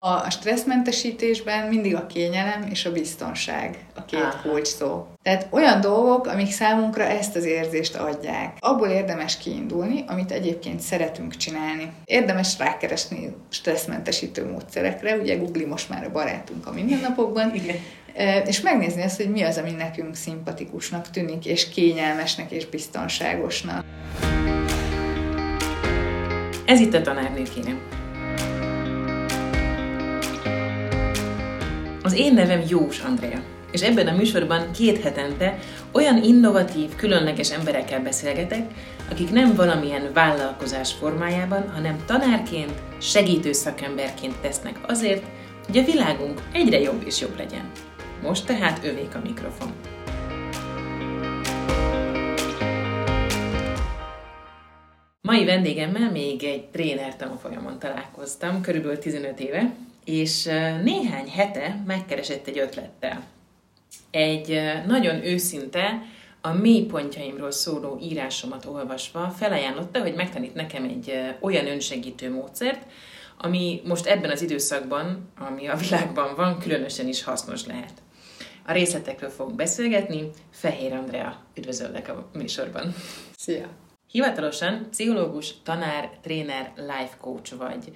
A 0.00 0.30
stresszmentesítésben 0.30 1.68
mindig 1.68 1.94
a 1.94 2.06
kényelem 2.06 2.62
és 2.70 2.84
a 2.84 2.92
biztonság 2.92 3.86
a 3.94 4.04
két 4.04 4.20
Aha. 4.20 4.48
kulcs 4.48 4.66
szó. 4.66 5.06
Tehát 5.22 5.46
olyan 5.50 5.80
dolgok, 5.80 6.26
amik 6.26 6.50
számunkra 6.50 7.04
ezt 7.04 7.36
az 7.36 7.44
érzést 7.44 7.96
adják. 7.96 8.56
Abból 8.60 8.88
érdemes 8.88 9.36
kiindulni, 9.36 10.04
amit 10.06 10.30
egyébként 10.30 10.80
szeretünk 10.80 11.36
csinálni. 11.36 11.92
Érdemes 12.04 12.58
rákeresni 12.58 13.36
stresszmentesítő 13.48 14.50
módszerekre, 14.50 15.16
ugye 15.16 15.36
Google 15.36 15.66
most 15.66 15.88
már 15.88 16.04
a 16.04 16.10
barátunk 16.10 16.66
a 16.66 16.72
mindennapokban, 16.72 17.54
Igen. 17.54 17.76
és 18.46 18.60
megnézni 18.60 19.02
azt, 19.02 19.16
hogy 19.16 19.30
mi 19.30 19.42
az, 19.42 19.56
ami 19.56 19.70
nekünk 19.70 20.14
szimpatikusnak 20.14 21.10
tűnik, 21.10 21.46
és 21.46 21.68
kényelmesnek 21.68 22.50
és 22.50 22.66
biztonságosnak. 22.66 23.84
Ez 26.66 26.80
itt 26.80 26.94
a 26.94 27.00
tanárnőkényem. 27.00 27.80
Az 27.90 27.97
én 32.18 32.34
nevem 32.34 32.62
Jós 32.68 32.98
Andrea, 32.98 33.42
és 33.72 33.82
ebben 33.82 34.06
a 34.06 34.16
műsorban 34.16 34.70
két 34.72 35.02
hetente 35.02 35.58
olyan 35.92 36.22
innovatív, 36.22 36.94
különleges 36.96 37.52
emberekkel 37.52 38.02
beszélgetek, 38.02 38.70
akik 39.10 39.30
nem 39.30 39.54
valamilyen 39.54 40.10
vállalkozás 40.12 40.92
formájában, 40.92 41.70
hanem 41.70 42.04
tanárként, 42.06 42.72
segítő 43.00 43.52
szakemberként 43.52 44.36
tesznek 44.40 44.78
azért, 44.86 45.24
hogy 45.66 45.78
a 45.78 45.84
világunk 45.84 46.42
egyre 46.52 46.80
jobb 46.80 47.02
és 47.06 47.20
jobb 47.20 47.36
legyen. 47.36 47.70
Most 48.22 48.46
tehát 48.46 48.84
övék 48.84 49.14
a 49.14 49.20
mikrofon. 49.24 49.72
Mai 55.20 55.44
vendégemmel 55.44 56.10
még 56.10 56.44
egy 56.44 56.64
tréner 56.64 57.16
tanfolyamon 57.16 57.78
találkoztam, 57.78 58.60
körülbelül 58.60 58.98
15 58.98 59.40
éve, 59.40 59.74
és 60.08 60.44
néhány 60.82 61.30
hete 61.30 61.82
megkeresett 61.86 62.46
egy 62.46 62.58
ötlettel. 62.58 63.24
Egy 64.10 64.60
nagyon 64.86 65.24
őszinte, 65.24 66.02
a 66.40 66.52
mélypontjaimról 66.52 67.50
szóló 67.50 67.98
írásomat 68.02 68.64
olvasva 68.64 69.30
felajánlotta, 69.30 70.00
hogy 70.00 70.14
megtanít 70.14 70.54
nekem 70.54 70.84
egy 70.84 71.12
olyan 71.40 71.66
önsegítő 71.66 72.32
módszert, 72.32 72.86
ami 73.38 73.80
most 73.84 74.06
ebben 74.06 74.30
az 74.30 74.42
időszakban, 74.42 75.28
ami 75.38 75.68
a 75.68 75.76
világban 75.76 76.34
van, 76.34 76.58
különösen 76.58 77.08
is 77.08 77.22
hasznos 77.22 77.66
lehet. 77.66 77.92
A 78.66 78.72
részletekről 78.72 79.30
fogunk 79.30 79.56
beszélgetni. 79.56 80.30
Fehér 80.50 80.92
Andrea, 80.92 81.40
üdvözöllek 81.54 82.08
a 82.08 82.28
műsorban. 82.32 82.94
Szia! 83.36 83.68
Hivatalosan 84.10 84.86
pszichológus, 84.90 85.54
tanár, 85.62 86.10
tréner, 86.22 86.72
life 86.76 87.16
coach 87.20 87.56
vagy. 87.56 87.92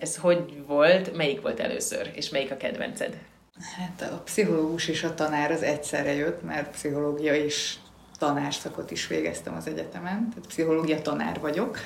Ez 0.00 0.16
hogy 0.16 0.64
volt, 0.66 1.16
melyik 1.16 1.40
volt 1.40 1.60
először, 1.60 2.10
és 2.14 2.28
melyik 2.28 2.50
a 2.50 2.56
kedvenced? 2.56 3.18
Hát 3.76 4.12
a 4.12 4.20
pszichológus 4.24 4.88
és 4.88 5.02
a 5.02 5.14
tanár 5.14 5.50
az 5.50 5.62
egyszerre 5.62 6.14
jött, 6.14 6.42
mert 6.42 6.70
pszichológia 6.70 7.34
és 7.34 7.74
tanárszakot 8.18 8.90
is 8.90 9.06
végeztem 9.06 9.54
az 9.54 9.66
egyetemen, 9.66 10.28
tehát 10.28 10.46
pszichológia 10.48 11.02
tanár 11.02 11.40
vagyok. 11.40 11.78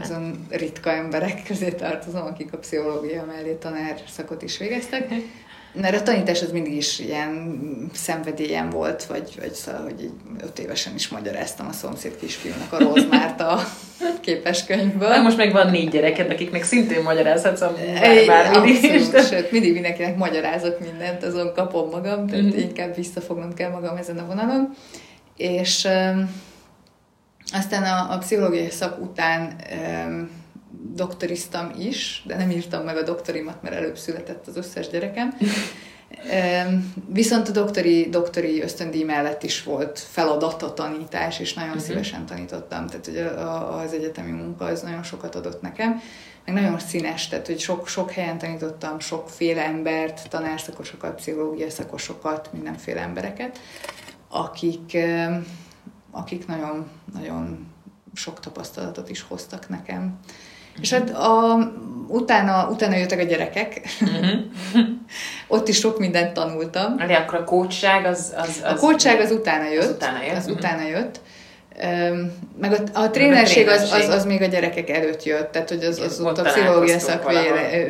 Azon 0.00 0.46
ritka 0.50 0.90
emberek 0.90 1.42
közé 1.42 1.70
tartozom, 1.70 2.26
akik 2.26 2.52
a 2.52 2.58
pszichológia 2.58 3.24
mellé 3.24 3.54
tanár 3.54 4.02
szakot 4.08 4.42
is 4.42 4.58
végeztek. 4.58 5.08
Mert 5.72 6.00
a 6.00 6.02
tanítás 6.02 6.42
az 6.42 6.52
mindig 6.52 6.76
is 6.76 6.98
ilyen 6.98 7.56
szenvedélyem 7.92 8.70
volt, 8.70 9.04
vagy, 9.04 9.34
vagy 9.40 9.52
szóval, 9.52 9.82
hogy 9.82 10.02
így 10.02 10.12
öt 10.42 10.58
évesen 10.58 10.94
is 10.94 11.08
magyaráztam 11.08 11.66
a 11.66 11.72
szomszéd 11.72 12.16
kisfiúnak 12.16 12.72
a 12.72 12.78
Rose 12.78 13.06
Márta 13.10 13.60
képeskönyvből. 14.20 15.08
Na, 15.08 15.22
most 15.22 15.36
meg 15.36 15.52
van 15.52 15.70
négy 15.70 15.90
gyereket, 15.90 16.30
akiknek 16.30 16.62
szintén 16.62 17.02
magyarázhatsz 17.02 17.60
a 17.60 17.74
bármit 18.26 18.82
is. 18.82 19.02
Sőt, 19.28 19.50
mindig 19.50 19.72
mindenkinek 19.72 20.16
magyarázok 20.16 20.80
mindent, 20.80 21.22
azon 21.22 21.52
kapom 21.54 21.88
magam, 21.88 22.26
tehát 22.26 22.44
mm-hmm. 22.44 22.58
inkább 22.58 22.94
visszafognom 22.94 23.54
kell 23.54 23.70
magam 23.70 23.96
ezen 23.96 24.18
a 24.18 24.26
vonalon. 24.26 24.74
És 25.36 25.84
um, 25.84 26.30
aztán 27.52 27.82
a, 27.82 28.14
a 28.14 28.18
pszichológiai 28.18 28.70
szak 28.70 29.00
után 29.00 29.56
um, 30.06 30.30
doktoriztam 30.98 31.72
is, 31.78 32.22
de 32.26 32.36
nem 32.36 32.50
írtam 32.50 32.84
meg 32.84 32.96
a 32.96 33.02
doktorimat, 33.02 33.62
mert 33.62 33.74
előbb 33.74 33.98
született 33.98 34.46
az 34.46 34.56
összes 34.56 34.88
gyerekem. 34.88 35.34
Viszont 37.08 37.48
a 37.48 37.52
doktori, 37.52 38.08
doktori 38.08 38.62
ösztöndíj 38.62 39.02
mellett 39.02 39.42
is 39.42 39.62
volt 39.62 39.98
feladat 39.98 40.62
a 40.62 40.74
tanítás, 40.74 41.40
és 41.40 41.54
nagyon 41.54 41.70
uh-huh. 41.70 41.84
szívesen 41.84 42.26
tanítottam, 42.26 42.86
tehát 42.86 43.04
hogy 43.04 43.18
az 43.84 43.92
egyetemi 43.92 44.30
munka 44.30 44.64
az 44.64 44.82
nagyon 44.82 45.02
sokat 45.02 45.34
adott 45.34 45.60
nekem, 45.60 46.00
meg 46.44 46.54
nagyon 46.54 46.78
színes, 46.78 47.28
tehát 47.28 47.46
hogy 47.46 47.58
sok, 47.58 47.88
sok 47.88 48.10
helyen 48.10 48.38
tanítottam 48.38 49.00
sokféle 49.00 49.64
embert, 49.64 50.28
tanárszakosokat, 50.28 51.14
pszichológia 51.14 51.70
szakosokat, 51.70 52.52
mindenféle 52.52 53.00
embereket, 53.00 53.60
akik, 54.28 54.96
akik 56.10 56.46
nagyon, 56.46 56.88
nagyon 57.12 57.66
sok 58.14 58.40
tapasztalatot 58.40 59.10
is 59.10 59.22
hoztak 59.22 59.68
nekem. 59.68 60.18
És 60.80 60.92
hát 60.92 61.10
a, 61.10 61.58
utána, 62.08 62.68
utána 62.70 62.96
jöttek 62.96 63.18
a 63.18 63.22
gyerekek. 63.22 63.80
Uh-huh. 64.00 64.40
Ott 65.46 65.68
is 65.68 65.78
sok 65.78 65.98
mindent 65.98 66.32
tanultam. 66.32 66.96
De 66.96 67.14
akkor 67.14 67.38
a 67.38 67.44
kócság 67.44 68.04
az, 68.04 68.32
az, 68.36 68.62
az... 68.64 68.72
A 68.72 68.74
kócság 68.74 69.20
az 69.20 69.30
utána 69.30 69.70
jött. 69.70 69.82
Az 69.82 69.90
utána 69.90 70.22
jött. 70.22 70.36
Az 70.36 70.42
uh-huh. 70.42 70.58
utána 70.58 70.88
jött. 70.88 71.20
Meg 72.60 72.72
a, 72.72 73.00
a 73.00 73.10
trénerség, 73.10 73.68
az, 73.68 73.92
az, 73.92 74.08
az 74.08 74.24
még 74.24 74.42
a 74.42 74.46
gyerekek 74.46 74.90
előtt 74.90 75.22
jött, 75.22 75.52
tehát 75.52 75.68
hogy 75.68 75.84
az, 75.84 75.98
az 75.98 76.20
ott 76.20 76.38
a 76.38 76.42
pszichológia 76.42 76.98
szak 76.98 77.32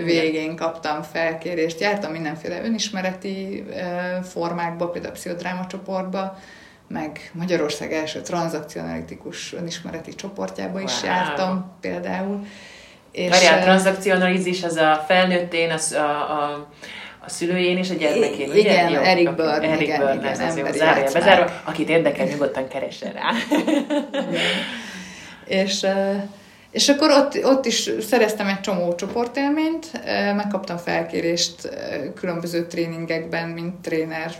végén 0.04 0.56
kaptam 0.56 1.02
felkérést. 1.02 1.80
Jártam 1.80 2.12
mindenféle 2.12 2.64
önismereti 2.64 3.64
formákba, 4.22 4.88
például 4.88 5.12
a 5.12 5.16
pszichodráma 5.16 5.66
csoportba, 5.66 6.38
meg 6.88 7.30
Magyarország 7.32 7.92
első 7.92 8.20
tranzakcionalitikus 8.20 9.52
önismereti 9.52 10.14
csoportjába 10.14 10.80
is 10.80 11.02
wow. 11.02 11.10
jártam 11.10 11.76
például. 11.80 12.46
És 13.12 13.30
Várjál, 13.30 13.58
a 13.58 13.62
transzakcionalizis 13.62 14.62
az 14.62 14.76
a 14.76 15.04
felnőttén, 15.06 15.70
az 15.70 15.92
a, 15.92 16.08
a, 16.08 16.68
a 17.18 17.28
szülőjén 17.28 17.76
és 17.76 17.90
a 17.90 17.94
gyermekén, 17.94 18.48
ugye? 18.48 18.58
Igen, 18.58 18.90
jó, 18.90 19.00
Eric 19.00 19.34
Byrne. 19.34 19.52
Eric 19.52 19.80
igen, 19.80 19.98
Byrne, 19.98 20.14
igen, 20.14 20.40
ez 20.40 20.56
jó, 20.56 20.64
zárja, 20.72 21.12
bezárva. 21.12 21.52
Akit 21.64 21.88
érdekel, 21.88 22.26
nyugodtan 22.26 22.68
keressen 22.68 23.12
rá. 23.12 23.30
és, 25.62 25.86
és 26.70 26.88
akkor 26.88 27.10
ott, 27.10 27.44
ott 27.44 27.66
is 27.66 27.90
szereztem 28.00 28.46
egy 28.46 28.60
csomó 28.60 28.94
csoportélményt, 28.94 29.86
megkaptam 30.36 30.76
felkérést 30.76 31.68
különböző 32.14 32.66
tréningekben, 32.66 33.48
mint 33.48 33.74
tréner 33.74 34.32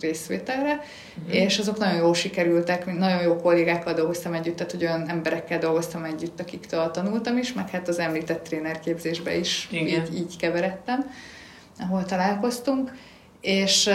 részvételre, 0.00 0.72
uh-huh. 0.72 1.34
és 1.34 1.58
azok 1.58 1.78
nagyon 1.78 1.96
jól 1.96 2.14
sikerültek, 2.14 2.86
nagyon 2.98 3.22
jó 3.22 3.36
kollégákkal 3.36 3.92
dolgoztam 3.92 4.32
együtt, 4.32 4.56
tehát 4.56 4.72
hogy 4.72 4.82
olyan 4.82 5.08
emberekkel 5.08 5.58
dolgoztam 5.58 6.04
együtt, 6.04 6.40
akiktől 6.40 6.90
tanultam 6.90 7.36
is, 7.36 7.52
meg 7.52 7.70
hát 7.70 7.88
az 7.88 7.98
említett 7.98 8.44
trénerképzésbe 8.44 9.36
is 9.36 9.68
így, 9.72 10.14
így 10.14 10.36
keveredtem, 10.36 11.10
ahol 11.78 12.04
találkoztunk, 12.04 12.92
és 13.40 13.90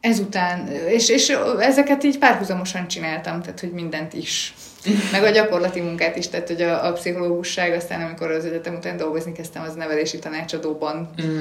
ezután, 0.00 0.68
és, 0.68 1.08
és 1.08 1.36
ezeket 1.58 2.04
így 2.04 2.18
párhuzamosan 2.18 2.88
csináltam, 2.88 3.42
tehát 3.42 3.60
hogy 3.60 3.72
mindent 3.72 4.12
is 4.12 4.54
meg 5.12 5.24
a 5.24 5.30
gyakorlati 5.30 5.80
munkát 5.80 6.16
is, 6.16 6.28
tehát 6.28 6.48
hogy 6.48 6.62
a, 6.62 6.86
a 6.86 6.92
pszichológusság 6.92 7.72
aztán, 7.72 8.02
amikor 8.02 8.30
az 8.30 8.44
egyetem 8.44 8.74
után 8.74 8.96
dolgozni 8.96 9.32
kezdtem, 9.32 9.62
az 9.62 9.74
nevelési 9.74 10.18
tanácsadóban 10.18 11.10
uh-huh. 11.18 11.38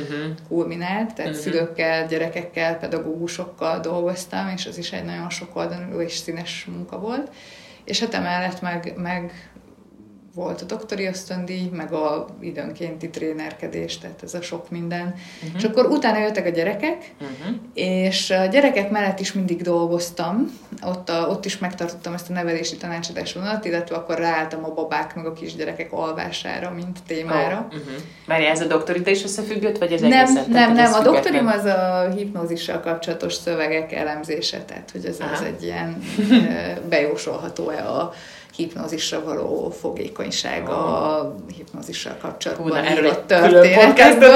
kulminált, 0.47 1.13
tehát 1.13 1.31
uh-huh. 1.31 1.45
szülőkkel, 1.45 2.07
gyerekekkel, 2.07 2.77
pedagógusokkal 2.77 3.79
dolgoztam, 3.79 4.51
és 4.55 4.65
az 4.65 4.77
is 4.77 4.91
egy 4.91 5.03
nagyon 5.05 5.29
sokoldalú 5.29 5.99
és 5.99 6.13
színes 6.13 6.67
munka 6.71 6.99
volt. 6.99 7.31
És 7.85 7.99
hát 7.99 8.13
emellett 8.13 8.61
meg, 8.61 8.93
meg 8.97 9.51
volt 10.35 10.61
a 10.61 10.65
doktori 10.65 11.05
ösztöndíj, 11.05 11.69
meg 11.71 11.93
a 11.93 12.25
időnkénti 12.41 13.09
trénerkedés, 13.09 13.97
tehát 13.97 14.23
ez 14.23 14.33
a 14.33 14.41
sok 14.41 14.69
minden. 14.69 15.05
Uh-huh. 15.05 15.57
És 15.57 15.63
akkor 15.63 15.85
utána 15.85 16.17
jöttek 16.17 16.45
a 16.45 16.49
gyerekek, 16.49 17.11
uh-huh. 17.21 17.55
és 17.73 18.29
a 18.29 18.45
gyerekek 18.45 18.89
mellett 18.89 19.19
is 19.19 19.33
mindig 19.33 19.61
dolgoztam, 19.61 20.59
ott, 20.85 21.09
a, 21.09 21.27
ott 21.29 21.45
is 21.45 21.57
megtartottam 21.57 22.13
ezt 22.13 22.29
a 22.29 22.33
nevelési 22.33 22.77
tanácsadás 22.77 23.33
vonalat, 23.33 23.65
illetve 23.65 23.95
akkor 23.95 24.17
ráálltam 24.17 24.65
a 24.65 24.73
babák 24.73 25.15
meg 25.15 25.25
a 25.25 25.33
kisgyerekek 25.33 25.91
alvására, 25.91 26.71
mint 26.71 26.99
témára. 27.07 27.67
Oh, 27.71 27.77
uh-huh. 27.77 27.93
Várj, 28.27 28.45
ez 28.45 28.61
a 28.61 28.67
doktorita 28.67 29.09
is 29.09 29.23
összefüggött, 29.23 29.77
vagy 29.77 29.91
ez 29.91 30.01
nem, 30.01 30.11
egészen? 30.11 30.45
Nem, 30.49 30.73
nem, 30.73 30.93
a 30.93 31.01
doktorim 31.01 31.47
az 31.47 31.65
a 31.65 32.09
hipnózissal 32.15 32.79
kapcsolatos 32.79 33.33
szövegek 33.33 33.91
elemzése, 33.91 34.63
tehát 34.63 34.91
hogy 34.91 35.05
ez 35.05 35.17
az 35.33 35.41
egy 35.41 35.63
ilyen 35.63 36.03
bejósolható-e 36.89 37.89
a 37.89 38.13
hipnózisra 38.55 39.23
való 39.23 39.73
fogékonyság 39.79 40.67
oh. 40.67 40.73
a 40.73 41.35
hipnózissal 41.55 42.17
kapcsolatban 42.21 42.69
Hú, 42.69 42.75
erről 42.75 43.05
egy 43.05 43.19
történetekből. 43.19 44.31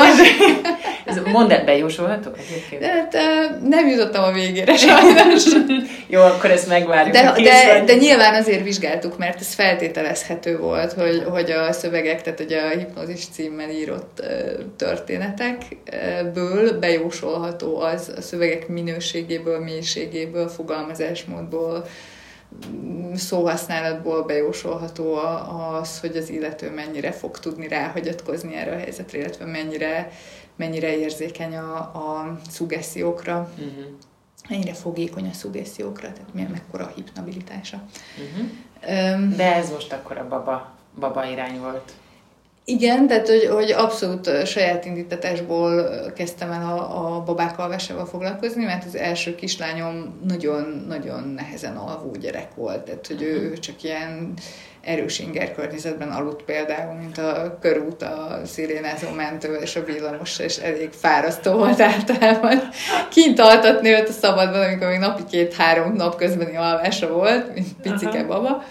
Mondd 1.26 1.52
el, 1.52 1.64
bejósolható 1.64 2.30
egyébként? 2.38 2.82
De, 2.82 3.08
de, 3.12 3.20
nem 3.68 3.88
jutottam 3.88 4.24
a 4.24 4.32
végére 4.32 4.78
sajnos. 4.78 5.44
Jó, 6.08 6.22
akkor 6.22 6.52
ezt 6.52 6.68
megvárjuk. 6.68 7.16
De, 7.16 7.34
de, 7.42 7.84
de 7.86 7.96
nyilván 7.96 8.34
azért 8.34 8.64
vizsgáltuk, 8.64 9.18
mert 9.18 9.40
ez 9.40 9.54
feltételezhető 9.54 10.58
volt, 10.58 10.94
hogy, 10.94 11.24
hogy 11.30 11.52
a 11.52 11.72
szövegek, 11.72 12.22
tehát 12.22 12.40
hogy 12.40 12.54
a 12.54 12.70
hipnózis 12.78 13.24
címmel 13.34 13.70
írott 13.70 14.24
történetekből 14.76 16.80
bejósolható 16.80 17.80
az 17.80 18.12
a 18.18 18.22
szövegek 18.22 18.68
minőségéből, 18.68 19.60
mélységéből, 19.60 20.48
fogalmazásmódból, 20.48 21.86
szóhasználatból 23.16 24.24
bejósolható 24.24 25.16
az, 25.82 26.00
hogy 26.00 26.18
az 26.18 26.30
illető 26.30 26.72
mennyire 26.72 27.12
fog 27.12 27.40
tudni 27.40 27.68
ráhagyatkozni 27.68 28.56
erre 28.56 28.72
a 28.72 28.78
helyzetre, 28.78 29.18
illetve 29.18 29.46
mennyire, 29.46 30.12
mennyire 30.56 30.98
érzékeny 30.98 31.56
a, 31.56 31.76
a 31.78 32.38
szugessziókra, 32.50 33.52
uh-huh. 33.58 33.86
mennyire 34.50 34.74
fogékony 34.74 35.30
a 35.30 35.34
szugessziókra, 35.34 36.14
tehát 36.14 36.34
milyen 36.34 36.52
mekkora 36.52 36.84
a 36.84 36.92
hipnabilitása. 36.96 37.82
Uh-huh. 38.18 39.16
Um, 39.16 39.36
De 39.36 39.56
ez 39.56 39.72
most 39.72 39.94
akkor 39.94 40.18
a 40.18 40.28
baba, 40.28 40.76
baba 41.00 41.26
irány 41.26 41.60
volt. 41.60 41.94
Igen, 42.70 43.08
tehát 43.08 43.28
hogy, 43.28 43.46
hogy 43.46 43.72
abszolút 43.72 44.46
saját 44.46 44.86
indítatásból 44.86 45.90
kezdtem 46.16 46.52
el 46.52 46.64
a, 46.64 47.16
a 47.16 47.24
babák 47.24 47.60
alvásával 47.60 48.06
foglalkozni, 48.06 48.64
mert 48.64 48.86
az 48.86 48.96
első 48.96 49.36
kislányom 49.36 50.20
nagyon-nagyon 50.28 51.34
nehezen 51.36 51.76
alvó 51.76 52.12
gyerek 52.20 52.56
volt, 52.56 52.82
tehát 52.82 53.08
hogy 53.08 53.22
ő 53.22 53.58
csak 53.58 53.84
ilyen 53.84 54.34
erős 54.82 55.20
inger 55.20 55.54
környezetben 55.54 56.10
aludt 56.10 56.44
például, 56.44 56.94
mint 56.94 57.18
a 57.18 57.58
körút 57.62 58.02
a 58.02 58.42
szirénázó 58.46 59.10
mentővel 59.16 59.62
és 59.62 59.76
a 59.76 59.84
villamos, 59.84 60.40
és 60.40 60.58
elég 60.58 60.90
fárasztó 60.92 61.52
volt 61.52 61.80
általában. 61.80 62.60
Kint 63.10 63.40
altatni 63.40 63.90
őt 63.90 64.10
a 64.10 64.12
szabadban, 64.12 64.62
amikor 64.62 64.88
még 64.88 65.00
napi 65.00 65.24
két-három 65.30 65.94
nap 65.94 66.16
közbeni 66.16 66.56
alvása 66.56 67.14
volt, 67.14 67.54
mint 67.54 67.74
picike 67.82 68.24
baba. 68.24 68.64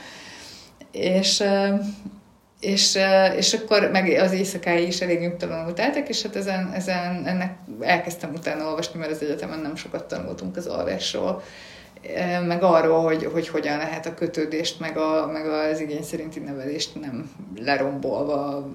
És 0.91 1.43
és, 2.61 2.99
és 3.37 3.53
akkor 3.53 3.91
meg 3.93 4.09
az 4.09 4.33
éjszakái 4.33 4.87
is 4.87 5.01
elég 5.01 5.21
nyugtalanul 5.21 5.73
teltek, 5.73 6.09
és 6.09 6.23
hát 6.23 6.37
ezen, 6.37 6.73
ezen 6.73 7.27
ennek 7.27 7.57
elkezdtem 7.81 8.33
utána 8.35 8.65
olvasni, 8.65 8.99
mert 8.99 9.11
az 9.11 9.23
egyetemen 9.23 9.59
nem 9.59 9.77
sokat 9.77 10.05
tanultunk 10.05 10.57
az 10.57 10.67
alvásról, 10.67 11.43
meg 12.47 12.63
arról, 12.63 13.03
hogy, 13.03 13.25
hogy 13.33 13.49
hogyan 13.49 13.77
lehet 13.77 14.07
a 14.07 14.15
kötődést, 14.15 14.81
meg, 14.81 14.97
a, 14.97 15.31
meg 15.33 15.47
az 15.47 15.81
igény 15.81 16.03
szerinti 16.03 16.41
nevelést 16.41 17.01
nem 17.01 17.31
lerombolva, 17.65 18.71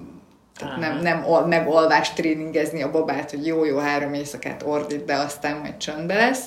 tehát 0.58 0.78
nem, 0.78 0.98
nem 0.98 1.24
ol, 1.24 1.46
megolvást 1.46 2.14
tréningezni 2.14 2.82
a 2.82 2.90
babát, 2.90 3.30
hogy 3.30 3.46
jó-jó 3.46 3.78
három 3.78 4.14
éjszakát 4.14 4.62
ordít, 4.62 5.04
de 5.04 5.14
aztán 5.14 5.56
majd 5.56 5.76
csöndbe 5.76 6.14
lesz. 6.14 6.46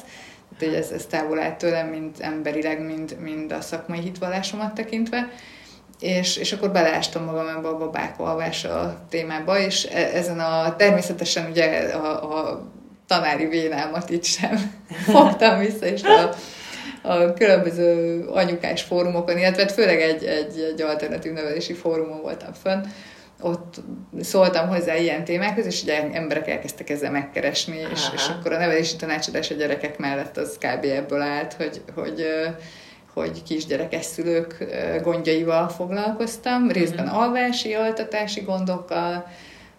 Tehát 0.57 0.75
ez, 0.75 0.89
ez 0.89 1.05
távol 1.05 1.39
áll 1.39 1.55
tőlem, 1.55 1.87
mind 1.87 2.15
emberileg, 2.19 2.85
mind, 2.85 3.17
mind 3.19 3.51
a 3.51 3.61
szakmai 3.61 3.99
hitvallásomat 3.99 4.73
tekintve 4.73 5.29
és, 5.99 6.37
és 6.37 6.51
akkor 6.51 6.71
beleástam 6.71 7.23
magam 7.23 7.47
ebbe 7.47 7.67
a 7.67 7.77
babák 7.77 8.19
alvása 8.19 8.99
témába, 9.09 9.59
és 9.59 9.87
e, 9.91 9.97
ezen 9.97 10.39
a 10.39 10.75
természetesen 10.75 11.49
ugye 11.49 11.93
a, 11.93 12.39
a 12.39 12.61
tanári 13.07 13.45
vénálmat 13.45 14.09
itt 14.09 14.23
sem 14.23 14.77
fogtam 15.13 15.59
vissza, 15.59 15.85
és 15.85 16.01
a, 16.03 16.33
a 17.07 17.33
különböző 17.33 18.19
anyukás 18.27 18.81
fórumokon, 18.81 19.37
illetve 19.37 19.61
hát 19.61 19.71
főleg 19.71 20.01
egy, 20.01 20.23
egy, 20.23 20.59
egy 20.59 20.81
alternatív 20.81 21.31
nevelési 21.31 21.73
fórumon 21.73 22.21
voltam 22.21 22.53
fönn, 22.53 22.83
ott 23.41 23.81
szóltam 24.21 24.67
hozzá 24.67 24.95
ilyen 24.95 25.23
témákhoz, 25.23 25.65
és 25.65 25.83
ugye 25.83 26.09
emberek 26.11 26.49
elkezdtek 26.49 26.89
ezzel 26.89 27.11
megkeresni, 27.11 27.77
és, 27.93 28.01
és 28.13 28.27
akkor 28.27 28.53
a 28.53 28.57
nevelési 28.57 28.95
tanácsadás 28.95 29.51
a 29.51 29.53
gyerekek 29.53 29.97
mellett 29.97 30.37
az 30.37 30.57
kb. 30.57 30.83
ebből 30.83 31.21
állt, 31.21 31.53
hogy, 31.53 31.81
hogy 31.95 32.25
hogy 33.15 33.43
kisgyerekes 33.43 34.05
szülők 34.05 34.65
gondjaival 35.03 35.69
foglalkoztam, 35.69 36.71
részben 36.71 37.05
mhm. 37.05 37.15
alvási, 37.15 37.73
altatási 37.73 38.41
gondokkal, 38.41 39.25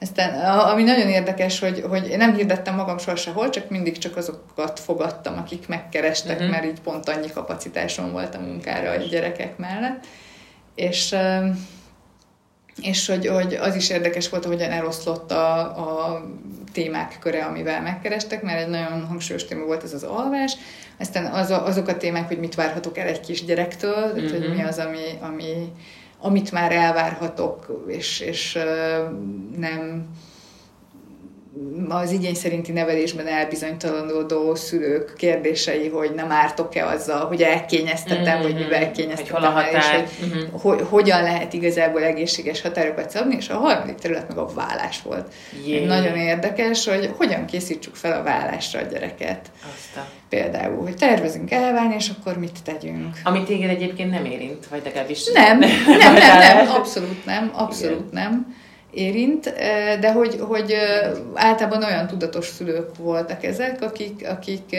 aztán, 0.00 0.58
ami 0.58 0.82
nagyon 0.82 1.08
érdekes, 1.08 1.58
hogy, 1.58 1.84
hogy 1.88 2.08
én 2.08 2.16
nem 2.16 2.34
hirdettem 2.34 2.74
magam 2.74 2.98
soha 2.98 3.16
sehol, 3.16 3.50
csak 3.50 3.70
mindig 3.70 3.98
csak 3.98 4.16
azokat 4.16 4.80
fogadtam, 4.80 5.38
akik 5.38 5.68
megkerestek, 5.68 6.36
uh-huh. 6.36 6.50
mert 6.50 6.64
így 6.64 6.80
pont 6.80 7.08
annyi 7.08 7.30
kapacitásom 7.30 8.12
volt 8.12 8.34
a 8.34 8.40
munkára 8.40 8.90
a 8.90 8.96
gyerekek 8.96 9.56
mellett. 9.56 10.06
És, 10.74 11.14
és 12.82 13.06
hogy, 13.06 13.26
hogy 13.26 13.54
az 13.54 13.74
is 13.74 13.90
érdekes 13.90 14.28
volt, 14.28 14.44
hogyan 14.44 14.70
eloszlott 14.70 15.30
a, 15.30 15.58
a 15.60 16.22
témák 16.72 17.16
köre, 17.20 17.44
amivel 17.44 17.82
megkerestek, 17.82 18.42
mert 18.42 18.60
egy 18.60 18.68
nagyon 18.68 19.06
hangsúlyos 19.06 19.44
téma 19.44 19.64
volt 19.64 19.82
ez 19.82 19.92
az 19.92 20.02
alvás, 20.02 20.56
aztán 20.98 21.26
az 21.26 21.50
a, 21.50 21.66
azok 21.66 21.88
a 21.88 21.96
témák, 21.96 22.28
hogy 22.28 22.38
mit 22.38 22.54
várhatok 22.54 22.98
el 22.98 23.06
egy 23.06 23.20
kisgyerektől, 23.20 23.94
tehát 23.94 24.14
mm-hmm. 24.14 24.30
hogy 24.30 24.48
mi 24.48 24.56
mhm. 24.56 24.66
az, 24.66 24.78
ami, 24.78 25.18
ami, 25.20 25.72
amit 26.18 26.52
már 26.52 26.72
elvárhatok, 26.72 27.84
és, 27.86 28.20
és 28.20 28.58
nem 29.56 30.08
az 31.88 32.10
igény 32.10 32.34
szerinti 32.34 32.72
nevelésben 32.72 33.26
elbizonytalanodó 33.26 34.54
szülők 34.54 35.12
kérdései, 35.16 35.88
hogy 35.88 36.12
nem 36.14 36.30
ártok-e 36.30 36.86
azzal, 36.86 37.26
hogy 37.26 37.42
elkényeztetem, 37.42 38.34
mm-hmm. 38.34 38.42
vagy 38.42 38.54
mivel 38.54 38.92
kényeztetem 38.92 39.52
hogy 39.52 39.64
el, 39.72 39.76
és 39.76 39.86
hogy, 39.86 40.28
mm-hmm. 40.28 40.46
hogy 40.52 40.86
hogyan 40.88 41.22
lehet 41.22 41.52
igazából 41.52 42.02
egészséges 42.02 42.60
határokat 42.60 43.10
szabni, 43.10 43.36
és 43.36 43.48
a 43.48 43.56
harmadik 43.56 43.94
terület 43.94 44.28
meg 44.28 44.38
a 44.38 44.46
vállás 44.54 45.02
volt. 45.02 45.32
Jé. 45.66 45.84
Nagyon 45.84 46.16
érdekes, 46.16 46.86
hogy 46.86 47.10
hogyan 47.16 47.46
készítsük 47.46 47.94
fel 47.94 48.20
a 48.20 48.22
vállásra 48.22 48.80
a 48.80 48.82
gyereket. 48.82 49.50
Aztán. 49.74 50.04
Például, 50.28 50.82
hogy 50.82 50.96
tervezünk 50.96 51.50
elválni, 51.50 51.94
és 51.94 52.10
akkor 52.18 52.38
mit 52.38 52.58
tegyünk. 52.64 53.16
Ami 53.24 53.42
téged 53.42 53.70
egyébként 53.70 54.10
nem 54.10 54.24
érint, 54.24 54.66
vagy 54.66 54.80
legalábbis... 54.84 55.32
Nem, 55.32 55.58
nem, 55.58 55.68
nem, 55.98 56.14
nem, 56.14 56.38
nem 56.38 56.74
abszolút 56.74 57.24
nem, 57.24 57.50
abszolút 57.54 58.12
Igen. 58.12 58.22
nem 58.22 58.64
érint, 58.96 59.54
de 60.00 60.12
hogy, 60.12 60.40
hogy 60.40 60.74
általában 61.34 61.84
olyan 61.84 62.06
tudatos 62.06 62.46
szülők 62.46 62.96
voltak 62.96 63.44
ezek, 63.44 63.82
akik, 63.82 64.28
akik 64.28 64.76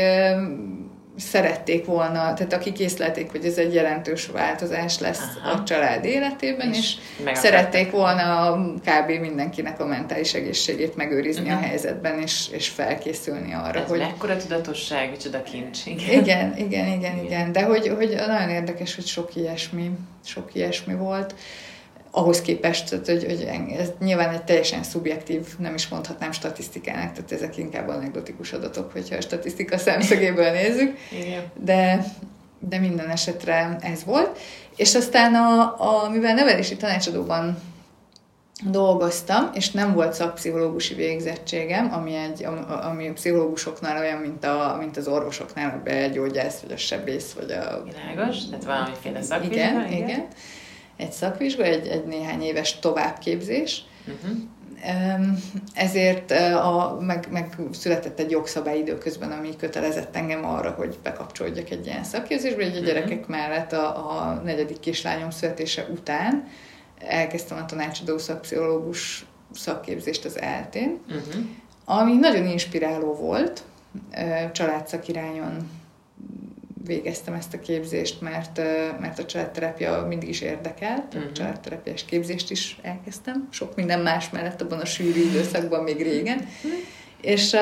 szerették 1.18 1.86
volna, 1.86 2.34
tehát 2.34 2.54
akik 2.54 2.80
észlelték, 2.80 3.32
hogy 3.32 3.46
ez 3.46 3.58
egy 3.58 3.74
jelentős 3.74 4.28
változás 4.28 5.00
lesz 5.00 5.22
Aha. 5.44 5.52
a 5.52 5.64
család 5.64 6.06
életében, 6.06 6.74
és, 6.74 6.96
és 7.32 7.38
szerették 7.38 7.92
volna 7.92 8.56
kb. 8.86 9.10
mindenkinek 9.20 9.80
a 9.80 9.86
mentális 9.86 10.34
egészségét 10.34 10.96
megőrizni 10.96 11.42
uh-huh. 11.42 11.58
a 11.58 11.60
mhm. 11.60 11.68
helyzetben, 11.68 12.20
és, 12.20 12.48
és 12.52 12.68
felkészülni 12.68 13.54
arra, 13.54 13.80
ez 13.80 13.88
hogy... 13.88 14.00
mekkora 14.00 14.38
tudatosság, 14.38 15.10
micsoda 15.10 15.44
kincs. 15.44 15.86
Igen, 15.86 16.10
igen, 16.20 16.58
igen, 16.58 16.88
igen, 16.88 17.24
igen. 17.24 17.52
De 17.52 17.64
hogy, 17.64 17.88
hogy 17.88 18.16
nagyon 18.28 18.50
érdekes, 18.50 18.96
hogy 18.96 19.06
sok 19.06 19.36
ilyesmi, 19.36 19.92
sok 20.26 20.50
ilyesmi 20.54 20.94
volt 20.94 21.36
ahhoz 22.12 22.42
képest, 22.42 22.90
tehát, 22.90 23.06
hogy, 23.06 23.24
hogy 23.26 23.48
ez 23.78 23.92
nyilván 24.00 24.34
egy 24.34 24.44
teljesen 24.44 24.84
szubjektív, 24.84 25.46
nem 25.58 25.74
is 25.74 25.88
mondhatnám 25.88 26.32
statisztikának, 26.32 27.14
tehát 27.14 27.32
ezek 27.32 27.58
inkább 27.58 27.88
anekdotikus 27.88 28.54
adatok, 28.54 28.92
hogyha 28.92 29.16
a 29.16 29.22
statisztika 29.22 29.78
szemszögéből 29.78 30.52
nézzük, 30.52 30.98
de, 31.64 32.06
de 32.60 32.80
minden 32.80 33.10
esetre 33.10 33.78
ez 33.82 34.04
volt. 34.04 34.40
És 34.76 34.96
aztán, 34.96 35.36
a, 35.36 35.76
a, 35.78 36.10
mivel 36.10 36.34
nevelési 36.34 36.76
tanácsadóban 36.76 37.58
dolgoztam, 38.64 39.50
és 39.54 39.72
nem 39.72 39.94
volt 39.94 40.14
szakpszichológusi 40.14 40.94
végzettségem, 40.94 41.94
ami, 41.94 42.16
egy, 42.16 42.48
ami 42.84 43.08
a 43.08 43.14
pszichológusoknál 43.14 43.98
olyan, 43.98 44.18
mint, 44.18 44.46
a, 44.46 44.76
mint 44.80 44.98
az 44.98 45.08
orvosoknál, 45.08 45.70
a 45.70 45.84
begyógyász, 45.84 46.60
vagy 46.60 46.72
a 46.72 46.78
sebész, 46.78 47.32
vagy 47.32 47.52
a... 47.52 47.84
Világos, 47.84 48.46
tehát 48.46 48.64
valamiféle 48.64 49.22
szakvizsga. 49.22 49.56
Igen, 49.56 49.92
igen. 49.92 50.08
igen 50.08 50.28
egy 50.98 51.12
szakvizsga, 51.12 51.64
egy, 51.64 51.88
egy 51.88 52.06
néhány 52.06 52.42
éves 52.42 52.80
továbbképzés. 52.80 53.84
Uh-huh. 54.08 54.38
Ezért 55.74 56.32
a, 56.54 56.98
meg, 57.02 57.28
meg 57.32 57.56
született 57.72 58.20
egy 58.20 58.32
jogszabály 58.32 58.78
időközben, 58.78 59.32
ami 59.32 59.56
kötelezett 59.56 60.16
engem 60.16 60.46
arra, 60.46 60.72
hogy 60.72 61.00
bekapcsolódjak 61.04 61.70
egy 61.70 61.86
ilyen 61.86 62.04
szakképzésbe, 62.04 62.64
hogy 62.64 62.76
a 62.76 62.78
mhm. 62.78 62.86
gyerekek 62.86 63.28
mellett 63.28 63.74
a, 63.74 64.12
a 64.12 64.42
negyedik 64.44 64.80
kislányom 64.80 65.30
születése 65.30 65.88
után 65.90 66.48
elkezdtem 67.00 67.58
a 67.58 67.66
tanácsadó 67.66 68.18
szakpszichológus 68.18 69.26
szakképzést 69.54 70.26
az 70.26 70.40
eltén, 70.40 71.00
uh-huh. 71.08 71.44
ami 71.86 72.14
nagyon 72.14 72.48
inspiráló 72.48 73.14
volt, 73.14 73.64
családszakirányon 74.52 75.70
végeztem 76.88 77.34
ezt 77.34 77.54
a 77.54 77.60
képzést, 77.60 78.22
mert, 78.22 78.58
mert 79.00 79.20
a 79.20 79.26
családterápia 79.26 80.06
mindig 80.08 80.30
is 80.30 80.42
érdekelt, 80.42 81.06
uh-huh. 81.06 81.22
a 81.22 81.26
mhm. 81.26 81.34
családterápiás 81.34 82.06
képzést 82.06 82.52
is 82.52 82.80
elkezdtem, 82.82 83.48
sok 83.52 83.76
minden 83.76 84.00
más 84.00 84.30
mellett 84.30 84.62
abban 84.62 84.80
a 84.80 84.86
sűrű 84.86 85.20
időszakban 85.20 85.84
még 85.84 86.02
régen, 86.02 86.38
uh-huh. 86.38 86.80
és 87.22 87.56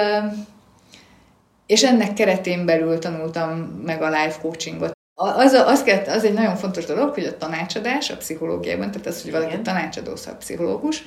és 1.66 1.84
ennek 1.84 2.14
keretén 2.14 2.66
belül 2.66 3.00
tanultam 3.00 3.58
meg 3.86 4.02
a 4.02 4.10
life 4.10 4.40
coachingot. 4.42 4.94
Az, 5.14 5.54
az, 5.54 5.84
kell, 5.84 6.04
az 6.04 6.24
egy 6.24 6.34
nagyon 6.34 6.56
fontos 6.56 6.86
dolog, 6.86 7.14
hogy 7.14 7.26
a 7.26 7.38
tanácsadás 7.38 8.10
a 8.10 8.18
pszichológiában, 8.18 8.92
tehát 8.92 9.08
az, 9.08 9.22
hogy 9.22 9.32
valaki 9.32 9.62
tanácsadó 9.62 10.16
szakpszichológus, 10.16 11.04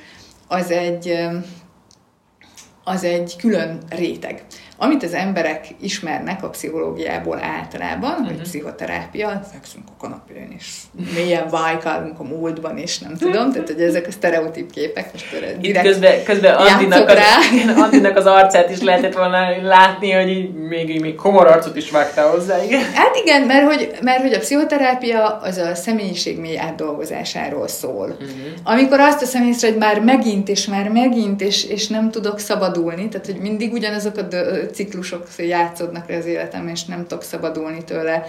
az 0.49 0.71
egy 0.71 1.29
az 2.85 3.05
egy 3.05 3.37
külön 3.37 3.79
réteg. 3.89 4.45
Amit 4.81 5.03
az 5.03 5.15
emberek 5.15 5.67
ismernek 5.81 6.45
a 6.45 6.49
pszichológiából 6.49 7.39
általában, 7.43 8.11
uh-huh. 8.11 8.27
hogy 8.27 8.35
mhm. 8.35 8.43
pszichoterápia, 8.43 9.43
fekszünk 9.53 9.85
a 9.89 9.93
kanapén, 10.01 10.55
és 10.59 10.67
mélyen 11.15 11.49
vájkálunk 11.51 12.21
a 12.21 12.23
múltban, 12.23 12.79
és 12.79 12.99
nem 12.99 13.17
tudom, 13.17 13.53
tehát 13.53 13.69
hogy 13.69 13.81
ezek 13.81 14.07
a 14.07 14.11
sztereotíp 14.11 14.71
képek. 14.71 15.13
Most 15.13 15.27
Itt 15.61 15.81
közben, 15.81 16.25
közben 16.25 16.55
Andinak, 16.55 17.09
az, 17.09 17.19
Andinak 17.85 18.17
az 18.17 18.27
arcát 18.27 18.71
is 18.71 18.81
lehetett 18.81 19.15
volna 19.15 19.63
látni, 19.63 20.11
hogy 20.11 20.29
így 20.29 20.53
még, 20.55 21.01
még 21.01 21.15
komor 21.15 21.47
arcot 21.47 21.77
is 21.77 21.91
vágtál 21.91 22.31
hozzá, 22.31 22.65
igen. 22.65 22.83
Hát 22.95 23.17
igen, 23.17 23.43
mert 23.43 23.67
hogy, 23.67 23.91
mert 24.03 24.21
hogy 24.21 24.33
a 24.33 24.39
pszichoterápia 24.39 25.27
az 25.27 25.57
a 25.57 25.75
személyiség 25.75 26.39
mély 26.39 26.59
átdolgozásáról 26.59 27.69
szól. 27.69 28.07
Uh-huh. 28.07 28.29
Amikor 28.63 29.01
azt 29.01 29.23
a 29.23 29.39
észre, 29.49 29.69
hogy 29.69 29.79
már 29.79 30.01
megint, 30.01 30.49
és 30.49 30.67
már 30.67 30.89
megint, 30.89 31.41
és, 31.41 31.65
és 31.65 31.87
nem 31.87 32.11
tudok 32.11 32.39
szabadulni, 32.39 33.09
tehát 33.09 33.27
hogy 33.27 33.39
mindig 33.41 33.73
ugyanazok 33.73 34.17
a 34.17 34.23
ciklusok 34.73 35.27
játszódnak 35.39 36.09
le 36.09 36.17
az 36.17 36.27
életem, 36.27 36.69
és 36.69 36.85
nem 36.85 37.07
tudok 37.07 37.23
szabadulni 37.23 37.85
tőle, 37.85 38.27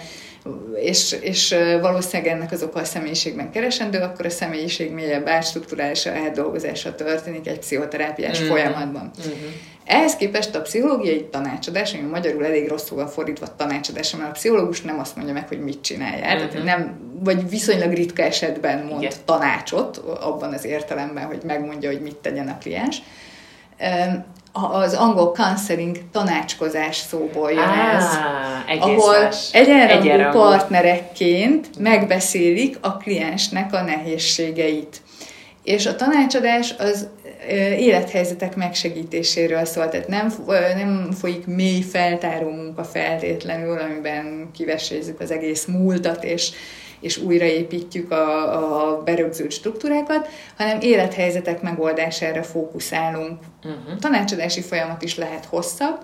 és, 0.74 1.16
és 1.20 1.56
valószínűleg 1.80 2.32
ennek 2.32 2.52
az 2.52 2.62
oka 2.62 2.80
a 2.80 2.84
személyiségben 2.84 3.50
keresendő, 3.50 3.98
akkor 3.98 4.26
a 4.26 4.30
személyiség 4.30 4.92
mélyebb 4.92 5.28
átstruktúrálása, 5.28 6.10
átdolgozása 6.10 6.94
történik 6.94 7.46
egy 7.46 7.58
pszichoterápiás 7.58 8.38
mm-hmm. 8.38 8.48
folyamatban. 8.48 9.10
Mm-hmm. 9.20 9.48
Ehhez 9.84 10.16
képest 10.16 10.54
a 10.54 10.60
pszichológiai 10.60 11.24
tanácsadás, 11.24 11.94
ami 11.94 12.02
magyarul 12.02 12.44
elég 12.44 12.68
rosszul 12.68 12.96
van 12.96 13.08
fordítva 13.08 13.56
tanácsadás, 13.56 14.16
mert 14.16 14.28
a 14.28 14.32
pszichológus 14.32 14.80
nem 14.80 14.98
azt 14.98 15.16
mondja 15.16 15.34
meg, 15.34 15.48
hogy 15.48 15.60
mit 15.60 15.80
csináljál, 15.80 16.36
mm-hmm. 16.36 16.48
tehát 16.48 16.64
nem, 16.64 16.98
vagy 17.22 17.48
viszonylag 17.48 17.92
ritka 17.92 18.22
esetben 18.22 18.84
mond 18.84 19.02
Igen. 19.02 19.14
tanácsot, 19.24 19.96
abban 19.96 20.52
az 20.52 20.64
értelemben, 20.64 21.24
hogy 21.24 21.40
megmondja, 21.46 21.90
hogy 21.90 22.00
mit 22.00 22.16
tegyen 22.16 22.48
a 22.48 22.58
kliens 22.58 23.02
az 24.52 24.94
angol 24.94 25.32
counseling 25.32 25.98
tanácskozás 26.12 26.96
szóból 26.96 27.50
jön 27.50 27.62
Á, 27.62 27.96
ez, 27.96 28.04
ahol 28.78 29.28
egyenrangú 29.52 30.38
partnerekként 30.38 31.78
megbeszélik 31.78 32.78
a 32.80 32.96
kliensnek 32.96 33.74
a 33.74 33.82
nehézségeit. 33.82 35.02
És 35.64 35.86
a 35.86 35.96
tanácsadás 35.96 36.74
az 36.78 37.08
élethelyzetek 37.78 38.56
megsegítéséről 38.56 39.64
szól, 39.64 39.88
tehát 39.88 40.08
nem, 40.08 40.32
nem 40.76 41.10
folyik 41.20 41.46
mély 41.46 41.82
feltáró 41.82 42.50
munka 42.50 42.84
feltétlenül, 42.84 43.78
amiben 43.78 44.50
kivesézzük 44.56 45.20
az 45.20 45.30
egész 45.30 45.64
múltat, 45.64 46.24
és 46.24 46.50
és 47.00 47.16
újraépítjük 47.16 48.10
a, 48.10 48.92
a 48.92 49.02
berögzült 49.02 49.50
struktúrákat, 49.50 50.28
hanem 50.56 50.80
élethelyzetek 50.80 51.62
megoldására 51.62 52.42
fókuszálunk. 52.42 53.38
Uh-huh. 53.64 53.98
Tanácsadási 53.98 54.60
folyamat 54.60 55.02
is 55.02 55.16
lehet 55.16 55.44
hosszabb, 55.44 55.98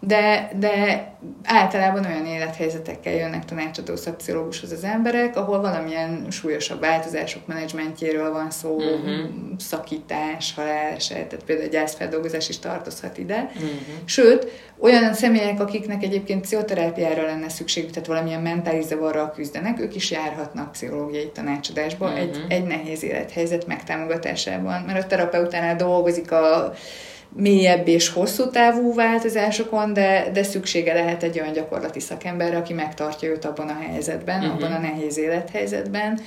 de, 0.00 0.50
de 0.58 1.04
általában 1.44 2.04
olyan 2.04 2.26
élethelyzetekkel 2.26 3.12
jönnek 3.12 3.44
tanácsadó 3.44 3.96
szakpszichológushoz 3.96 4.72
az 4.72 4.84
emberek, 4.84 5.36
ahol 5.36 5.60
valamilyen 5.60 6.26
súlyosabb 6.30 6.80
változások 6.80 7.46
menedzsmentjéről 7.46 8.32
van 8.32 8.50
szó, 8.50 8.74
uh-huh. 8.74 9.30
szakítás, 9.58 10.54
haláleset, 10.54 11.26
tehát 11.26 11.44
például 11.44 11.68
a 11.68 11.70
gyászfeldolgozás 11.70 12.48
is 12.48 12.58
tartozhat 12.58 13.18
ide. 13.18 13.50
Uh-huh. 13.54 13.70
Sőt, 14.04 14.46
olyan 14.78 15.14
személyek, 15.14 15.60
akiknek 15.60 16.02
egyébként 16.02 16.40
pszichoterápiára 16.40 17.22
lenne 17.22 17.48
szükségük, 17.48 17.90
tehát 17.90 18.08
valamilyen 18.08 18.42
mentális 18.42 18.84
zavarral 18.84 19.30
küzdenek, 19.30 19.80
ők 19.80 19.94
is 19.94 20.10
járhatnak 20.10 20.72
pszichológiai 20.72 21.30
tanácsadásba 21.34 22.06
uh-huh. 22.06 22.20
egy, 22.20 22.44
egy 22.48 22.64
nehéz 22.64 23.02
élethelyzet 23.02 23.66
megtámogatásában, 23.66 24.82
mert 24.82 25.04
a 25.04 25.06
terapeutánál 25.06 25.76
dolgozik 25.76 26.32
a 26.32 26.72
mélyebb 27.32 27.88
és 27.88 28.08
hosszú 28.08 28.50
távú 28.50 28.94
változásokon, 28.94 29.92
de, 29.92 30.30
de 30.32 30.42
szüksége 30.42 30.92
lehet 30.92 31.22
egy 31.22 31.40
olyan 31.40 31.52
gyakorlati 31.52 32.00
szakemberre, 32.00 32.56
aki 32.56 32.72
megtartja 32.72 33.28
őt 33.28 33.44
abban 33.44 33.68
a 33.68 33.78
helyzetben, 33.90 34.40
uh-huh. 34.40 34.54
abban 34.54 34.72
a 34.72 34.78
nehéz 34.78 35.18
élethelyzetben, 35.18 36.20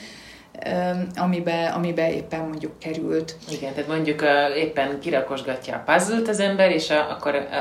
amiben 1.15 1.72
amiben 1.72 2.12
éppen 2.12 2.39
mondjuk 2.39 2.79
került. 2.79 3.36
Igen, 3.51 3.74
tehát 3.74 3.89
mondjuk 3.89 4.22
uh, 4.22 4.57
éppen 4.57 5.00
kirakosgatja 5.00 5.75
a 5.75 5.91
puzzle 5.91 6.22
az 6.27 6.39
ember, 6.39 6.72
és 6.72 6.89
a, 6.89 7.10
akkor 7.10 7.36
uh, 7.36 7.57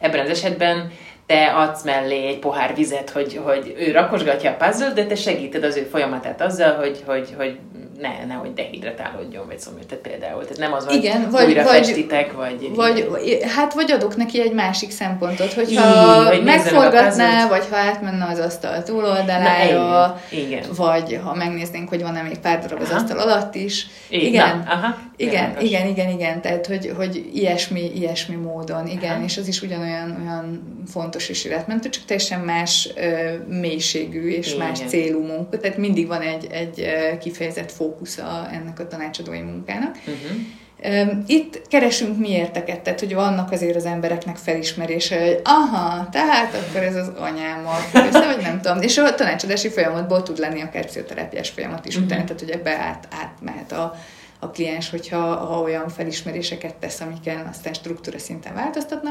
ebben 0.00 0.20
az 0.20 0.30
esetben 0.30 0.90
te 1.26 1.52
adsz 1.54 1.82
mellé 1.82 2.26
egy 2.26 2.38
pohár 2.38 2.74
vizet, 2.74 3.10
hogy, 3.10 3.40
hogy 3.44 3.74
ő 3.78 3.92
rakosgatja 3.92 4.50
a 4.50 4.64
puzzle 4.64 4.92
de 4.92 5.06
te 5.06 5.14
segíted 5.14 5.64
az 5.64 5.76
ő 5.76 5.82
folyamatát 5.82 6.40
azzal, 6.40 6.74
hogy, 6.74 7.02
hogy, 7.06 7.34
hogy 7.36 7.58
ne, 8.00 8.24
nehogy 8.26 8.52
dehidratálódjon, 8.52 9.46
vagy 9.46 9.58
tehát 9.88 10.02
például. 10.02 10.42
Tehát 10.42 10.58
nem 10.58 10.72
az, 10.72 10.84
hogy 10.84 10.94
Igen, 10.94 11.30
vagy, 11.30 11.46
újra 11.46 11.62
vagy, 11.62 11.76
festitek, 11.76 12.32
vagy... 12.32 12.70
vagy... 12.74 13.08
Hát, 13.56 13.74
vagy 13.74 13.90
adok 13.90 14.16
neki 14.16 14.40
egy 14.40 14.52
másik 14.52 14.90
szempontot, 14.90 15.52
hogyha 15.52 16.34
Így, 16.34 16.42
megforgatná, 16.42 17.48
vagy 17.48 17.64
ha 17.70 17.76
átmenne 17.76 18.26
az 18.32 18.38
asztal 18.38 18.82
túloldalára, 18.82 19.78
Na, 19.78 20.20
igen. 20.30 20.62
vagy 20.76 21.20
ha 21.24 21.34
megnéznénk, 21.34 21.88
hogy 21.88 22.02
van-e 22.02 22.22
még 22.22 22.38
pár 22.38 22.60
darab 22.60 22.80
az 22.80 22.90
Aha. 22.90 22.98
asztal 22.98 23.18
alatt 23.18 23.54
is. 23.54 23.86
Igen, 24.08 24.26
igen, 24.26 24.64
Na, 24.66 24.72
aha. 24.72 24.98
igen, 25.16 25.50
igen, 25.50 25.60
igen, 25.60 25.86
igen, 25.88 26.10
igen, 26.10 26.40
tehát 26.40 26.66
hogy, 26.66 26.92
hogy 26.96 27.30
ilyesmi, 27.34 27.90
ilyesmi 27.94 28.34
módon, 28.34 28.86
igen, 28.86 29.14
Aha. 29.14 29.24
és 29.24 29.36
az 29.36 29.48
is 29.48 29.62
ugyanolyan 29.62 30.18
olyan 30.22 30.62
fontos 30.86 31.28
és 31.28 31.44
életmentő, 31.44 31.88
csak 31.88 32.04
teljesen 32.04 32.40
más 32.40 32.88
ö, 32.94 33.32
mélységű 33.48 34.30
és 34.30 34.52
igen. 34.54 34.66
más 34.66 34.78
célú 34.86 35.20
munka, 35.26 35.58
tehát 35.58 35.76
mindig 35.76 36.06
van 36.06 36.20
egy, 36.20 36.46
egy 36.50 36.84
kifejezett 37.20 37.72
fókusz 37.72 37.85
fókusza 37.86 38.48
ennek 38.52 38.80
a 38.80 38.86
tanácsadói 38.86 39.40
munkának. 39.40 39.96
Uh-huh. 39.96 40.38
Itt 41.26 41.68
keresünk 41.68 42.18
miérteket, 42.18 42.80
tehát 42.80 43.00
hogy 43.00 43.14
vannak 43.14 43.52
azért 43.52 43.76
az 43.76 43.84
embereknek 43.84 44.36
felismerése, 44.36 45.24
hogy 45.24 45.40
aha, 45.44 46.08
tehát 46.08 46.54
akkor 46.54 46.82
ez 46.82 46.96
az 46.96 47.08
anyámmal 47.18 47.78
össze, 47.92 48.26
vagy 48.26 48.42
nem 48.42 48.60
tudom. 48.60 48.82
És 48.82 48.98
a 48.98 49.14
tanácsadási 49.14 49.68
folyamatból 49.68 50.22
tud 50.22 50.38
lenni 50.38 50.60
akár 50.60 50.86
pszichoterápiás 50.86 51.50
folyamat 51.50 51.86
is 51.86 51.94
uh-huh. 51.94 52.10
utána, 52.10 52.24
tehát 52.24 52.40
hogy 52.40 52.50
ebbe 52.50 52.70
át, 52.70 53.08
átmehet 53.10 53.72
a, 53.72 53.94
a 54.38 54.50
kliens, 54.50 54.90
hogyha 54.90 55.36
ha 55.36 55.60
olyan 55.60 55.88
felismeréseket 55.88 56.74
tesz, 56.74 57.00
amiken 57.00 57.46
aztán 57.50 57.72
struktúra 57.72 58.18
szinten 58.18 58.54
változtatna, 58.54 59.10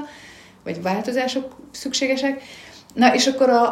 vagy 0.64 0.82
változások 0.82 1.56
szükségesek. 1.72 2.42
Na, 2.94 3.14
és 3.14 3.28
akkor 3.28 3.50
a, 3.50 3.64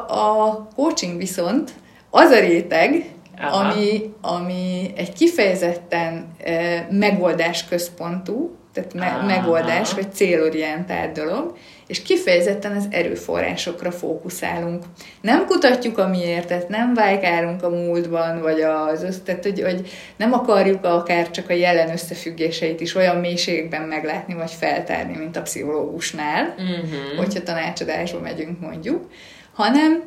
a 0.48 0.68
coaching 0.76 1.18
viszont 1.18 1.72
az 2.10 2.30
a 2.30 2.40
réteg, 2.40 3.06
ami, 3.38 4.14
ami 4.22 4.94
egy 4.96 5.14
kifejezetten 5.14 6.28
e, 6.44 6.88
megoldás 6.92 7.66
központú, 7.66 8.56
tehát 8.74 8.94
me- 8.94 9.08
Aha. 9.08 9.26
megoldás 9.26 9.94
vagy 9.94 10.14
célorientált 10.14 11.12
dolog, 11.12 11.58
és 11.88 12.02
kifejezetten 12.02 12.76
az 12.76 12.88
erőforrásokra 12.90 13.92
fókuszálunk. 13.92 14.84
Nem 15.22 15.46
kutatjuk 15.46 15.98
a 15.98 16.08
miértet, 16.08 16.70
nem 16.70 16.94
vájkálunk 16.94 17.64
a 17.64 17.70
múltban, 17.70 18.42
vagy 18.42 18.62
az, 18.62 19.22
tehát 19.26 19.44
hogy, 19.44 19.62
hogy 19.62 19.90
nem 20.16 20.34
akarjuk 20.34 20.86
akár 20.86 21.32
csak 21.32 21.50
a 21.50 21.54
jelen 21.54 21.92
összefüggéseit 21.92 22.82
is 22.82 22.96
olyan 22.96 23.16
mélységben 23.16 23.82
meglátni, 23.82 24.34
vagy 24.34 24.52
feltárni, 24.52 25.18
mint 25.18 25.38
a 25.38 25.42
pszichológusnál, 25.42 26.54
uh-huh. 26.58 27.18
hogyha 27.18 27.44
tanácsadásba 27.44 28.20
megyünk 28.20 28.60
mondjuk, 28.60 29.10
hanem 29.54 30.04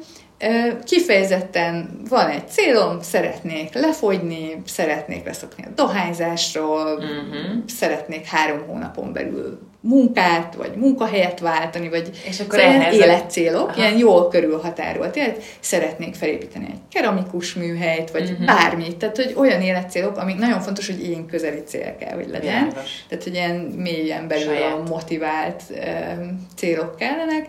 Kifejezetten 0.85 2.01
van 2.09 2.29
egy 2.29 2.49
célom, 2.49 3.01
szeretnék 3.01 3.75
lefogyni, 3.75 4.63
szeretnék 4.67 5.25
leszokni 5.25 5.65
a 5.65 5.71
dohányzásról, 5.75 6.95
uh-huh. 6.95 7.63
szeretnék 7.67 8.25
három 8.25 8.67
hónapon 8.67 9.13
belül 9.13 9.59
munkát, 9.81 10.55
vagy 10.55 10.73
munkahelyet 10.77 11.41
váltani, 11.41 11.89
vagy 11.89 12.11
és 12.29 12.41
akkor 12.41 12.59
szóval 12.59 12.75
ilyen 12.75 12.93
életcélok, 12.93 13.69
Aha. 13.69 13.81
ilyen 13.81 13.97
jól 13.97 14.29
körülhatárolt 14.29 15.13
tehát 15.13 15.43
Szeretnék 15.61 16.15
felépíteni 16.15 16.67
egy 16.71 16.79
keramikus 16.91 17.55
műhelyt, 17.55 18.11
vagy 18.11 18.31
uh-huh. 18.31 18.47
bármit. 18.47 18.97
Tehát, 18.97 19.17
hogy 19.17 19.35
olyan 19.37 19.61
életcélok, 19.61 20.17
amik 20.17 20.37
nagyon 20.37 20.61
fontos, 20.61 20.87
hogy 20.87 21.09
én 21.09 21.27
közeli 21.27 21.63
cél 21.67 21.97
kell, 21.97 22.15
hogy 22.15 22.29
legyen. 22.29 22.55
János. 22.55 23.05
Tehát, 23.09 23.25
hogy 23.25 23.35
ilyen 23.35 23.57
mélyen 23.57 24.29
belül 24.29 24.63
a 24.63 24.83
motivált 24.89 25.63
um, 25.71 26.47
célok 26.57 26.97
kellenek. 26.97 27.49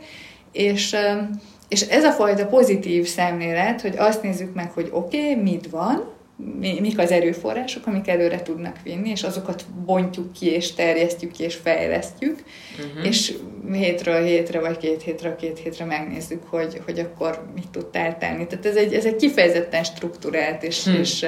És 0.52 0.94
um, 0.94 1.42
és 1.68 1.82
ez 1.82 2.04
a 2.04 2.12
fajta 2.12 2.46
pozitív 2.46 3.08
szemlélet, 3.08 3.82
hogy 3.82 3.96
azt 3.98 4.24
nézzük 4.24 4.54
meg, 4.54 4.72
hogy 4.72 4.90
oké, 4.92 5.32
okay, 5.32 5.44
mit 5.44 5.70
van, 5.70 6.16
mi, 6.60 6.78
mik 6.80 7.00
az 7.00 7.12
erőforrások, 7.12 7.88
amik 7.88 8.08
előre 8.08 8.42
tudnak 8.42 8.76
vinni, 8.84 9.10
és 9.10 9.24
azokat 9.24 9.66
bontjuk 9.86 10.32
ki, 10.34 10.46
és 10.46 10.74
terjesztjük 10.74 11.32
ki, 11.32 11.44
és 11.44 11.56
fejlesztjük, 11.56 12.44
uh-huh. 12.78 13.08
és 13.08 13.34
hétről 13.72 14.24
hétre, 14.24 14.60
vagy 14.60 14.78
két 14.78 15.02
hétre, 15.02 15.36
két 15.36 15.60
hétre 15.60 15.86
megnézzük, 15.86 16.44
hogy, 16.50 16.82
hogy 16.86 17.00
akkor 17.00 17.46
mit 17.56 17.70
tudtál 17.72 18.18
tenni. 18.18 18.48
Tehát 18.48 18.66
ez 18.66 18.76
egy, 18.76 18.94
ez 18.94 19.06
egy 19.06 19.16
kifejezetten 19.16 19.84
struktúrált, 19.84 20.64
és, 20.64 20.84
hmm. 20.84 20.96
és, 20.96 21.26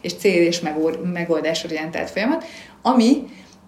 és 0.00 0.14
cél 0.14 0.46
és 0.46 0.60
megoldásorientált 1.12 2.10
folyamat, 2.10 2.44
ami 2.82 3.22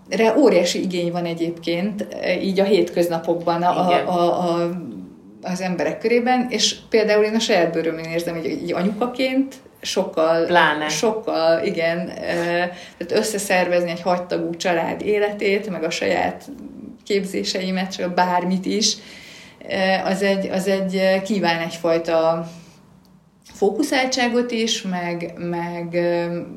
Re 0.09 0.39
óriási 0.39 0.83
igény 0.83 1.13
van 1.13 1.25
egyébként 1.25 2.07
így 2.43 2.61
a 2.61 2.65
hétköznapokban 2.65 3.63
a, 3.63 3.89
a, 3.89 4.09
a, 4.09 4.51
a 4.51 4.71
az 5.43 5.61
emberek 5.61 5.99
körében, 5.99 6.47
és 6.51 6.77
például 6.89 7.25
én 7.25 7.35
a 7.35 7.39
saját 7.39 7.73
bőrömön 7.73 8.05
érzem, 8.05 8.35
hogy 8.35 8.47
így 8.47 8.73
anyukaként 8.73 9.55
sokkal, 9.81 10.47
Pláne. 10.47 10.89
sokkal, 10.89 11.65
igen, 11.65 12.07
tehát 12.97 13.13
összeszervezni 13.13 13.91
egy 13.91 14.01
hagytagú 14.01 14.57
család 14.57 15.03
életét, 15.03 15.71
meg 15.71 15.85
a 15.85 15.91
saját 15.91 16.45
képzéseimet, 17.05 18.15
bármit 18.15 18.67
is, 18.67 18.95
az 20.05 20.23
egy, 20.23 20.49
az 20.51 20.69
egy 20.69 21.21
kíván 21.25 21.61
egyfajta 21.61 22.49
fókuszáltságot 23.55 24.51
is, 24.51 24.83
meg, 24.83 25.33
meg 25.37 25.95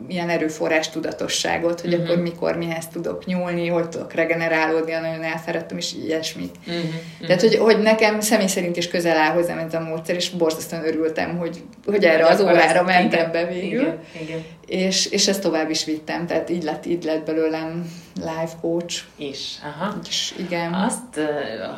ilyen 0.08 0.30
erőforrás 0.30 0.90
tudatosságot, 0.90 1.82
hogy 1.82 1.94
uh-huh. 1.94 2.10
akkor 2.10 2.22
mikor 2.22 2.58
mihez 2.58 2.88
tudok 2.88 3.26
nyúlni, 3.26 3.68
hogy 3.68 3.90
tudok 3.90 4.14
regenerálódni, 4.14 4.92
nagyon 4.92 5.24
elfáradtam, 5.24 5.78
és 5.78 5.94
ilyesmit. 6.06 6.56
Uh-huh. 6.68 7.28
Tehát, 7.28 7.42
hogy, 7.42 7.56
hogy 7.56 7.82
nekem 7.82 8.20
személy 8.20 8.48
szerint 8.48 8.78
is 8.78 8.88
közel 8.88 9.18
áll 9.18 9.34
hozzám 9.34 9.58
ez 9.58 9.74
a 9.74 9.80
módszer, 9.80 10.16
és 10.16 10.30
borzasztóan 10.30 10.86
örültem, 10.86 11.38
hogy, 11.38 11.64
hogy 11.86 12.04
erre 12.04 12.28
az 12.28 12.42
órára 12.42 12.84
mentem 12.84 13.32
be 13.32 13.46
végül. 13.46 13.82
Igen, 13.82 14.00
igen. 14.22 14.44
És, 14.68 15.06
és 15.06 15.28
ezt 15.28 15.42
tovább 15.42 15.70
is 15.70 15.86
vittem, 15.86 16.26
tehát 16.26 16.50
így 16.50 16.64
lett, 16.64 16.86
így 16.86 17.04
lett 17.04 17.26
belőlem 17.26 17.92
life 18.16 18.56
coach. 18.62 19.04
Is, 19.16 19.58
aha. 19.64 19.94
És 20.08 20.34
igen. 20.38 20.74
Azt, 20.74 21.20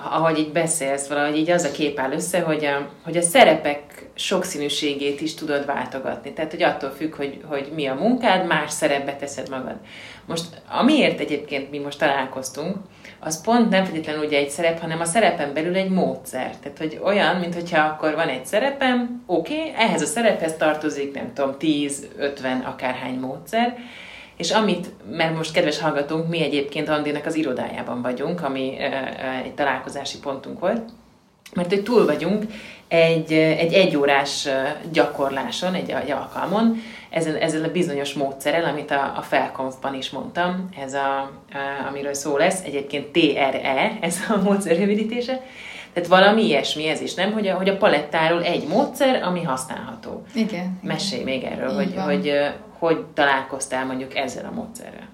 ahogy 0.09 0.37
így 0.37 0.51
beszélsz, 0.51 1.07
valahogy 1.07 1.37
így 1.37 1.49
az 1.49 1.63
a 1.63 1.71
kép 1.71 1.99
áll 1.99 2.11
össze, 2.11 2.39
hogy 2.39 2.65
a, 2.65 2.89
hogy 3.03 3.17
a 3.17 3.21
szerepek 3.21 4.09
sokszínűségét 4.15 5.21
is 5.21 5.33
tudod 5.33 5.65
váltogatni. 5.65 6.33
Tehát, 6.33 6.51
hogy 6.51 6.63
attól 6.63 6.89
függ, 6.89 7.15
hogy, 7.15 7.41
hogy 7.45 7.71
mi 7.75 7.85
a 7.85 7.93
munkád, 7.93 8.47
más 8.47 8.71
szerepbe 8.71 9.15
teszed 9.15 9.49
magad. 9.49 9.75
Most, 10.25 10.45
amiért 10.69 11.19
egyébként 11.19 11.71
mi 11.71 11.77
most 11.77 11.99
találkoztunk, 11.99 12.75
az 13.19 13.41
pont 13.41 13.69
nem 13.69 13.83
feltétlenül 13.83 14.25
ugye 14.25 14.37
egy 14.37 14.49
szerep, 14.49 14.79
hanem 14.79 14.99
a 14.99 15.05
szerepen 15.05 15.53
belül 15.53 15.75
egy 15.75 15.89
módszer. 15.89 16.55
Tehát, 16.57 16.77
hogy 16.77 16.99
olyan, 17.03 17.35
mint 17.35 17.53
hogyha 17.53 17.85
akkor 17.85 18.15
van 18.15 18.27
egy 18.27 18.45
szerepem, 18.45 19.23
oké, 19.25 19.59
okay, 19.59 19.73
ehhez 19.77 20.01
a 20.01 20.05
szerephez 20.05 20.55
tartozik, 20.57 21.13
nem 21.13 21.33
tudom, 21.33 21.55
10-50 21.59 22.65
akárhány 22.65 23.19
módszer, 23.19 23.77
és 24.37 24.51
amit, 24.51 24.87
mert 25.11 25.35
most 25.35 25.53
kedves 25.53 25.79
hallgatónk, 25.79 26.27
mi 26.27 26.41
egyébként 26.41 26.89
Andinak 26.89 27.25
az 27.25 27.35
irodájában 27.35 28.01
vagyunk, 28.01 28.43
ami 28.43 28.77
egy 29.43 29.53
találkozási 29.53 30.19
pontunk 30.19 30.59
volt, 30.59 30.81
mert 31.53 31.69
hogy 31.69 31.83
túl 31.83 32.05
vagyunk 32.05 32.43
egy, 32.87 33.33
egy 33.33 33.73
egyórás 33.73 34.47
gyakorláson, 34.91 35.73
egy, 35.73 35.89
egy 35.89 36.11
alkalmon, 36.11 36.81
ezzel, 37.09 37.37
ezzel 37.37 37.63
a 37.63 37.71
bizonyos 37.71 38.13
módszerrel, 38.13 38.65
amit 38.65 38.91
a, 38.91 39.13
a 39.17 39.21
Felkonfban 39.21 39.93
is 39.93 40.09
mondtam, 40.09 40.69
ez 40.83 40.93
a, 40.93 41.19
a, 41.19 41.31
amiről 41.89 42.13
szó 42.13 42.37
lesz, 42.37 42.63
egyébként 42.63 43.05
TRE, 43.05 43.97
ez 44.01 44.17
a 44.29 44.41
módszer 44.41 44.77
rövidítése, 44.77 45.41
tehát 45.97 46.21
valami 46.21 46.45
ilyesmi 46.45 46.87
ez 46.87 47.01
is, 47.01 47.13
nem? 47.13 47.31
Hogy 47.31 47.47
a, 47.47 47.55
hogy 47.55 47.69
a 47.69 47.77
palettáról 47.77 48.43
egy 48.43 48.67
módszer, 48.67 49.23
ami 49.23 49.43
használható. 49.43 50.23
Igen. 50.33 50.79
Mesélj 50.81 51.23
még 51.23 51.43
erről, 51.43 51.73
hogy, 51.73 51.93
hogy, 51.95 52.03
hogy 52.05 52.33
hogy 52.79 53.05
találkoztál 53.13 53.85
mondjuk 53.85 54.15
ezzel 54.15 54.45
a 54.45 54.55
módszerrel. 54.55 55.07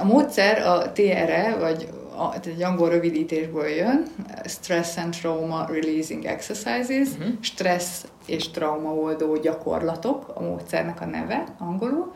A 0.00 0.04
módszer 0.04 0.66
a 0.66 0.92
TRE, 0.92 1.56
vagy 1.60 1.88
a, 2.16 2.34
egy 2.34 2.62
angol 2.62 2.90
rövidítésből 2.90 3.66
jön, 3.66 4.06
Stress 4.44 4.96
and 4.96 5.16
Trauma 5.20 5.66
Releasing 5.68 6.24
Exercises, 6.24 7.08
uh-huh. 7.08 7.34
stressz 7.40 8.06
és 8.26 8.50
traumaoldó 8.50 9.36
gyakorlatok, 9.36 10.32
a 10.34 10.42
módszernek 10.42 11.00
a 11.00 11.06
neve 11.06 11.44
angolul. 11.58 12.12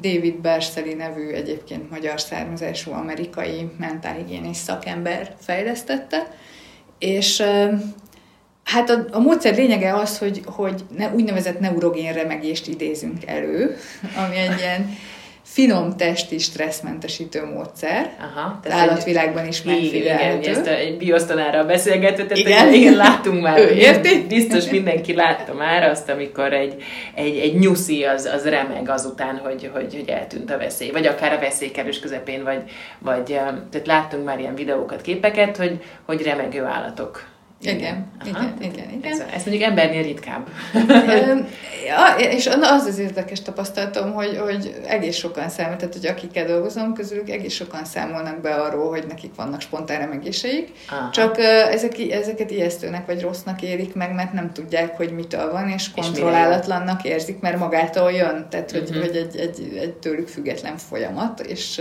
David 0.00 0.34
Berseli 0.34 0.94
nevű 0.94 1.28
egyébként 1.28 1.90
magyar 1.90 2.20
származású 2.20 2.92
amerikai 2.92 3.70
mentálhigiénés 3.78 4.56
szakember 4.56 5.34
fejlesztette, 5.40 6.34
és 6.98 7.42
Hát 8.64 8.90
a, 8.90 9.04
a 9.10 9.18
módszer 9.18 9.56
lényege 9.56 9.94
az, 9.94 10.18
hogy, 10.18 10.42
hogy 10.44 10.84
ne, 10.96 11.08
úgynevezett 11.12 11.60
neurogén 11.60 12.12
remegést 12.12 12.66
idézünk 12.66 13.26
elő, 13.26 13.76
ami 14.26 14.36
egy 14.36 14.58
ilyen 14.58 14.96
finom 15.52 15.96
testi 15.96 16.38
stresszmentesítő 16.38 17.44
módszer. 17.44 18.10
Aha, 18.20 18.60
tehát 18.62 18.80
állatvilágban 18.80 19.46
is 19.46 19.62
megfigyelhető. 19.62 20.38
Igen, 20.38 20.54
ezt 20.54 20.66
a, 20.66 20.70
egy 20.70 20.96
biosztonárral 20.96 21.64
beszélgető, 21.64 22.26
tehát 22.26 22.36
igen. 22.36 22.72
igen, 22.72 22.96
látunk 22.96 23.42
már. 23.42 23.58
Ő 23.58 23.70
érti? 23.70 24.26
Biztos 24.28 24.70
mindenki 24.70 25.14
látta 25.14 25.54
már 25.54 25.82
azt, 25.82 26.08
amikor 26.08 26.52
egy, 26.52 26.82
egy, 27.14 27.38
egy 27.38 27.58
nyuszi 27.58 28.04
az, 28.04 28.24
az 28.24 28.48
remeg 28.48 28.88
azután, 28.88 29.36
hogy, 29.36 29.70
hogy, 29.72 29.94
hogy 29.94 30.08
eltűnt 30.08 30.50
a 30.50 30.58
veszély, 30.58 30.90
vagy 30.90 31.06
akár 31.06 31.32
a 31.32 31.38
veszélykerülés 31.38 32.00
közepén, 32.00 32.44
vagy, 32.44 32.62
vagy 32.98 33.24
tehát 33.70 33.86
láttunk 33.86 34.24
már 34.24 34.38
ilyen 34.38 34.54
videókat, 34.54 35.00
képeket, 35.00 35.56
hogy, 35.56 35.82
hogy 36.06 36.22
remegő 36.22 36.64
állatok 36.64 37.31
igen, 37.62 38.06
igen, 38.24 38.56
igen, 38.60 38.90
igen. 38.90 39.12
Ez, 39.12 39.18
ez 39.18 39.44
mondjuk 39.44 39.62
embernél 39.62 40.02
ritkább. 40.02 40.48
ja, 41.86 42.26
és 42.30 42.46
az 42.46 42.86
az 42.86 42.98
érdekes 42.98 43.42
tapasztalatom, 43.42 44.12
hogy, 44.12 44.38
hogy 44.38 44.74
egész 44.86 45.16
sokan 45.16 45.48
számol, 45.48 45.76
tehát 45.76 45.94
hogy 45.94 46.06
akikkel 46.06 46.46
dolgozom, 46.46 46.94
közülük 46.94 47.30
egész 47.30 47.54
sokan 47.54 47.84
számolnak 47.84 48.40
be 48.40 48.54
arról, 48.54 48.88
hogy 48.88 49.04
nekik 49.08 49.34
vannak 49.34 49.60
spontán 49.60 49.98
remegéseik, 49.98 50.72
Aha. 50.90 51.10
csak 51.10 51.38
ezek, 51.70 51.98
ezeket 52.10 52.50
ijesztőnek 52.50 53.06
vagy 53.06 53.20
rossznak 53.20 53.62
érik 53.62 53.94
meg, 53.94 54.14
mert 54.14 54.32
nem 54.32 54.52
tudják, 54.52 54.96
hogy 54.96 55.12
mitől 55.12 55.50
van, 55.50 55.68
és 55.68 55.90
kontrollálatlannak 55.90 57.04
érzik, 57.04 57.40
mert 57.40 57.58
magától 57.58 58.12
jön, 58.12 58.46
tehát 58.50 58.70
hogy, 58.70 58.88
uh-huh. 58.88 59.04
hogy 59.04 59.16
egy, 59.16 59.36
egy, 59.36 59.76
egy 59.80 59.92
tőlük 59.92 60.28
független 60.28 60.76
folyamat, 60.76 61.40
és 61.40 61.80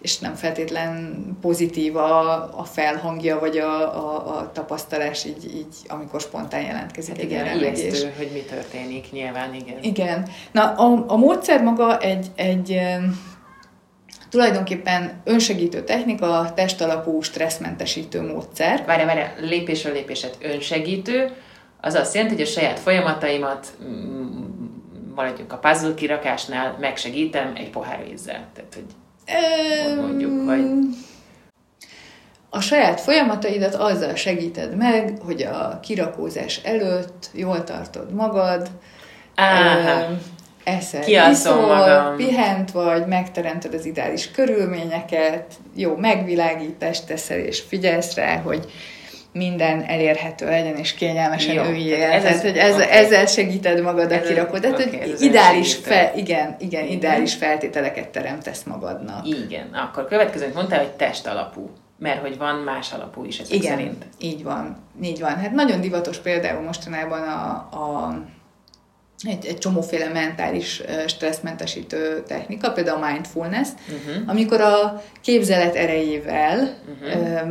és 0.00 0.18
nem 0.18 0.34
feltétlen 0.34 1.16
pozitív 1.40 1.96
a, 1.96 2.32
a 2.58 2.64
felhangja, 2.64 3.38
vagy 3.38 3.58
a, 3.58 3.80
a, 3.96 4.36
a 4.38 4.52
tapasztalás 4.52 5.24
így, 5.24 5.44
így, 5.44 5.74
amikor 5.88 6.20
spontán 6.20 6.62
jelentkezik 6.62 7.14
hát 7.14 7.22
egy 7.22 7.30
igen, 7.30 7.58
ijesztő, 7.58 8.12
hogy 8.16 8.30
mi 8.32 8.40
történik, 8.40 9.12
nyilván, 9.12 9.54
igen. 9.54 9.78
Igen. 9.82 10.28
Na, 10.52 10.72
a, 10.72 11.04
a 11.06 11.16
módszer 11.16 11.62
maga 11.62 11.98
egy, 11.98 12.26
egy 12.34 12.80
tulajdonképpen 14.30 15.20
önsegítő 15.24 15.84
technika, 15.84 16.52
testalapú 16.54 17.20
stresszmentesítő 17.20 18.32
módszer. 18.32 18.84
Várj, 18.86 19.04
várj, 19.04 19.20
lépésről 19.40 19.92
lépéset 19.92 20.36
önsegítő, 20.40 21.32
az 21.80 21.94
azt 21.94 22.14
jelenti, 22.14 22.34
hogy 22.34 22.44
a 22.44 22.48
saját 22.48 22.78
folyamataimat 22.78 23.78
maradjunk 25.14 25.52
a 25.52 25.56
puzzle 25.56 25.94
kirakásnál, 25.94 26.76
megsegítem 26.80 27.52
egy 27.56 27.70
pohár 27.70 28.04
vízzel. 28.08 28.46
Tehát, 28.54 28.74
hogy 28.74 28.86
mondjuk, 30.00 30.44
vagy... 30.44 30.64
A 32.50 32.60
saját 32.60 33.00
folyamataidat 33.00 33.74
azzal 33.74 34.14
segíted 34.14 34.76
meg, 34.76 35.18
hogy 35.24 35.42
a 35.42 35.80
kirakózás 35.82 36.60
előtt 36.64 37.30
jól 37.32 37.64
tartod 37.64 38.12
magad, 38.12 38.70
eszel, 40.64 41.30
iszol, 41.30 41.66
magam. 41.66 42.16
pihent 42.16 42.70
vagy, 42.70 43.06
megteremted 43.06 43.74
az 43.74 43.84
ideális 43.84 44.30
körülményeket, 44.30 45.54
jó 45.74 45.96
megvilágítást 45.96 47.06
teszel, 47.06 47.38
és 47.38 47.60
figyelsz 47.60 48.14
rá, 48.14 48.36
hogy 48.36 48.72
minden 49.32 49.82
elérhető 49.82 50.46
legyen, 50.46 50.76
és 50.76 50.94
kényelmesen 50.94 51.54
Jó, 51.54 51.64
üljél. 51.64 52.02
Ez, 52.02 52.22
tehát, 52.22 52.42
hogy 52.42 52.56
ez, 52.56 52.74
okay. 52.74 52.86
ezzel 52.90 53.26
segíted 53.26 53.82
magad 53.82 54.12
a 54.12 54.20
kirakod. 54.20 54.60
Tehát, 54.60 54.86
okay, 54.86 54.98
hogy 54.98 55.20
ideális, 55.20 55.74
fel, 55.74 56.12
igen, 56.16 56.16
igen, 56.16 56.56
igen, 56.58 56.86
ideális 56.86 57.34
feltételeket 57.34 58.08
teremtesz 58.08 58.62
magadnak. 58.62 59.26
Igen, 59.26 59.68
akkor 59.72 60.08
következőt 60.08 60.54
mondtál, 60.54 60.78
hogy 60.78 60.92
test 60.92 61.26
alapú. 61.26 61.70
Mert 61.98 62.20
hogy 62.20 62.38
van 62.38 62.54
más 62.54 62.92
alapú 62.92 63.24
is 63.24 63.38
ezek 63.38 63.54
Igen, 63.54 63.76
szerint. 63.76 64.04
így 64.18 64.42
van. 64.42 64.76
Így 65.02 65.20
van. 65.20 65.36
Hát 65.36 65.52
nagyon 65.52 65.80
divatos 65.80 66.18
például 66.18 66.62
mostanában 66.62 67.22
a, 67.22 67.50
a 67.54 68.18
egy, 69.22 69.46
egy 69.46 69.58
csomóféle 69.58 70.08
mentális 70.08 70.82
stresszmentesítő 71.06 72.22
technika, 72.26 72.72
például 72.72 73.02
a 73.02 73.10
mindfulness, 73.10 73.68
uh-huh. 73.68 74.22
amikor 74.26 74.60
a 74.60 75.02
képzelet 75.20 75.74
erejével 75.74 76.74
uh-huh 77.02 77.48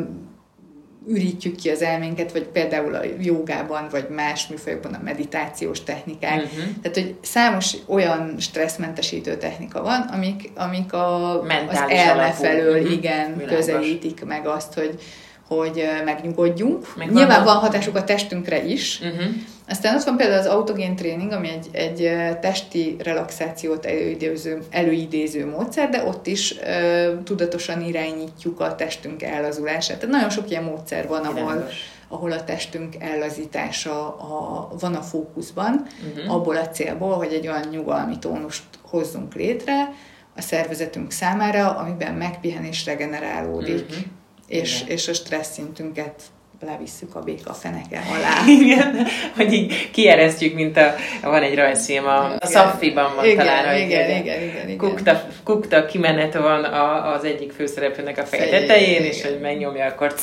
ürítjük 1.08 1.56
ki 1.56 1.70
az 1.70 1.82
elménket, 1.82 2.32
vagy 2.32 2.43
például 2.43 2.96
a 2.96 3.02
jogában, 3.20 3.88
vagy 3.91 4.10
más 4.10 4.48
műfajokban 4.48 4.93
a 4.93 5.04
meditációs 5.04 5.84
technikák. 5.84 6.36
Uh-huh. 6.36 6.63
Tehát, 6.82 6.98
hogy 6.98 7.15
számos 7.22 7.76
olyan 7.86 8.36
stresszmentesítő 8.39 9.38
technika 9.38 9.82
van, 9.82 10.02
amik, 10.02 10.52
amik 10.56 10.93
a, 10.93 11.41
az 11.41 11.84
elme 11.88 12.32
felől 12.32 12.78
uh-huh. 12.78 12.91
igen 12.91 13.38
Világos. 13.38 13.56
közelítik 13.56 14.26
meg 14.26 14.48
azt, 14.48 14.74
hogy, 14.74 15.00
hogy 15.47 15.83
megnyugodjunk. 16.05 16.95
Meg 16.95 17.12
Nyilván 17.12 17.43
van 17.43 17.55
hatásuk 17.55 17.95
a 17.95 18.03
testünkre 18.03 18.63
is, 18.63 18.99
uh-huh. 19.01 19.36
Aztán 19.69 19.95
ott 19.95 20.03
van 20.03 20.17
például 20.17 20.39
az 20.39 20.45
autogén 20.45 20.95
tréning, 20.95 21.31
ami 21.31 21.49
egy, 21.49 21.67
egy 21.71 22.12
testi 22.39 22.95
relaxációt 23.03 23.86
előidéző, 23.86 24.62
előidéző 24.69 25.45
módszer, 25.45 25.89
de 25.89 26.03
ott 26.03 26.27
is 26.27 26.55
ö, 26.60 27.13
tudatosan 27.23 27.81
irányítjuk 27.81 28.60
a 28.60 28.75
testünk 28.75 29.23
ellazulását. 29.23 29.97
Tehát 29.99 30.15
nagyon 30.15 30.29
sok 30.29 30.49
ilyen 30.49 30.63
módszer 30.63 31.07
van, 31.07 31.25
ahol, 31.25 31.67
ahol 32.07 32.31
a 32.31 32.43
testünk 32.43 32.95
ellazítása 32.99 34.07
a, 34.07 34.69
van 34.79 34.95
a 34.95 35.01
fókuszban, 35.01 35.88
uh-huh. 36.10 36.33
abból 36.33 36.57
a 36.57 36.69
célból, 36.69 37.13
hogy 37.13 37.33
egy 37.33 37.47
olyan 37.47 37.67
nyugalmi 37.71 38.19
tónust 38.19 38.63
hozzunk 38.81 39.33
létre 39.33 39.93
a 40.36 40.41
szervezetünk 40.41 41.12
számára, 41.12 41.69
amiben 41.69 42.13
megpihen 42.13 42.63
és 42.63 42.86
regenerálódik, 42.86 43.86
uh-huh. 43.89 44.05
És, 44.47 44.83
és 44.88 45.07
a 45.07 45.13
stressz 45.13 45.53
szintünket 45.53 46.21
levisszük 46.65 47.15
a 47.15 47.19
béka 47.19 47.53
feneke 47.53 48.01
alá. 48.17 48.45
Igen, 48.62 49.05
hogy 49.36 49.53
így 49.53 49.91
kieresztjük, 49.91 50.53
mint 50.53 50.77
a, 50.77 50.95
van 51.21 51.43
egy 51.43 51.55
rajzfilm, 51.55 52.05
a, 52.05 52.36
a 52.39 52.45
Szaffiban 52.45 53.15
van 53.15 53.25
igen, 53.25 53.38
talán, 53.38 53.75
igen, 53.75 53.88
igen, 53.88 54.10
igen, 54.10 54.41
igen, 54.41 54.69
igen. 54.69 54.77
Kukta, 54.77 55.27
kukta 55.43 55.86
kimenet 55.86 56.33
van 56.33 56.63
a, 56.63 57.13
az 57.13 57.23
egyik 57.23 57.51
főszereplőnek 57.51 58.17
a 58.17 58.25
feje 58.25 58.49
tetején, 58.49 59.03
és 59.03 59.23
hogy 59.23 59.39
megnyomja, 59.41 59.86
akkor 59.86 60.15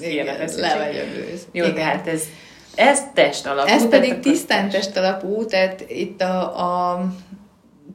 igen, 0.00 0.26
lemegy 0.56 0.96
a 0.96 1.04
bőz. 1.14 1.46
Jó, 1.52 1.64
igen. 1.64 1.74
tehát 1.74 2.06
ez, 2.06 2.22
ez 2.74 3.02
test 3.14 3.46
alapú. 3.46 3.70
Ez 3.70 3.88
pedig 3.88 4.20
tisztán 4.20 4.68
test 4.68 4.96
alapú, 4.96 5.44
tehát 5.44 5.84
itt 5.88 6.20
a, 6.20 6.40
a 6.58 7.04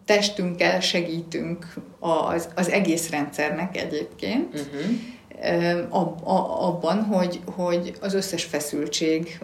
testünkkel 0.05 0.79
segítünk 0.79 1.65
az, 1.99 2.49
az 2.55 2.69
egész 2.69 3.09
rendszernek 3.09 3.77
egyébként. 3.77 4.53
Uh-huh 4.53 4.91
abban, 6.59 7.03
hogy, 7.03 7.39
hogy 7.55 7.93
az 8.01 8.13
összes 8.13 8.43
feszültség, 8.43 9.39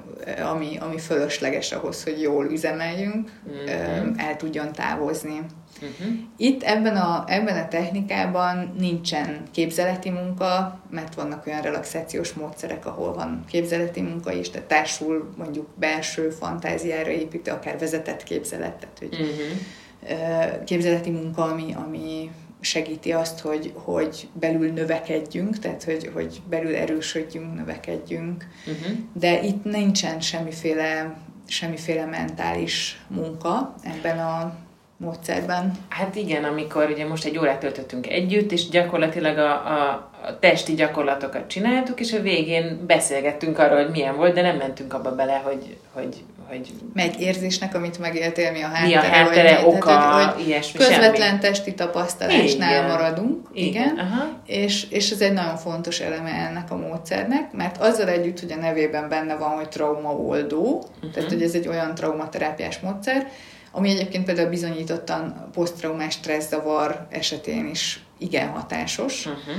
ami, 0.53 0.77
ami 0.77 0.97
fölösleges 0.97 1.71
ahhoz, 1.71 2.03
hogy 2.03 2.21
jól 2.21 2.45
üzemeljünk, 2.45 3.31
mm-hmm. 3.49 4.13
el 4.17 4.36
tudjon 4.38 4.71
távozni. 4.71 5.41
Uh-huh. 5.81 6.15
Itt 6.38 6.63
ebben 6.63 6.95
a, 6.95 7.23
ebben 7.27 7.58
a 7.58 7.67
technikában 7.67 8.73
nincsen 8.77 9.43
képzeleti 9.51 10.10
munka, 10.10 10.79
mert 10.89 11.15
vannak 11.15 11.47
olyan 11.47 11.62
relaxációs 11.62 12.34
módszerek, 12.34 12.86
ahol 12.86 13.13
van 13.13 13.43
képzeleti 13.47 14.01
munka 14.01 14.31
is, 14.31 14.49
tehát 14.49 14.67
társul 14.67 15.34
mondjuk 15.38 15.67
belső 15.75 16.29
fantáziára 16.29 17.10
építő, 17.10 17.51
akár 17.51 17.79
vezetett 17.79 18.23
képzelet, 18.23 18.73
tehát 18.73 18.99
hogy 18.99 19.10
uh-huh. 19.12 20.63
képzeleti 20.63 21.10
munka, 21.10 21.43
ami, 21.43 21.73
ami 21.86 22.31
segíti 22.65 23.12
azt, 23.12 23.39
hogy, 23.39 23.71
hogy 23.75 24.28
belül 24.34 24.71
növekedjünk, 24.71 25.60
tehát 25.60 25.84
hogy, 25.84 26.12
hogy 26.13 26.41
belül 26.49 26.75
erősödjünk, 26.75 27.56
növekedjünk, 27.56 28.47
uh-huh. 28.67 28.97
de 29.13 29.41
itt 29.41 29.63
nincsen 29.63 30.21
semmiféle, 30.21 31.17
semmiféle 31.47 32.06
mentális 32.06 33.06
munka 33.08 33.75
ebben 33.84 34.19
a 34.19 34.64
módszerben. 35.06 35.72
Hát 35.89 36.15
igen, 36.15 36.44
amikor 36.44 36.89
ugye 36.89 37.08
most 37.08 37.26
egy 37.26 37.38
órát 37.38 37.60
töltöttünk 37.60 38.08
együtt, 38.08 38.52
és 38.52 38.70
gyakorlatilag 38.70 39.38
a, 39.38 39.52
a, 39.52 40.10
a 40.28 40.39
testi 40.39 40.74
gyakorlatokat 40.74 41.48
csináltuk, 41.48 42.00
és 42.00 42.13
a 42.13 42.22
végén 42.22 42.84
beszélgettünk 42.88 43.60
arról, 43.60 43.84
hogy 43.84 43.91
milyen 43.91 44.15
volt, 44.15 44.34
de 44.34 44.41
nem 44.41 44.58
mentünk 44.58 44.94
abba 44.94 45.15
bele, 45.15 45.41
hogy, 45.46 45.78
hogy 45.94 46.24
hogy... 46.50 46.74
Meg 46.94 47.22
érzésnek, 47.22 47.76
amit 47.76 48.00
megéltél, 48.00 48.52
mi 48.52 48.62
a 48.62 48.68
háttere. 48.68 48.88
Mi 48.88 48.94
a 48.94 49.00
háttere, 49.00 49.56
vagy, 49.56 49.76
oka, 49.76 49.86
tehát, 49.86 50.34
hogy, 50.34 50.48
ilyesmi, 50.48 50.80
Közvetlen 50.80 51.28
semmi. 51.28 51.39
testi 51.39 51.74
tapasztalásnál 51.74 52.70
igen. 52.70 52.86
maradunk, 52.86 53.48
igen, 53.54 53.70
igen. 53.70 53.98
Aha. 53.98 54.30
És, 54.46 54.89
és 54.89 55.12
ez 55.12 55.22
egy 55.22 55.34
nagyon 55.34 55.58
fontos 55.58 56.00
eleme 56.00 56.30
ennek 56.30 56.72
a 56.72 56.76
módszernek, 56.76 57.52
mert 57.52 57.78
azzal 57.78 58.08
együtt, 58.08 58.39
hogy 58.39 58.52
a 58.52 58.56
nevében 58.56 59.10
benne 59.10 59.36
van, 59.36 59.50
hogy 59.50 59.70
traumaoldó, 59.70 60.62
uh-huh. 60.62 61.12
tehát 61.13 61.30
hogy 61.30 61.41
ez 61.41 61.54
egy 61.54 61.68
olyan 61.68 61.96
traumaterápiás 61.96 62.80
módszer, 62.80 63.28
ami 63.76 63.90
egyébként 63.90 64.26
például 64.26 64.50
bizonyítottan 64.50 65.50
posztraumás 65.54 66.14
stresszavar 66.14 67.08
esetén 67.10 67.68
is 67.68 68.04
igen 68.18 68.48
hatásos. 68.48 69.26
Uh-huh 69.26 69.56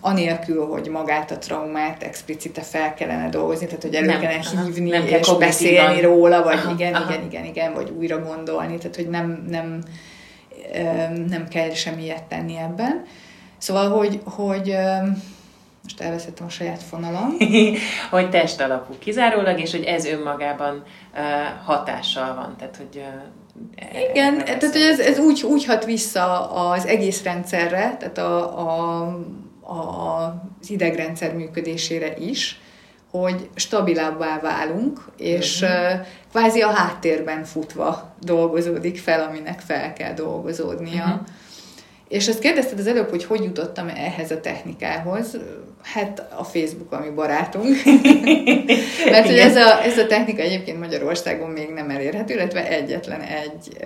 anélkül, 0.00 0.66
hogy 0.66 0.88
magát 0.88 1.30
a 1.30 1.38
traumát 1.38 2.02
explicite 2.02 2.60
fel 2.60 2.94
kellene 2.94 3.28
dolgozni, 3.28 3.66
tehát 3.66 3.82
hogy 3.82 3.94
elő 3.94 4.06
nem, 4.06 4.20
kellene 4.20 4.42
aha, 4.54 4.64
hívni, 4.64 4.90
nem 4.90 5.06
és 5.06 5.26
kell 5.26 5.36
beszélni 5.36 6.00
róla, 6.00 6.42
vagy 6.42 6.58
aha, 6.58 6.72
igen, 6.72 6.94
aha. 6.94 7.12
igen, 7.12 7.24
igen, 7.24 7.44
igen, 7.44 7.74
vagy 7.74 7.90
újra 7.90 8.22
gondolni, 8.22 8.76
tehát 8.76 8.96
hogy 8.96 9.08
nem, 9.08 9.44
nem, 9.48 9.82
nem 11.28 11.48
kell 11.48 11.70
semmi 11.70 12.02
ilyet 12.02 12.22
tenni 12.22 12.56
ebben. 12.56 13.04
Szóval, 13.58 13.90
hogy, 13.90 14.20
hogy 14.24 14.76
most 15.82 16.00
elveszettem 16.00 16.46
a 16.46 16.50
saját 16.50 16.82
fonalam. 16.82 17.36
hogy 18.10 18.30
test 18.30 18.60
alapú 18.60 18.94
kizárólag, 18.98 19.60
és 19.60 19.70
hogy 19.70 19.84
ez 19.84 20.04
önmagában 20.04 20.82
hatással 21.64 22.34
van, 22.34 22.56
tehát 22.58 22.76
hogy 22.76 23.04
igen, 24.10 24.44
tehát 24.44 24.62
hogy 24.72 24.80
ez, 24.80 25.00
ez 25.00 25.18
úgy, 25.18 25.42
úgy 25.42 25.64
hat 25.64 25.84
vissza 25.84 26.50
az 26.50 26.86
egész 26.86 27.22
rendszerre, 27.22 27.96
tehát 27.98 28.18
a, 28.18 28.58
a, 28.58 29.02
a, 29.60 29.78
az 30.60 30.70
idegrendszer 30.70 31.34
működésére 31.34 32.16
is, 32.16 32.60
hogy 33.10 33.48
stabilabbá 33.54 34.40
válunk, 34.40 35.00
és 35.16 35.62
uh-huh. 35.62 36.06
kvázi 36.30 36.60
a 36.60 36.70
háttérben 36.70 37.44
futva 37.44 38.14
dolgozódik 38.20 38.98
fel, 38.98 39.28
aminek 39.28 39.60
fel 39.60 39.92
kell 39.92 40.14
dolgozódnia. 40.14 41.04
Uh-huh. 41.04 41.20
És 42.12 42.28
azt 42.28 42.38
kérdezted 42.38 42.78
az 42.78 42.86
előbb, 42.86 43.10
hogy 43.10 43.24
hogy 43.24 43.44
jutottam 43.44 43.88
ehhez 43.88 44.30
a 44.30 44.40
technikához. 44.40 45.36
Hát 45.82 46.26
a 46.36 46.44
Facebook, 46.44 46.92
ami 46.92 47.10
barátunk. 47.10 47.76
Mert 49.10 49.26
hogy 49.26 49.38
ez 49.38 49.56
a, 49.56 49.82
ez 49.84 49.98
a 49.98 50.06
technika 50.06 50.42
egyébként 50.42 50.78
Magyarországon 50.78 51.50
még 51.50 51.68
nem 51.68 51.90
elérhető, 51.90 52.34
illetve 52.34 52.68
egyetlen 52.68 53.20
egy 53.20 53.76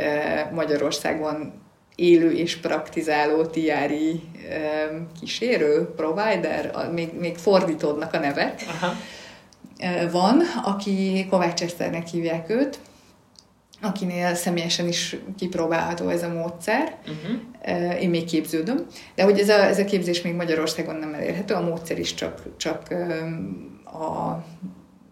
Magyarországon 0.52 1.52
élő 1.94 2.32
és 2.32 2.56
praktizáló 2.56 3.44
tiári 3.44 4.20
kísérő, 5.20 5.88
provider, 5.96 6.90
még, 6.92 7.08
még 7.18 7.36
fordítódnak 7.36 8.14
a 8.14 8.18
nevek. 8.18 8.64
Aha. 8.68 8.92
Van, 10.10 10.42
aki 10.64 11.26
Kovács 11.30 11.62
Eszternek 11.62 12.06
hívják 12.06 12.50
őt, 12.50 12.78
akinél 13.82 14.34
személyesen 14.34 14.88
is 14.88 15.16
kipróbálható 15.38 16.08
ez 16.08 16.22
a 16.22 16.28
módszer. 16.28 16.96
Uh-huh. 17.00 18.02
Én 18.02 18.10
még 18.10 18.24
képződöm. 18.24 18.86
De 19.14 19.22
hogy 19.22 19.38
ez 19.38 19.48
a, 19.48 19.64
ez 19.64 19.78
a 19.78 19.84
képzés 19.84 20.22
még 20.22 20.34
Magyarországon 20.34 20.96
nem 20.96 21.14
elérhető, 21.14 21.54
a 21.54 21.60
módszer 21.60 21.98
is 21.98 22.14
csak, 22.14 22.42
csak 22.56 22.94
a 23.84 24.44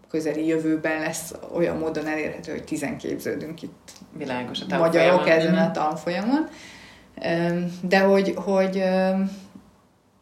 közeli 0.09 0.47
jövőben 0.47 0.99
lesz 0.99 1.33
olyan 1.53 1.77
módon 1.77 2.07
elérhető, 2.07 2.51
hogy 2.51 2.63
tizen 2.63 2.97
képződünk 2.97 3.61
itt 3.61 3.91
Világos, 4.17 4.59
a 4.69 4.77
magyarok 4.77 5.29
ezen 5.29 5.55
a 5.55 5.71
tanfolyamon. 5.71 6.47
De 7.81 7.99
hogy, 7.99 8.33
hogy 8.35 8.83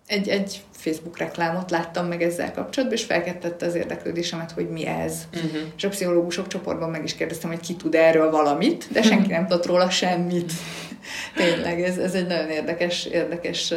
egy, 0.07 0.27
egy 0.27 0.63
Facebook 0.71 1.17
reklámot 1.17 1.71
láttam 1.71 2.05
meg 2.07 2.21
ezzel 2.21 2.51
kapcsolatban, 2.51 2.97
és 2.97 3.03
felkeltette 3.03 3.65
az 3.65 3.75
érdeklődésemet, 3.75 4.51
hogy 4.51 4.69
mi 4.69 4.85
ez. 4.85 5.13
Uh-huh. 5.33 5.61
És 5.77 5.83
a 5.83 5.89
pszichológusok 5.89 6.47
csoportban 6.47 6.89
meg 6.89 7.03
is 7.03 7.15
kérdeztem, 7.15 7.49
hogy 7.49 7.59
ki 7.59 7.75
tud 7.75 7.95
erről 7.95 8.31
valamit, 8.31 8.87
de 8.91 9.01
senki 9.01 9.31
nem 9.31 9.47
tudott 9.47 9.65
róla 9.65 9.89
semmit. 9.89 10.51
Tényleg, 11.35 11.81
ez, 11.81 11.97
ez 11.97 12.13
egy 12.13 12.27
nagyon 12.27 12.49
érdekes, 12.49 13.05
érdekes 13.05 13.73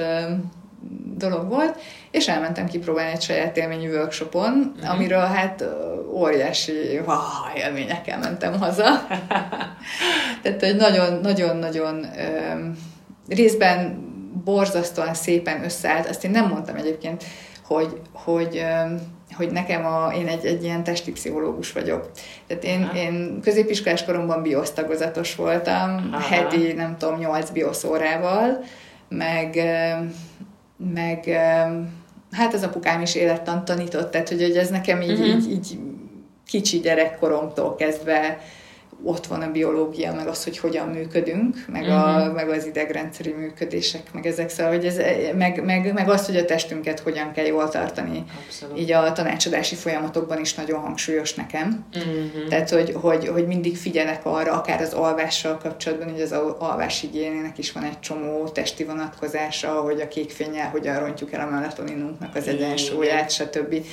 dolog 1.17 1.49
volt, 1.49 1.81
és 2.11 2.29
elmentem 2.29 2.67
kipróbálni 2.67 3.13
egy 3.13 3.23
saját 3.23 3.57
élményű 3.57 3.91
workshopon, 3.91 4.75
uh-huh. 4.77 4.95
amiről 4.95 5.25
hát 5.25 5.65
óriási 6.13 7.01
wow, 7.07 7.19
élményekkel 7.57 8.19
mentem 8.19 8.59
haza. 8.59 9.07
Tehát, 10.43 10.61
hogy 10.61 10.77
nagyon-nagyon-nagyon 10.77 12.07
részben 13.29 14.06
borzasztóan 14.47 15.15
szépen 15.15 15.65
összeállt. 15.65 16.09
Azt 16.09 16.25
én 16.25 16.31
nem 16.31 16.49
mondtam 16.49 16.77
egyébként, 16.77 17.25
hogy, 17.65 18.01
hogy, 18.13 18.65
hogy 19.37 19.51
nekem 19.51 19.87
a, 19.87 20.13
én 20.15 20.27
egy, 20.27 20.47
egy 20.47 20.63
ilyen 20.63 20.85
testi 20.85 21.13
pszichológus 21.13 21.73
vagyok. 21.73 22.11
Tehát 22.47 22.65
én, 22.65 22.91
én 22.95 23.41
középiskolás 23.43 24.05
koromban 24.05 24.43
biosztagozatos 24.43 25.35
voltam, 25.35 26.11
Aha. 26.13 26.21
heti, 26.21 26.73
nem 26.73 26.97
tudom, 26.99 27.19
8 27.19 27.51
bioszórával, 27.51 28.65
meg, 29.09 29.57
meg 30.93 31.25
hát 32.31 32.55
az 32.55 32.63
apukám 32.63 33.03
is 33.03 33.15
élettant 33.15 33.65
tanított, 33.65 34.11
tehát 34.11 34.29
hogy, 34.29 34.43
hogy 34.43 34.57
ez 34.57 34.71
nekem 34.71 35.01
így, 35.01 35.11
uh-huh. 35.11 35.29
így, 35.29 35.51
így 35.51 35.79
kicsi 36.47 36.79
gyerekkoromtól 36.79 37.75
kezdve 37.75 38.39
ott 39.05 39.27
van 39.27 39.43
a 39.43 39.51
biológia, 39.51 40.15
meg 40.15 40.27
az, 40.27 40.45
hogy 40.45 40.59
hogyan 40.59 40.89
működünk, 40.89 41.65
meg, 41.73 41.83
uh-huh. 41.83 42.17
a, 42.17 42.25
mhm. 42.25 42.35
meg 42.35 42.49
az 42.49 42.67
idegrendszeri 42.67 43.33
működések, 43.33 44.13
meg 44.13 44.27
ezek, 44.27 44.49
szóval, 44.49 44.73
hogy 44.73 44.85
ez, 44.85 44.97
meg, 45.37 45.65
meg, 45.65 45.93
meg 45.93 46.09
azt, 46.09 46.27
hogy 46.27 46.37
a 46.37 46.45
testünket 46.45 47.01
hogyan 47.01 47.33
kell 47.33 47.45
jól 47.45 47.69
tartani. 47.69 48.25
Abszolút. 48.45 48.79
Így 48.79 48.93
a 48.93 49.13
tanácsadási 49.13 49.75
folyamatokban 49.75 50.41
is 50.41 50.55
nagyon 50.55 50.81
hangsúlyos 50.81 51.35
nekem. 51.35 51.85
Uh-huh. 51.95 52.49
Tehát, 52.49 52.71
hogy, 52.71 52.93
hogy, 53.01 53.29
hogy 53.29 53.47
mindig 53.47 53.77
figyelek 53.77 54.21
arra, 54.27 54.53
akár 54.53 54.81
az 54.81 54.93
alvással 54.93 55.59
kapcsolatban, 55.59 56.11
hogy 56.11 56.21
az 56.21 56.33
alváshigiénének 56.59 57.59
is 57.59 57.73
van 57.73 57.85
egy 57.85 58.01
csomó 58.01 58.49
testi 58.49 58.85
vonatkozása, 58.85 59.69
hogy 59.69 60.01
a 60.01 60.09
kékfényel 60.09 60.69
hogyan 60.71 60.99
rontjuk 60.99 61.33
el 61.33 61.49
a 61.49 61.51
melatoninunknak 61.51 62.35
az 62.35 62.49
egyensúlyát, 62.49 63.31
stb. 63.31 63.85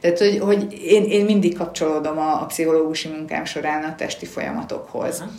Tehát, 0.00 0.18
hogy, 0.18 0.38
hogy 0.38 0.72
én, 0.84 1.04
én 1.04 1.24
mindig 1.24 1.56
kapcsolódom 1.56 2.18
a, 2.18 2.42
a 2.42 2.46
pszichológusi 2.46 3.08
munkám 3.08 3.44
során 3.44 3.84
a 3.84 3.94
testi 3.94 4.26
folyamatokhoz. 4.26 5.20
Aha. 5.20 5.30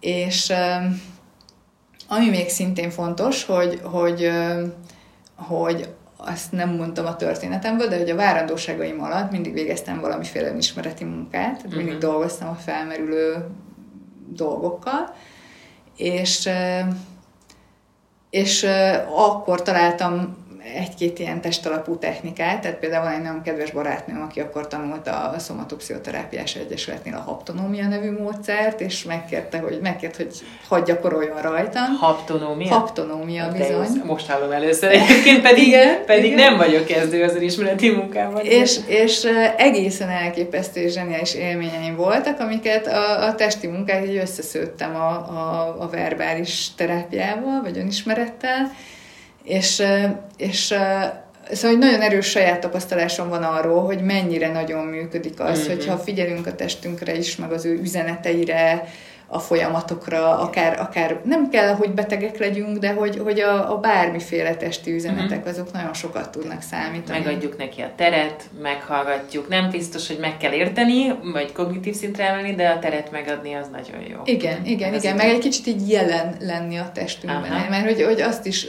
És 0.00 0.52
ami 2.08 2.28
még 2.28 2.48
szintén 2.48 2.90
fontos, 2.90 3.44
hogy, 3.44 3.80
hogy, 3.82 4.30
hogy 5.36 5.88
azt 6.16 6.52
nem 6.52 6.70
mondtam 6.70 7.06
a 7.06 7.16
történetemből, 7.16 7.88
de 7.88 7.98
hogy 7.98 8.10
a 8.10 8.14
várandóságaim 8.14 9.02
alatt 9.02 9.30
mindig 9.30 9.52
végeztem 9.52 10.00
valamiféle 10.00 10.48
önismereti 10.48 11.04
munkát, 11.04 11.56
uh-huh. 11.56 11.74
mindig 11.74 11.98
dolgoztam 11.98 12.48
a 12.48 12.54
felmerülő 12.54 13.46
dolgokkal, 14.28 15.14
és, 15.96 16.48
és 18.30 18.66
akkor 19.16 19.62
találtam 19.62 20.36
egy-két 20.76 21.18
ilyen 21.18 21.40
testalapú 21.40 21.98
technikát, 21.98 22.60
tehát 22.60 22.76
például 22.76 23.04
van 23.04 23.12
egy 23.12 23.22
nagyon 23.22 23.42
kedves 23.42 23.70
barátnőm, 23.70 24.22
aki 24.22 24.40
akkor 24.40 24.68
tanulta 24.68 25.10
a 25.10 25.38
Szomatopszichoterápiás 25.38 26.54
Egyesületnél 26.54 27.14
a 27.14 27.20
haptonómia 27.20 27.88
nevű 27.88 28.10
módszert, 28.18 28.80
és 28.80 29.04
megkérte, 29.04 29.58
hogy, 29.58 29.78
megkért, 29.82 30.16
hogy 30.16 30.30
hadd 30.68 30.84
gyakoroljon 30.84 31.42
rajtam. 31.42 31.96
Haptonómia? 32.00 32.68
Haptonómia, 32.68 33.48
bizony. 33.48 34.02
most 34.04 34.30
hallom 34.30 34.50
először, 34.50 34.90
egyébként 34.90 35.42
pedig, 35.42 35.66
igen, 35.66 36.04
pedig 36.06 36.32
igen. 36.32 36.38
nem 36.38 36.56
vagyok 36.56 36.84
kezdő 36.84 37.22
az 37.22 37.40
ismereti 37.40 37.90
munkában. 37.90 38.44
És, 38.44 38.78
és 38.86 39.24
egészen 39.56 40.08
elképesztő 40.08 40.80
és 40.80 40.92
zseniális 40.92 41.34
élményeim 41.34 41.96
voltak, 41.96 42.40
amiket 42.40 42.86
a, 42.86 43.26
a 43.26 43.34
testi 43.34 43.66
munkát 43.66 44.06
így 44.06 44.16
összeszőttem 44.16 44.94
a, 44.94 45.10
a, 45.10 45.76
a 45.78 45.88
verbális 45.88 46.74
terápiával, 46.76 47.62
vagy 47.62 47.78
önismerettel, 47.78 48.70
és, 49.44 49.82
és 50.36 50.74
Szóval 51.50 51.70
hogy 51.70 51.78
nagyon 51.78 52.00
erős 52.00 52.26
saját 52.26 52.60
tapasztalásom 52.60 53.28
van 53.28 53.42
arról, 53.42 53.84
hogy 53.84 54.02
mennyire 54.02 54.52
nagyon 54.52 54.84
működik 54.84 55.40
az, 55.40 55.58
mm-hmm. 55.58 55.68
hogyha 55.68 55.98
figyelünk 55.98 56.46
a 56.46 56.54
testünkre 56.54 57.16
is, 57.16 57.36
meg 57.36 57.52
az 57.52 57.64
ő 57.64 57.78
üzeneteire, 57.80 58.88
a 59.34 59.38
folyamatokra, 59.38 60.38
akár, 60.38 60.80
akár 60.80 61.20
nem 61.24 61.48
kell, 61.48 61.74
hogy 61.74 61.90
betegek 61.90 62.38
legyünk, 62.38 62.78
de 62.78 62.92
hogy, 62.92 63.18
hogy 63.18 63.40
a, 63.40 63.72
a 63.72 63.78
bármiféle 63.78 64.54
testi 64.54 64.92
üzenetek, 64.92 65.38
uh-huh. 65.38 65.48
azok 65.48 65.72
nagyon 65.72 65.94
sokat 65.94 66.30
tudnak 66.30 66.62
számítani. 66.62 67.18
Megadjuk 67.18 67.56
neki 67.56 67.80
a 67.80 67.90
teret, 67.96 68.44
meghallgatjuk. 68.62 69.48
Nem 69.48 69.70
biztos, 69.70 70.06
hogy 70.06 70.18
meg 70.18 70.36
kell 70.36 70.52
érteni, 70.52 71.14
vagy 71.32 71.52
kognitív 71.52 71.94
szintre 71.94 72.28
emelni, 72.28 72.54
de 72.54 72.68
a 72.68 72.78
teret 72.78 73.10
megadni 73.10 73.54
az 73.54 73.68
nagyon 73.68 74.00
jó. 74.10 74.20
Igen, 74.24 74.64
igen, 74.64 74.94
igen. 74.94 75.16
Meg 75.16 75.28
egy 75.28 75.38
kicsit 75.38 75.66
így 75.66 75.90
jelen 75.90 76.36
lenni 76.40 76.76
a 76.76 76.90
testünkben. 76.94 77.52
Aha. 77.52 77.68
Mert 77.70 77.84
hogy, 77.84 78.02
hogy 78.02 78.20
azt 78.20 78.46
is 78.46 78.66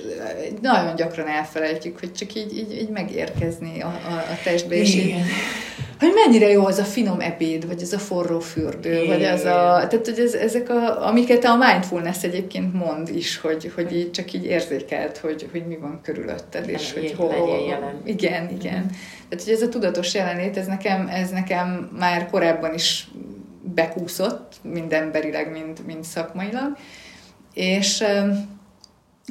nagyon 0.62 0.96
gyakran 0.96 1.28
elfelejtjük, 1.28 2.00
hogy 2.00 2.14
csak 2.14 2.34
így, 2.34 2.58
így, 2.58 2.72
így 2.72 2.90
megérkezni 2.90 3.82
a, 3.82 3.88
a, 3.88 4.14
a 4.14 4.38
testbe, 4.44 4.76
és 4.76 4.96
igen. 4.96 5.08
így 5.08 5.24
hogy 6.04 6.14
mennyire 6.26 6.50
jó 6.50 6.66
az 6.66 6.78
a 6.78 6.84
finom 6.84 7.20
ebéd, 7.20 7.68
vagy 7.68 7.82
ez 7.82 7.94
a 7.94 7.98
forró 7.98 8.40
fürdő, 8.40 8.94
Igen. 8.94 9.08
vagy 9.08 9.24
az 9.24 9.40
a... 9.40 9.88
Tehát, 9.90 10.06
hogy 10.06 10.20
ez, 10.20 10.34
ezek 10.34 10.70
a, 10.70 11.08
amiket 11.08 11.44
a 11.44 11.56
mindfulness 11.56 12.24
egyébként 12.24 12.74
mond 12.74 13.10
is, 13.10 13.38
hogy, 13.38 13.72
hogy 13.76 13.96
így 13.96 14.12
csak 14.12 14.34
így 14.34 14.46
érzékelt, 14.46 15.18
hogy, 15.18 15.48
hogy 15.52 15.68
mi 15.68 15.78
van 15.78 16.00
körülötted, 16.04 16.70
és 16.70 16.94
hogy 16.94 17.14
hol... 17.18 17.30
hol 17.30 18.02
igen, 18.04 18.50
igen. 18.50 18.80
Mm. 18.80 18.88
Tehát, 19.30 19.44
hogy 19.44 19.54
ez 19.54 19.62
a 19.62 19.70
tudatos 19.70 20.14
jelenlét, 20.14 20.58
ez 20.58 20.68
nekem, 20.68 21.08
ez 21.08 21.30
nekem 21.30 21.90
már 22.00 22.30
korábban 22.30 22.74
is 22.74 23.08
bekúszott, 23.76 24.54
mind 24.62 24.94
emberileg, 24.94 25.52
mind, 25.52 25.80
mind 25.86 26.04
szakmailag, 26.04 26.78
és 27.54 28.04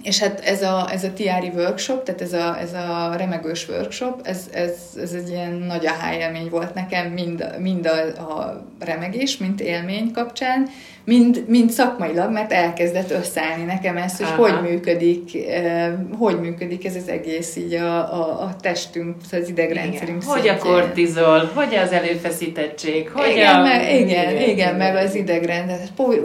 és 0.03 0.19
hát 0.19 0.41
ez 0.41 0.63
a, 0.63 0.89
ez 0.93 1.05
a 1.05 1.13
tiári 1.13 1.49
workshop, 1.49 2.05
tehát 2.05 2.21
ez 2.21 2.33
a, 2.33 2.59
ez 2.59 2.73
a 2.73 3.15
remegős 3.17 3.69
workshop, 3.69 4.21
ez, 4.27 4.49
ez, 4.53 4.75
ez 5.01 5.13
egy 5.13 5.29
ilyen 5.29 5.53
nagy 5.53 5.87
aha 5.87 6.15
élmény 6.15 6.49
volt 6.49 6.75
nekem, 6.75 7.13
mind, 7.13 7.55
mind 7.59 7.87
a, 7.87 8.23
a 8.23 8.65
remegés, 8.79 9.37
mint 9.37 9.61
élmény 9.61 10.13
kapcsán, 10.13 10.69
mind, 11.05 11.45
mind 11.47 11.71
szakmailag, 11.71 12.33
mert 12.33 12.53
elkezdett 12.53 13.11
összeállni 13.11 13.65
nekem 13.65 13.97
ez, 13.97 14.17
hogy 14.17 14.27
Aha. 14.27 14.43
hogy 14.43 14.71
működik, 14.71 15.47
eh, 15.49 15.93
hogy 16.19 16.41
működik 16.41 16.87
ez 16.87 16.97
az 16.97 17.09
egész 17.09 17.57
így 17.57 17.75
a, 17.75 17.97
a, 17.97 18.43
a 18.43 18.57
testünk, 18.61 19.17
az 19.33 19.49
idegrendszerünk 19.49 20.23
igen. 20.23 20.35
Hogy 20.35 20.49
a 20.49 20.57
kortizol, 20.57 21.51
hogy 21.55 21.75
az 21.75 21.93
előfeszítettség, 21.93 23.11
hogy 23.11 23.31
igen, 23.31 23.55
a... 23.55 23.63
Meg, 23.63 24.01
igen, 24.01 24.31
igen, 24.31 24.49
igen, 24.49 24.75
meg 24.75 24.97
az 24.97 25.15
idegrendszer, 25.15 25.79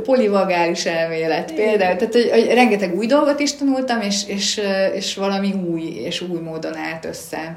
polivagális 0.03 0.85
elmélet 0.85 1.51
igen. 1.51 1.65
például, 1.65 1.95
tehát 1.95 2.13
hogy, 2.13 2.29
hogy 2.31 2.53
rengeteg 2.53 2.95
új 2.95 3.05
dolgot 3.05 3.39
is 3.39 3.55
tanultam, 3.55 4.01
és, 4.01 4.27
és, 4.27 4.61
és 4.93 5.15
valami 5.15 5.53
új 5.71 5.81
és 5.81 6.21
új 6.21 6.39
módon 6.39 6.75
állt 6.75 7.05
össze 7.05 7.55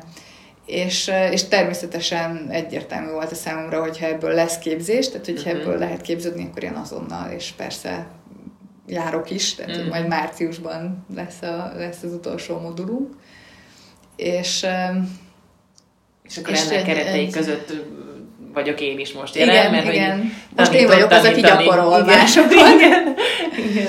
és, 0.71 1.11
és 1.31 1.45
természetesen 1.45 2.47
egyértelmű 2.51 3.11
volt 3.11 3.31
a 3.31 3.35
számomra, 3.35 3.81
hogyha 3.81 4.07
ebből 4.07 4.35
lesz 4.35 4.59
képzés, 4.59 5.09
tehát 5.09 5.27
hogyha 5.27 5.51
uh-huh. 5.51 5.65
ebből 5.65 5.79
lehet 5.79 6.01
képződni, 6.01 6.47
akkor 6.51 6.63
én 6.63 6.73
azonnal, 6.73 7.31
és 7.31 7.53
persze 7.57 8.07
járok 8.87 9.31
is, 9.31 9.55
tehát 9.55 9.77
uh-huh. 9.77 9.89
majd 9.89 10.09
márciusban 10.09 11.07
lesz, 11.15 11.43
a, 11.43 11.73
lesz 11.77 12.03
az 12.03 12.13
utolsó 12.13 12.59
modulunk. 12.59 13.15
És, 14.17 14.67
és 16.23 16.37
akkor 16.37 16.53
és 16.53 16.61
ennek 16.61 16.85
keretei 16.85 17.25
egy, 17.25 17.33
között 17.33 17.73
vagyok 18.53 18.81
én 18.81 18.99
is 18.99 19.13
most 19.13 19.35
jelen, 19.35 19.55
igen, 19.55 19.71
mert 19.71 19.93
igen. 19.95 20.19
Hogy 20.19 20.31
most 20.57 20.73
én 20.73 20.87
vagyok 20.87 21.11
az, 21.11 21.25
aki 21.25 21.41
gyakorol 21.41 22.05
másokat. 22.05 22.53
Igen, 22.77 23.17
igen. 23.71 23.89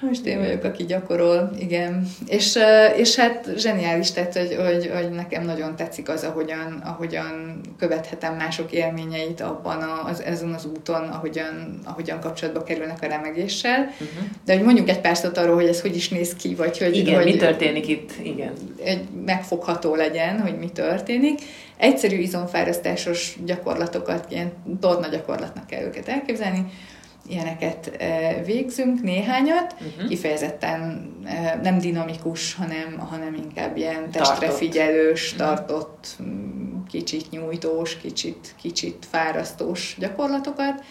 Most 0.00 0.26
én 0.26 0.38
vagyok, 0.38 0.64
aki 0.64 0.84
gyakorol, 0.84 1.50
igen. 1.58 2.06
És, 2.26 2.58
és 2.96 3.16
hát 3.16 3.50
zseniális, 3.56 4.10
tehát, 4.10 4.36
hogy, 4.36 4.56
hogy, 4.56 4.90
hogy 4.94 5.10
nekem 5.10 5.44
nagyon 5.44 5.76
tetszik 5.76 6.08
az, 6.08 6.24
ahogyan, 6.24 6.82
ahogyan 6.84 7.60
követhetem 7.78 8.34
mások 8.34 8.72
élményeit 8.72 9.40
abban 9.40 9.82
az, 9.82 10.22
ezen 10.22 10.52
az 10.52 10.64
úton, 10.64 11.02
ahogyan, 11.02 11.78
ahogyan 11.84 12.20
kapcsolatba 12.20 12.62
kerülnek 12.62 13.02
a 13.02 13.06
remegéssel. 13.06 13.80
Uh-huh. 13.80 14.28
De 14.44 14.54
hogy 14.54 14.64
mondjuk 14.64 14.88
egy 14.88 15.00
pár 15.00 15.16
szót 15.16 15.38
arról, 15.38 15.54
hogy 15.54 15.68
ez 15.68 15.80
hogy 15.80 15.96
is 15.96 16.08
néz 16.08 16.34
ki, 16.34 16.54
vagy 16.54 16.78
hogy... 16.78 16.96
Igen, 16.96 17.14
hogy, 17.14 17.24
mi 17.24 17.36
történik 17.36 17.88
itt, 17.88 18.10
igen. 18.22 18.52
Egy 18.84 19.04
megfogható 19.24 19.94
legyen, 19.94 20.40
hogy 20.40 20.58
mi 20.58 20.68
történik. 20.68 21.40
Egyszerű 21.76 22.16
izomfárasztásos 22.16 23.36
gyakorlatokat, 23.44 24.26
ilyen 24.30 24.52
torna 24.80 25.08
gyakorlatnak 25.08 25.66
kell 25.66 25.82
őket 25.82 26.08
elképzelni, 26.08 26.66
ilyeneket 27.28 27.96
végzünk, 28.44 29.02
néhanyat, 29.02 29.74
uh-huh. 29.80 30.08
kifejezetten 30.08 31.10
nem 31.62 31.78
dinamikus, 31.78 32.54
hanem, 32.54 32.98
hanem 32.98 33.34
inkább 33.34 33.76
ilyen 33.76 34.10
testre 34.10 34.36
tartott. 34.36 34.56
figyelős, 34.56 35.30
mhm. 35.30 35.38
tartott, 35.42 36.06
uh-huh. 36.20 36.86
kicsit 36.90 37.30
nyújtós, 37.30 37.96
kicsit, 37.96 38.54
kicsit 38.60 39.06
fárasztós 39.10 39.96
gyakorlatokat, 39.98 40.84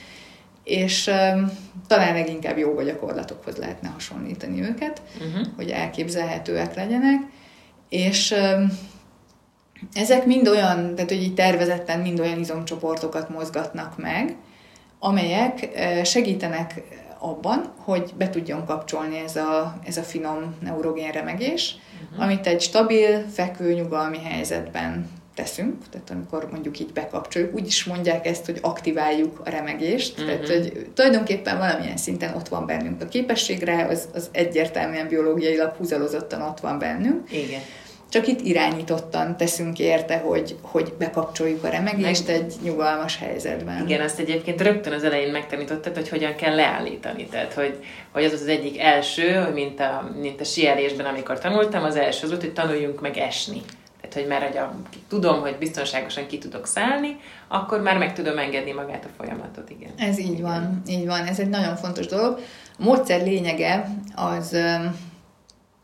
és 0.64 1.08
um, 1.08 1.52
talán 1.88 2.14
leginkább 2.14 2.58
joga 2.58 2.84
gyakorlatokhoz 2.84 3.56
lehetne 3.56 3.90
hasonlítani 3.90 4.62
őket, 4.62 5.02
uh-huh. 5.18 5.48
hogy 5.56 5.70
elképzelhetőek 5.70 6.76
legyenek, 6.76 7.22
és 7.90 8.32
um, 8.32 8.72
ezek 9.94 10.26
mind 10.26 10.48
olyan, 10.48 10.96
tehát 10.96 11.10
hogy 11.10 11.22
így 11.22 11.34
tervezetten 11.34 12.00
mind 12.00 12.20
olyan 12.20 12.40
izomcsoportokat 12.40 13.30
mozgatnak 13.30 13.98
meg, 13.98 14.36
amelyek 15.00 15.70
segítenek 16.04 16.82
abban, 17.20 17.74
hogy 17.78 18.14
be 18.18 18.30
tudjon 18.30 18.66
kapcsolni 18.66 19.18
ez 19.26 19.36
a, 19.36 19.80
ez 19.86 19.98
a 19.98 20.02
finom 20.02 20.56
neurogén 20.62 21.12
remegés, 21.12 21.76
uh-huh. 22.10 22.26
amit 22.26 22.48
egy 22.48 22.62
stabil, 22.62 23.26
fekvő, 23.34 23.74
nyugalmi 23.74 24.20
helyzetben 24.24 25.10
teszünk, 25.36 25.90
tehát 25.90 26.10
amikor 26.10 26.48
mondjuk 26.52 26.80
így 26.80 26.94
bekapcsoljuk, 26.94 27.56
úgy 27.56 27.68
is 27.68 27.84
mondják 27.84 28.28
ezt, 28.28 28.46
hogy 28.46 28.60
aktiváljuk 28.62 29.42
a 29.46 29.50
remegést, 29.50 30.20
uh-huh. 30.20 30.28
tehát 30.28 30.48
hogy 30.48 30.88
tulajdonképpen 30.94 31.58
valamilyen 31.58 31.98
szinten 31.98 32.36
ott 32.36 32.48
van 32.48 32.66
bennünk 32.66 33.02
a 33.02 33.06
képességre, 33.06 33.86
az, 33.86 34.08
az 34.14 34.30
egyértelműen 34.32 35.08
biológiailag 35.08 35.72
húzalozottan 35.72 36.42
ott 36.42 36.60
van 36.60 36.80
bennünk. 36.80 37.32
Igen 37.32 37.62
csak 38.10 38.28
itt 38.28 38.42
irányítottan 38.42 39.38
teszünk 39.38 39.80
érte, 39.80 40.18
hogy, 40.18 40.56
hogy 40.62 40.94
bekapcsoljuk 40.98 41.64
a 41.64 41.70
remegést 41.70 42.28
Meg... 42.28 42.36
egy 42.36 42.54
nyugalmas 42.62 43.18
helyzetben. 43.18 43.86
Igen, 43.88 44.02
azt 44.02 44.20
egyébként 44.20 44.62
rögtön 44.62 44.94
az 44.94 45.04
elején 45.04 45.32
megtanítottad, 45.32 45.96
hogy 45.96 46.10
hogyan 46.10 46.36
kell 46.36 46.56
leállítani. 46.56 47.26
Tehát, 47.26 47.54
hogy, 47.54 47.84
hogy 48.12 48.24
az 48.24 48.34
az 48.34 48.48
egyik 48.48 48.80
első, 48.80 49.52
mint 49.54 49.80
a, 49.80 50.12
mint 50.22 50.42
a 50.42 50.44
sielésben, 50.44 51.06
amikor 51.06 51.40
tanultam, 51.40 51.84
az 51.84 51.96
első 51.96 52.24
az 52.24 52.30
volt, 52.30 52.42
hogy 52.42 52.54
tanuljunk 52.54 53.02
meg 53.02 53.18
esni. 53.18 53.62
Tehát, 54.02 54.16
hogy 54.16 54.28
már 54.28 54.48
hogy 54.48 54.58
a, 54.58 54.76
tudom, 55.08 55.40
hogy 55.40 55.56
biztonságosan 55.60 56.28
ki 56.28 56.38
tudok 56.38 56.68
szállni, 56.68 57.20
akkor 57.48 57.82
már 57.82 57.98
meg 57.98 58.14
tudom 58.14 58.38
engedni 58.38 58.72
magát 58.72 59.06
a 59.06 59.10
folyamatot, 59.18 59.70
igen. 59.70 59.92
Ez 59.98 60.20
így 60.20 60.42
van, 60.42 60.82
így 60.88 61.06
van. 61.06 61.26
Ez 61.26 61.40
egy 61.40 61.50
nagyon 61.50 61.76
fontos 61.76 62.06
dolog. 62.06 62.40
A 62.80 62.84
módszer 62.84 63.22
lényege 63.22 63.90
az 64.16 64.58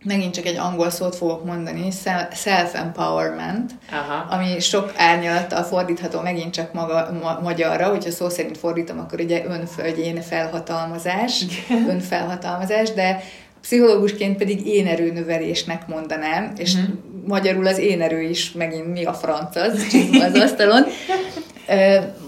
megint 0.04 0.34
csak 0.34 0.46
egy 0.46 0.58
angol 0.58 0.89
szót 0.89 1.16
fogok 1.16 1.46
mondani, 1.46 1.88
self-empowerment, 2.34 3.72
Aha. 3.92 4.36
ami 4.36 4.60
sok 4.60 4.94
árnyalattal 4.98 5.63
fordítható 5.63 6.22
megint 6.22 6.54
csak 6.54 6.74
maga, 6.74 7.18
ma, 7.22 7.39
magyarra, 7.44 7.89
hogyha 7.89 8.12
szó 8.12 8.30
szerint 8.30 8.58
fordítom, 8.58 9.00
akkor 9.00 9.20
ugye 9.20 9.46
önföldjén 9.46 10.22
felhatalmazás, 10.22 11.46
önfelhatalmazás, 11.88 12.92
de 12.92 13.24
pszichológusként 13.62 14.38
pedig 14.38 14.68
én 14.68 14.88
erőnövelésnek 14.88 15.88
mondanám, 15.88 16.54
és 16.58 16.76
mm-hmm. 16.76 16.94
magyarul 17.28 17.68
az 17.68 17.78
én 17.78 18.02
erő 18.02 18.22
is 18.22 18.52
megint 18.52 18.92
mi 18.92 19.06
a 19.06 19.13
franc 19.13 19.56
az, 19.56 19.86
az 20.28 20.39
asztalon. 20.39 20.84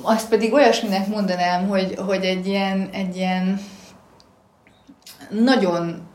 Azt 0.02 0.30
pedig 0.30 0.54
olyasminek 0.54 1.08
mondanám, 1.08 1.68
hogy, 1.68 1.96
hogy 1.98 2.24
egy 2.24 2.48
ilyen, 2.48 2.90
egy 2.92 3.16
ilyen 3.16 3.60
nagyon 5.30 6.08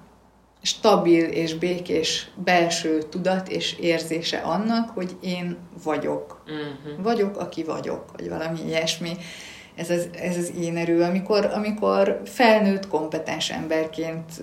stabil 0.63 1.25
és 1.25 1.55
békés 1.55 2.31
belső 2.45 3.03
tudat 3.03 3.49
és 3.49 3.79
érzése 3.79 4.39
annak, 4.39 4.91
hogy 4.91 5.17
én 5.21 5.57
vagyok. 5.83 6.43
Uh-huh. 6.45 7.03
Vagyok, 7.03 7.37
aki 7.37 7.65
vagyok, 7.65 8.05
vagy 8.17 8.29
valami 8.29 8.59
ilyesmi. 8.67 9.17
ez 9.77 9.91
az, 9.91 10.09
ez 10.23 10.37
az 10.37 10.53
én 10.61 10.77
erő, 10.77 11.03
amikor, 11.03 11.51
amikor 11.55 12.21
felnőtt, 12.25 12.89
kompetens 12.89 13.51
emberként 13.51 14.43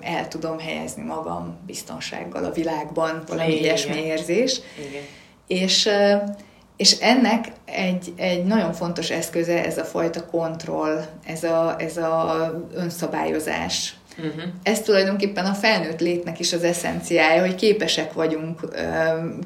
el 0.00 0.28
tudom 0.28 0.58
helyezni 0.58 1.02
magam 1.02 1.58
biztonsággal 1.66 2.44
a 2.44 2.52
világban, 2.52 3.22
valami 3.26 3.50
Igen. 3.50 3.62
ilyesmi 3.62 3.96
érzés. 3.96 4.60
Igen. 4.88 5.02
És, 5.46 5.88
és 6.76 6.92
ennek 7.00 7.52
egy, 7.64 8.12
egy 8.16 8.44
nagyon 8.44 8.72
fontos 8.72 9.10
eszköze 9.10 9.64
ez 9.64 9.78
a 9.78 9.84
fajta 9.84 10.26
kontroll, 10.26 11.04
ez 11.24 11.44
a, 11.44 11.74
ez 11.78 11.96
a 11.96 12.50
önszabályozás, 12.74 13.94
Uh-huh. 14.18 14.42
Ez 14.62 14.80
tulajdonképpen 14.80 15.44
a 15.44 15.52
felnőtt 15.52 16.00
létnek 16.00 16.38
is 16.38 16.52
az 16.52 16.64
eszenciája, 16.64 17.40
hogy 17.40 17.54
képesek 17.54 18.12
vagyunk, 18.12 18.60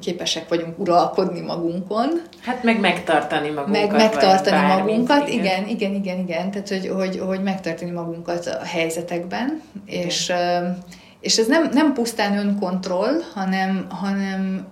képesek 0.00 0.48
vagyunk 0.48 0.78
uralkodni 0.78 1.40
magunkon. 1.40 2.22
Hát 2.40 2.62
meg 2.62 2.80
megtartani 2.80 3.50
magunkat. 3.50 3.82
Meg 3.82 3.92
megtartani 3.92 4.66
magunkat, 4.66 5.28
igen. 5.28 5.44
igen, 5.44 5.68
igen, 5.68 5.94
igen, 5.94 6.18
igen. 6.18 6.50
Tehát, 6.50 6.68
hogy, 6.68 6.88
hogy, 6.88 7.18
hogy 7.18 7.42
megtartani 7.42 7.90
magunkat 7.90 8.46
a 8.46 8.64
helyzetekben, 8.64 9.62
igen. 9.86 10.06
és, 10.06 10.32
és 11.20 11.38
ez 11.38 11.46
nem, 11.46 11.68
nem 11.72 11.92
pusztán 11.92 12.38
önkontroll, 12.38 13.20
hanem, 13.34 13.86
hanem 13.88 14.66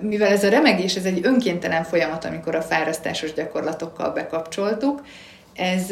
mivel 0.00 0.30
ez 0.30 0.44
a 0.44 0.48
remegés, 0.48 0.94
ez 0.94 1.04
egy 1.04 1.20
önkéntelen 1.22 1.84
folyamat, 1.84 2.24
amikor 2.24 2.54
a 2.54 2.62
fárasztásos 2.62 3.32
gyakorlatokkal 3.32 4.10
bekapcsoltuk, 4.10 5.02
ez 5.54 5.90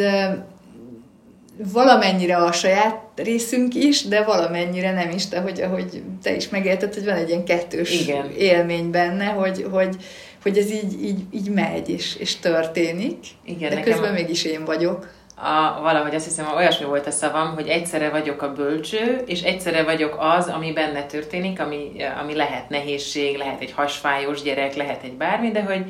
valamennyire 1.56 2.36
a 2.36 2.52
saját 2.52 3.00
részünk 3.16 3.74
is, 3.74 4.04
de 4.04 4.22
valamennyire 4.22 4.92
nem 4.92 5.10
is, 5.10 5.28
de 5.28 5.40
hogy, 5.40 5.60
ahogy 5.60 6.02
te 6.22 6.34
is 6.34 6.48
megélted, 6.48 6.94
hogy 6.94 7.04
van 7.04 7.14
egy 7.14 7.28
ilyen 7.28 7.44
kettős 7.44 8.00
Igen. 8.00 8.30
élmény 8.30 8.90
benne, 8.90 9.24
hogy, 9.24 9.66
hogy, 9.70 9.96
hogy 10.42 10.58
ez 10.58 10.70
így, 10.70 11.04
így, 11.04 11.20
így 11.32 11.50
megy 11.50 11.88
és, 11.88 12.16
és 12.16 12.36
történik, 12.36 13.16
Igen, 13.44 13.70
de 13.70 13.80
közben 13.80 14.10
a... 14.10 14.12
mégis 14.12 14.44
én 14.44 14.64
vagyok. 14.64 15.08
A, 15.36 15.80
valahogy 15.80 16.14
azt 16.14 16.24
hiszem, 16.24 16.46
olyasmi 16.56 16.86
volt 16.86 17.06
a 17.06 17.10
szavam, 17.10 17.54
hogy 17.54 17.68
egyszerre 17.68 18.10
vagyok 18.10 18.42
a 18.42 18.52
bölcső, 18.52 19.22
és 19.26 19.42
egyszerre 19.42 19.82
vagyok 19.82 20.16
az, 20.18 20.46
ami 20.46 20.72
benne 20.72 21.06
történik, 21.06 21.60
ami, 21.60 21.90
ami 22.20 22.34
lehet 22.34 22.68
nehézség, 22.68 23.36
lehet 23.36 23.60
egy 23.60 23.72
hasfájós 23.72 24.42
gyerek, 24.42 24.74
lehet 24.74 25.02
egy 25.02 25.12
bármi, 25.12 25.50
de 25.50 25.62
hogy 25.62 25.84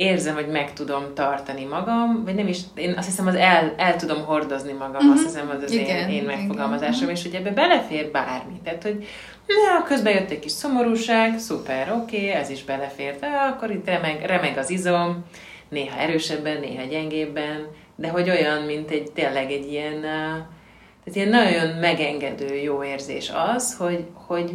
érzem, 0.00 0.34
hogy 0.34 0.48
meg 0.48 0.72
tudom 0.72 1.04
tartani 1.14 1.64
magam, 1.64 2.24
vagy 2.24 2.34
nem 2.34 2.48
is, 2.48 2.58
én 2.74 2.94
azt 2.96 3.06
hiszem, 3.06 3.26
az 3.26 3.34
el, 3.34 3.74
el 3.76 3.96
tudom 3.96 4.24
hordozni 4.24 4.72
magam, 4.72 4.94
uh-huh. 4.94 5.12
azt 5.12 5.22
hiszem, 5.22 5.50
az 5.56 5.62
az 5.62 5.72
igen, 5.72 6.08
én, 6.08 6.16
én 6.16 6.24
megfogalmazásom, 6.24 7.02
igen. 7.02 7.14
és 7.14 7.22
hogy 7.22 7.34
ebbe 7.34 7.50
belefér 7.50 8.10
bármi. 8.10 8.60
Tehát, 8.64 8.82
hogy 8.82 9.06
na, 9.46 9.82
közben 9.84 10.12
jött 10.12 10.30
egy 10.30 10.38
kis 10.38 10.52
szomorúság, 10.52 11.38
szuper, 11.38 11.92
oké, 11.92 12.16
okay, 12.16 12.28
ez 12.28 12.50
is 12.50 12.64
belefért, 12.64 13.24
akkor 13.50 13.70
itt 13.70 13.86
remeg, 13.86 14.24
remeg 14.24 14.56
az 14.56 14.70
izom, 14.70 15.24
néha 15.68 15.98
erősebben, 15.98 16.60
néha 16.60 16.84
gyengébben, 16.84 17.66
de 17.96 18.08
hogy 18.08 18.30
olyan, 18.30 18.62
mint 18.62 18.90
egy 18.90 19.12
tényleg 19.12 19.50
egy 19.50 19.72
ilyen, 19.72 20.00
tehát 20.00 21.12
ilyen 21.12 21.28
nagyon 21.28 21.68
megengedő 21.68 22.54
jó 22.54 22.84
érzés 22.84 23.32
az, 23.54 23.76
hogy, 23.76 24.04
hogy 24.26 24.50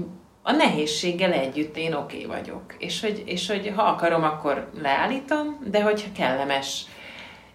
a 0.47 0.51
nehézséggel 0.51 1.31
együtt 1.31 1.77
én 1.77 1.93
oké 1.93 2.25
okay 2.25 2.38
vagyok. 2.38 2.75
És 2.77 3.01
hogy, 3.01 3.23
és 3.25 3.47
hogy 3.47 3.73
ha 3.75 3.81
akarom, 3.81 4.23
akkor 4.23 4.69
leállítom, 4.81 5.60
de 5.71 5.81
hogyha 5.81 6.08
kellemes, 6.17 6.86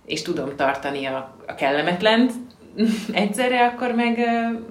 és 0.07 0.23
tudom 0.23 0.57
tartani 0.57 1.07
a, 1.07 1.37
a 1.47 1.55
kellemetlent, 1.55 2.33
egyszerre, 3.13 3.67
akkor 3.67 3.93
meg 3.95 4.19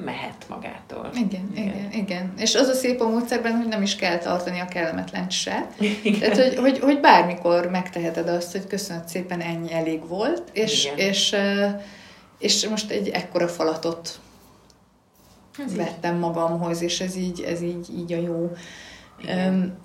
mehet 0.05 0.45
magától. 0.49 1.10
Igen, 1.13 1.51
igen, 1.55 1.67
igen, 1.67 1.91
igen. 1.91 2.34
És 2.38 2.55
az 2.55 2.67
a 2.67 2.73
szép 2.73 3.01
a 3.01 3.10
módszerben, 3.10 3.58
hogy 3.58 3.67
nem 3.67 3.82
is 3.82 3.95
kell 3.95 4.17
tartani 4.17 4.60
a 4.60 4.65
kellemetlen 4.65 5.29
se. 5.29 5.67
Igen. 6.03 6.19
Tehát, 6.19 6.38
hogy, 6.38 6.55
hogy, 6.55 6.79
hogy 6.79 6.99
bármikor 6.99 7.69
megteheted 7.69 8.27
azt, 8.27 8.51
hogy 8.51 8.67
köszönöm 8.67 9.01
szépen, 9.05 9.41
ennyi 9.41 9.73
elég 9.73 10.08
volt, 10.08 10.43
és, 10.53 10.86
igen. 10.86 10.97
és, 10.97 11.36
és 12.39 12.67
most 12.67 12.91
egy 12.91 13.10
ekkora 13.10 13.47
falatot 13.47 14.19
ez 15.65 15.76
vettem 15.76 16.13
így. 16.13 16.19
magamhoz, 16.19 16.82
és 16.82 17.00
ez 17.00 17.15
így, 17.15 17.41
ez 17.41 17.62
így, 17.62 17.88
így 17.98 18.13
a 18.13 18.17
jó. 18.17 18.52
Um, 19.48 19.78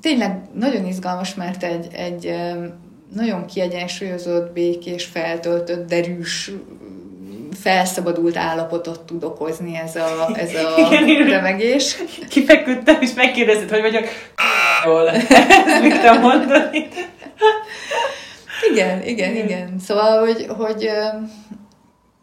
tényleg 0.00 0.40
nagyon 0.54 0.86
izgalmas, 0.86 1.34
mert 1.34 1.62
egy, 1.62 1.88
egy 1.92 2.34
nagyon 3.14 3.46
kiegyensúlyozott, 3.46 4.52
békés, 4.52 5.04
feltöltött, 5.04 5.88
derűs, 5.88 6.50
felszabadult 7.60 8.36
állapotot 8.36 9.00
tud 9.00 9.24
okozni 9.24 9.76
ez 9.76 9.96
a, 9.96 10.30
ez 10.34 10.54
a 10.54 10.80
Igen, 11.04 11.28
remegés. 11.28 11.96
Kifeküdtem, 12.28 12.96
és 13.00 13.14
megkérdezted, 13.14 13.70
hogy 13.70 13.80
vagyok 13.80 14.04
jól. 14.84 15.08
Ezt 15.66 15.82
mit 15.82 16.20
mondani? 16.20 16.88
Igen, 18.72 19.02
igen, 19.02 19.36
igen. 19.36 19.78
Szóval, 19.78 20.20
hogy, 20.20 20.46
hogy 20.48 20.90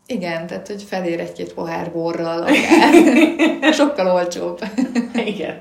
igen, 0.08 0.48
tehát 0.48 0.68
hogy 0.68 0.84
felér 0.84 1.20
egy-két 1.20 1.54
pohár 1.54 1.92
borral 1.92 2.42
akár. 2.42 2.94
Sokkal 3.74 4.12
olcsóbb. 4.12 4.64
Igen, 5.26 5.60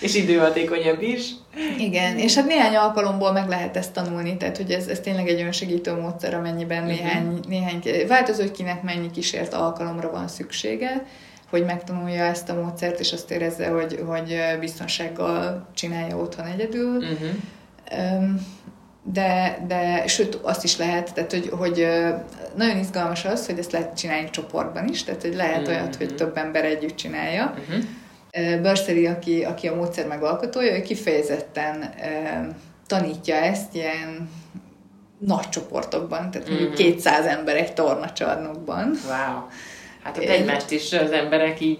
és 0.00 0.14
időhatékonyabb 0.14 1.02
is. 1.02 1.30
Igen, 1.78 2.18
és 2.18 2.34
hát 2.34 2.46
néhány 2.46 2.74
alkalomból 2.74 3.32
meg 3.32 3.48
lehet 3.48 3.76
ezt 3.76 3.92
tanulni, 3.92 4.36
tehát 4.36 4.56
hogy 4.56 4.70
ez, 4.70 4.86
ez 4.86 5.00
tényleg 5.00 5.28
egy 5.28 5.40
önsegítő 5.40 6.00
módszer, 6.00 6.34
amennyiben 6.34 6.82
uh-huh. 6.82 6.98
néhány, 6.98 7.40
néhány 7.48 7.82
változó, 8.08 8.40
hogy 8.40 8.50
kinek 8.50 8.82
mennyi 8.82 9.10
kísért 9.10 9.54
alkalomra 9.54 10.10
van 10.10 10.28
szüksége, 10.28 11.06
hogy 11.50 11.64
megtanulja 11.64 12.24
ezt 12.24 12.48
a 12.48 12.54
módszert, 12.54 13.00
és 13.00 13.12
azt 13.12 13.30
érezze, 13.30 13.68
hogy, 13.68 14.04
hogy 14.06 14.36
biztonsággal 14.60 15.68
csinálja 15.74 16.16
otthon 16.16 16.46
egyedül. 16.46 16.96
Uh-huh. 16.96 18.18
Um, 18.18 18.46
de, 19.12 19.64
de 19.66 20.06
sőt, 20.06 20.34
azt 20.42 20.64
is 20.64 20.76
lehet, 20.76 21.14
tehát 21.14 21.30
hogy, 21.30 21.48
hogy 21.48 21.86
nagyon 22.56 22.78
izgalmas 22.78 23.24
az, 23.24 23.46
hogy 23.46 23.58
ezt 23.58 23.72
lehet 23.72 23.96
csinálni 23.96 24.30
csoportban 24.30 24.88
is, 24.88 25.04
tehát 25.04 25.22
hogy 25.22 25.34
lehet 25.34 25.60
mm-hmm. 25.60 25.70
olyat, 25.70 25.96
hogy 25.96 26.14
több 26.14 26.36
ember 26.36 26.64
együtt 26.64 26.96
csinálja. 26.96 27.54
Mm-hmm. 27.70 28.62
Börszeri, 28.62 29.06
aki, 29.06 29.44
aki 29.44 29.68
a 29.68 29.74
módszer 29.74 30.06
megalkotója, 30.06 30.76
ő 30.76 30.82
kifejezetten 30.82 31.94
tanítja 32.86 33.34
ezt 33.34 33.74
ilyen 33.74 34.30
nagy 35.18 35.48
csoportokban, 35.48 36.30
tehát 36.30 36.48
mondjuk 36.48 36.68
mm-hmm. 36.68 36.92
200 36.92 37.26
ember 37.26 37.56
egy 37.56 37.72
tornacsarnokban. 37.72 38.98
Wow! 39.04 39.42
Hát 40.02 40.18
ott 40.18 40.24
egymást 40.24 40.70
is 40.70 40.92
az 40.92 41.10
emberek 41.10 41.60
így 41.60 41.78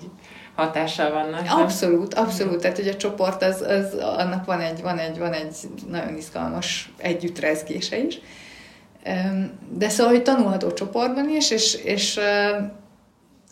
hatással 0.55 1.11
vannak. 1.11 1.41
Abszolút, 1.49 2.15
abszolút. 2.15 2.61
Tehát, 2.61 2.77
hogy 2.77 2.89
a 2.89 2.97
csoport, 2.97 3.43
az, 3.43 3.61
az, 3.61 3.95
annak 3.95 4.45
van 4.45 4.61
egy, 4.61 4.83
van, 4.83 4.99
egy, 4.99 5.19
van 5.19 5.33
egy 5.33 5.55
nagyon 5.89 6.17
izgalmas 6.17 6.93
együttrezgése 6.97 7.99
is. 7.99 8.21
De 9.69 9.89
szóval, 9.89 10.13
hogy 10.13 10.23
tanulható 10.23 10.73
csoportban 10.73 11.29
is, 11.29 11.51
és, 11.51 11.75
és 11.75 12.21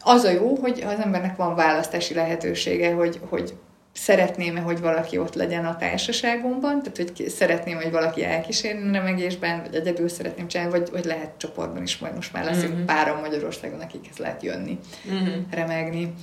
az 0.02 0.24
a 0.24 0.30
jó, 0.30 0.54
hogy 0.54 0.84
az 0.86 0.98
embernek 1.04 1.36
van 1.36 1.54
választási 1.54 2.14
lehetősége, 2.14 2.92
hogy, 2.92 3.20
hogy 3.28 3.54
szeretném-e, 3.92 4.60
hogy 4.60 4.80
valaki 4.80 5.18
ott 5.18 5.34
legyen 5.34 5.64
a 5.64 5.76
társaságomban, 5.76 6.82
tehát 6.82 6.96
hogy 6.96 7.28
szeretném, 7.28 7.76
hogy 7.76 7.90
valaki 7.90 8.24
elkísérni 8.24 8.92
remegésben, 8.92 9.62
vagy 9.62 9.74
egyedül 9.74 10.08
szeretném 10.08 10.48
csinálni, 10.48 10.72
vagy, 10.72 10.90
vagy 10.90 11.04
lehet 11.04 11.30
csoportban 11.36 11.82
is, 11.82 11.98
majd 11.98 12.14
most 12.14 12.32
már 12.32 12.44
lesz 12.44 12.62
uh-huh. 12.62 12.84
párom 12.84 13.20
Magyarországon, 13.20 13.80
akikhez 13.80 14.16
lehet 14.16 14.42
jönni, 14.42 14.78
uh-huh. 15.04 15.34
remegni. 15.50 16.14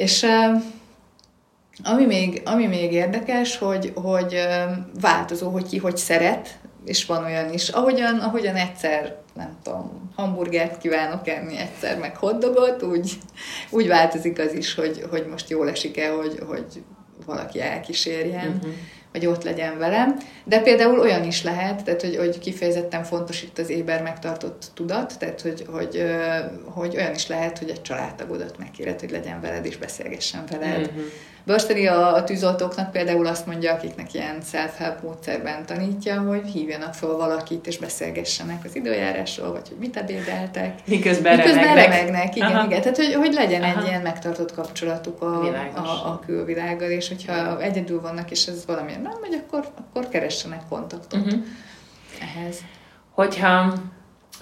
És 0.00 0.26
ami 1.84 2.04
még, 2.04 2.42
ami 2.44 2.66
még 2.66 2.92
érdekes, 2.92 3.58
hogy, 3.58 3.92
hogy 3.94 4.46
változó, 5.00 5.48
hogy 5.50 5.68
ki 5.68 5.78
hogy 5.78 5.96
szeret, 5.96 6.58
és 6.84 7.06
van 7.06 7.24
olyan 7.24 7.52
is. 7.52 7.68
Ahogyan, 7.68 8.18
ahogyan 8.18 8.54
egyszer, 8.54 9.16
nem 9.34 9.58
tudom, 9.62 10.12
hamburgert 10.16 10.78
kívánok 10.78 11.28
enni, 11.28 11.56
egyszer 11.56 11.98
meg 11.98 12.16
hoddogot, 12.16 12.82
úgy, 12.82 13.18
úgy 13.70 13.86
változik 13.88 14.38
az 14.38 14.52
is, 14.52 14.74
hogy, 14.74 15.06
hogy 15.10 15.26
most 15.26 15.50
jól 15.50 15.68
esik-e, 15.68 16.10
hogy, 16.10 16.38
hogy 16.46 16.82
valaki 17.26 17.60
elkísérjen. 17.60 18.48
Uh-huh 18.48 18.72
vagy 19.12 19.26
ott 19.26 19.44
legyen 19.44 19.78
velem. 19.78 20.16
De 20.44 20.60
például 20.60 21.00
olyan 21.00 21.24
is 21.24 21.42
lehet, 21.42 21.84
tehát 21.84 22.00
hogy, 22.00 22.16
hogy 22.16 22.38
kifejezetten 22.38 23.04
fontos 23.04 23.42
itt 23.42 23.58
az 23.58 23.68
éber 23.68 24.02
megtartott 24.02 24.70
tudat, 24.74 25.18
tehát 25.18 25.40
hogy, 25.40 25.64
hogy, 25.70 26.04
hogy 26.64 26.96
olyan 26.96 27.14
is 27.14 27.26
lehet, 27.26 27.58
hogy 27.58 27.70
egy 27.70 27.82
családtagodat 27.82 28.58
megkéred, 28.58 29.00
hogy 29.00 29.10
legyen 29.10 29.40
veled 29.40 29.64
és 29.64 29.76
beszélgessen 29.76 30.44
veled. 30.50 30.80
Uh-huh. 30.80 31.02
Börsteri 31.50 31.86
a, 31.86 32.14
a 32.14 32.24
tűzoltóknak 32.24 32.92
például 32.92 33.26
azt 33.26 33.46
mondja, 33.46 33.72
akiknek 33.72 34.14
ilyen 34.14 34.40
self-help 34.50 35.02
módszerben 35.02 35.66
tanítja, 35.66 36.20
hogy 36.20 36.46
hívjanak 36.46 36.94
fel 36.94 37.08
valakit, 37.08 37.66
és 37.66 37.78
beszélgessenek 37.78 38.64
az 38.64 38.76
időjárásról, 38.76 39.52
vagy 39.52 39.68
hogy 39.68 39.76
mit 39.78 39.96
ebédeltek. 39.96 40.74
Miközben, 40.86 41.36
Miközben 41.36 41.64
remegnek. 41.64 41.98
remegnek. 41.98 42.36
Igen, 42.36 42.50
Aha. 42.50 42.66
igen. 42.66 42.80
Tehát, 42.80 42.96
hogy, 42.96 43.14
hogy 43.14 43.32
legyen 43.32 43.62
Aha. 43.62 43.80
egy 43.80 43.86
ilyen 43.86 44.02
megtartott 44.02 44.54
kapcsolatuk 44.54 45.22
a, 45.22 45.42
a, 45.74 46.10
a 46.10 46.20
külvilággal, 46.26 46.90
és 46.90 47.08
hogyha 47.08 47.60
egyedül 47.62 48.00
vannak, 48.00 48.30
és 48.30 48.46
ez 48.46 48.66
valamilyen 48.66 49.00
nem 49.00 49.16
megy, 49.20 49.42
akkor, 49.46 49.68
akkor 49.78 50.08
keressenek 50.08 50.60
kontaktot 50.68 51.22
uh-huh. 51.22 51.40
ehhez. 52.20 52.56
Hogyha 53.10 53.72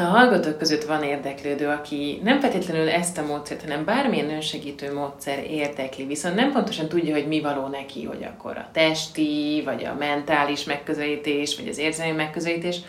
a 0.00 0.02
hallgatók 0.02 0.58
között 0.58 0.84
van 0.84 1.02
érdeklődő, 1.02 1.68
aki 1.68 2.20
nem 2.22 2.40
feltétlenül 2.40 2.88
ezt 2.88 3.18
a 3.18 3.27
módszert, 3.27 3.62
hanem 3.62 3.85
bármilyen 3.85 4.31
önsegítő 4.31 4.94
módszer 4.94 5.44
érdekli, 5.50 6.04
viszont 6.04 6.35
nem 6.35 6.52
pontosan 6.52 6.88
tudja, 6.88 7.14
hogy 7.14 7.27
mi 7.27 7.40
való 7.40 7.66
neki, 7.66 8.04
hogy 8.04 8.25
akkor 8.25 8.56
a 8.56 8.68
testi, 8.73 9.62
vagy 9.64 9.85
a 9.85 9.94
mentális 9.98 10.64
megközelítés, 10.64 11.56
vagy 11.56 11.68
az 11.68 11.79
érzelmi 11.79 12.16
megközelítés, 12.16 12.81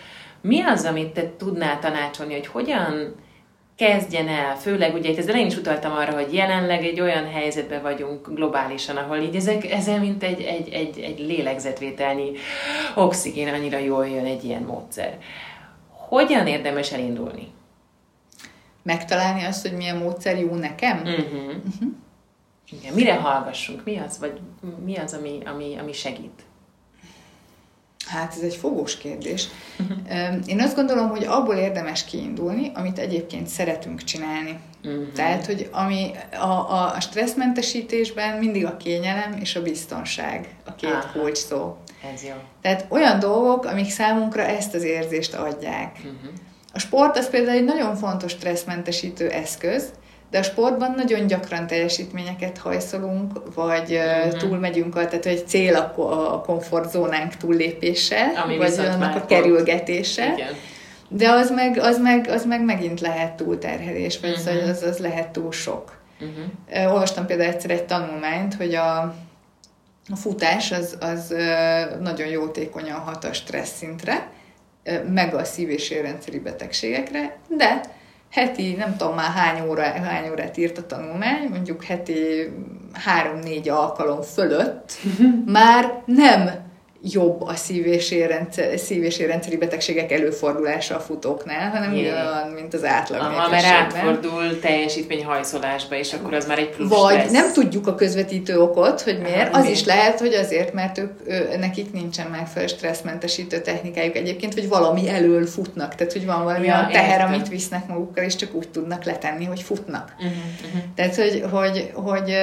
Mi 0.42 0.62
az, 0.62 0.86
amit 0.86 1.08
te 1.08 1.32
tudnál 1.38 1.80
tanácsolni, 1.80 2.34
hogy 2.34 2.48
hogyan 2.48 3.16
kezdjen 3.76 4.28
el, 4.28 4.56
főleg 4.56 4.94
ugye 4.94 5.10
itt 5.10 5.18
az 5.18 5.28
elején 5.28 5.48
is 5.48 5.58
utaltam 5.58 5.92
arra, 5.92 6.14
hogy 6.14 6.34
jelenleg 6.34 6.86
egy 6.86 7.02
olyan 7.02 7.32
helyzetben 7.32 7.82
vagyunk 7.82 8.28
globálisan, 8.34 8.98
ahol 8.98 9.18
így 9.18 9.36
ezek, 9.36 9.72
ezzel 9.72 10.00
mint 10.00 10.24
egy, 10.24 10.42
egy, 10.42 10.70
egy, 10.70 11.00
egy 11.00 11.20
lélegzetvételnyi 11.20 12.32
oxigén 12.96 13.54
annyira 13.54 13.78
jól 13.78 14.08
jön 14.08 14.26
egy 14.26 14.44
ilyen 14.44 14.62
módszer. 14.62 15.18
Hogyan 16.10 16.48
érdemes 16.48 16.92
elindulni? 16.92 17.48
Megtalálni 18.84 19.44
azt, 19.44 19.68
hogy 19.68 19.78
milyen 19.78 19.98
módszer 19.98 20.40
jó 20.40 20.56
nekem? 20.56 20.98
Uh-huh. 20.98 21.16
Uh-huh. 21.18 21.92
Igen, 22.72 22.94
mire 22.94 23.16
hallgassunk? 23.16 23.84
Mi 23.84 23.98
az, 23.98 24.20
vagy 24.20 24.40
mi 24.86 24.96
az, 24.96 25.14
ami, 25.14 25.40
ami, 25.46 25.76
ami 25.78 25.94
segít? 25.94 26.44
Hát 28.08 28.34
ez 28.36 28.42
egy 28.42 28.56
fogós 28.56 28.98
kérdés. 28.98 29.48
Én 30.46 30.62
azt 30.62 30.76
gondolom, 30.76 31.10
hogy 31.10 31.26
abból 31.26 31.56
érdemes 31.56 32.06
kiindulni, 32.06 32.72
amit 32.74 33.00
egyébként 33.00 33.48
szeretünk 33.48 34.04
csinálni. 34.04 34.60
Uh-huh. 34.84 35.12
Tehát, 35.12 35.46
hogy 35.46 35.70
ami 35.72 36.12
a, 36.32 36.46
a, 36.46 36.94
a 36.96 37.00
stresszmentesítésben 37.00 38.38
mindig 38.38 38.66
a 38.66 38.78
kényelem 38.78 39.34
és 39.40 39.56
a 39.56 39.62
biztonság 39.62 40.56
a 40.66 40.76
két 40.76 40.92
Aha. 40.92 41.20
kulcs 41.20 41.38
szó. 41.38 41.78
Ez 42.14 42.24
jó. 42.24 42.34
Tehát 42.62 42.86
olyan 42.90 43.20
dolgok, 43.20 43.66
amik 43.66 43.90
számunkra 43.90 44.42
ezt 44.42 44.74
az 44.74 44.84
érzést 44.84 45.34
adják. 45.34 45.92
Uh-huh. 45.96 46.32
A 46.74 46.80
sport 46.80 47.18
az 47.18 47.30
például 47.30 47.58
egy 47.58 47.64
nagyon 47.64 47.96
fontos 47.96 48.32
stresszmentesítő 48.32 49.30
eszköz, 49.30 49.92
de 50.32 50.38
a 50.38 50.44
sportban 50.44 50.94
nagyon 50.96 51.28
gyakran 51.28 51.68
teljesítményeket 51.68 52.58
hajszolunk, 52.58 53.54
vagy 53.56 53.92
uh-huh. 53.92 54.40
túlmegyünk, 54.40 54.96
a, 54.96 55.06
tehát 55.06 55.26
egy 55.26 55.48
cél 55.48 55.76
a 55.76 56.42
komfortzónánk 56.42 57.36
túllépése, 57.36 58.26
Ami 58.44 58.58
vagy 58.58 58.74
annak 58.78 59.16
a 59.16 59.26
kerülgetése. 59.26 60.34
Igen. 60.34 60.54
De 61.08 61.30
az 61.30 61.52
meg, 61.52 61.78
az, 61.78 62.00
meg, 62.00 62.28
az 62.28 62.46
meg 62.46 62.64
megint 62.64 63.02
lehet 63.02 63.34
túlterhelés, 63.34 64.20
vagy 64.20 64.38
uh-huh. 64.46 64.70
az, 64.70 64.82
az 64.84 64.98
lehet 64.98 65.30
túl 65.30 65.52
sok. 65.52 65.98
Uh-huh. 66.20 66.94
Olvastam 66.94 67.26
például 67.26 67.50
egyszer 67.50 67.70
egy 67.70 67.84
tanulmányt, 67.86 68.56
hogy 68.56 68.76
a, 68.76 69.16
a 70.12 70.16
futás 70.16 70.72
az, 70.72 70.98
az 71.00 71.34
nagyon 72.00 72.28
jótékonyan 72.28 73.00
hat 73.00 73.24
a 73.24 73.34
stressz 73.34 73.78
szintre, 73.78 74.32
meg 75.14 75.34
a 75.34 75.44
szív- 75.44 75.70
és 75.70 75.90
érrendszeri 75.90 76.40
betegségekre, 76.40 77.38
de 77.48 77.82
heti, 78.32 78.76
nem 78.76 78.96
tudom 78.98 79.16
már 79.16 79.32
hány, 79.32 79.68
óra, 79.68 79.82
hány 79.82 80.30
órát 80.30 80.58
írt 80.58 80.78
a 80.78 80.86
tanulmány, 80.86 81.48
mondjuk 81.50 81.84
heti 81.84 82.50
három-négy 82.94 83.70
alkalom 83.70 84.22
fölött, 84.22 84.92
már 85.46 86.02
nem 86.06 86.69
jobb 87.02 87.42
a 87.42 87.56
szív- 87.56 87.86
és, 87.86 88.12
érrendszer, 88.12 88.80
szív- 88.80 89.04
és 89.04 89.18
érrendszeri 89.18 89.58
betegségek 89.58 90.12
előfordulása 90.12 90.96
a 90.96 91.00
futóknál, 91.00 91.70
hanem 91.70 91.94
Jé. 91.94 92.02
ugyanolyan, 92.02 92.48
mint 92.48 92.74
az 92.74 92.84
átlag 92.84 93.20
Aha, 93.22 93.50
mert 93.50 93.66
átfordul 93.66 94.60
teljesítményhajszolásba, 94.60 95.96
és 95.96 96.14
akkor 96.14 96.34
az 96.34 96.48
már 96.48 96.60
egy 96.60 96.70
plusz 96.70 96.90
Vagy 96.90 97.16
lesz. 97.16 97.32
nem 97.32 97.54
tudjuk 97.54 97.88
a 97.88 97.96
közvetítő 97.96 98.60
okot, 98.62 99.02
hogy 99.02 99.20
miért. 99.22 99.54
Aha, 99.54 99.64
az 99.64 99.70
is 99.70 99.86
lehet, 99.86 100.20
hogy 100.20 100.34
azért, 100.34 100.74
mert 100.74 100.98
ők, 100.98 101.12
ő, 101.28 101.56
nekik 101.60 101.92
nincsen 101.94 102.28
megfelelő 102.28 102.68
stresszmentesítő 102.68 103.62
technikájuk 103.62 104.16
egyébként, 104.16 104.54
hogy 104.54 104.68
valami 104.68 105.10
elől 105.10 105.46
futnak. 105.46 105.96
Tehát, 105.96 106.14
hogy 106.14 106.26
van 106.26 106.44
valami 106.44 106.66
ja, 106.66 106.78
a 106.78 106.88
teher, 106.92 107.10
értem. 107.10 107.34
amit 107.34 107.48
visznek 107.48 107.88
magukkal, 107.88 108.24
és 108.24 108.36
csak 108.36 108.54
úgy 108.54 108.70
tudnak 108.70 109.04
letenni, 109.04 109.46
hogy 109.46 109.62
futnak. 109.62 110.14
Uh-huh, 110.18 110.34
uh-huh. 110.66 110.82
Tehát, 110.96 111.16
hogy, 111.16 111.44
hogy, 111.52 111.92
hogy, 111.94 112.12
hogy 112.12 112.36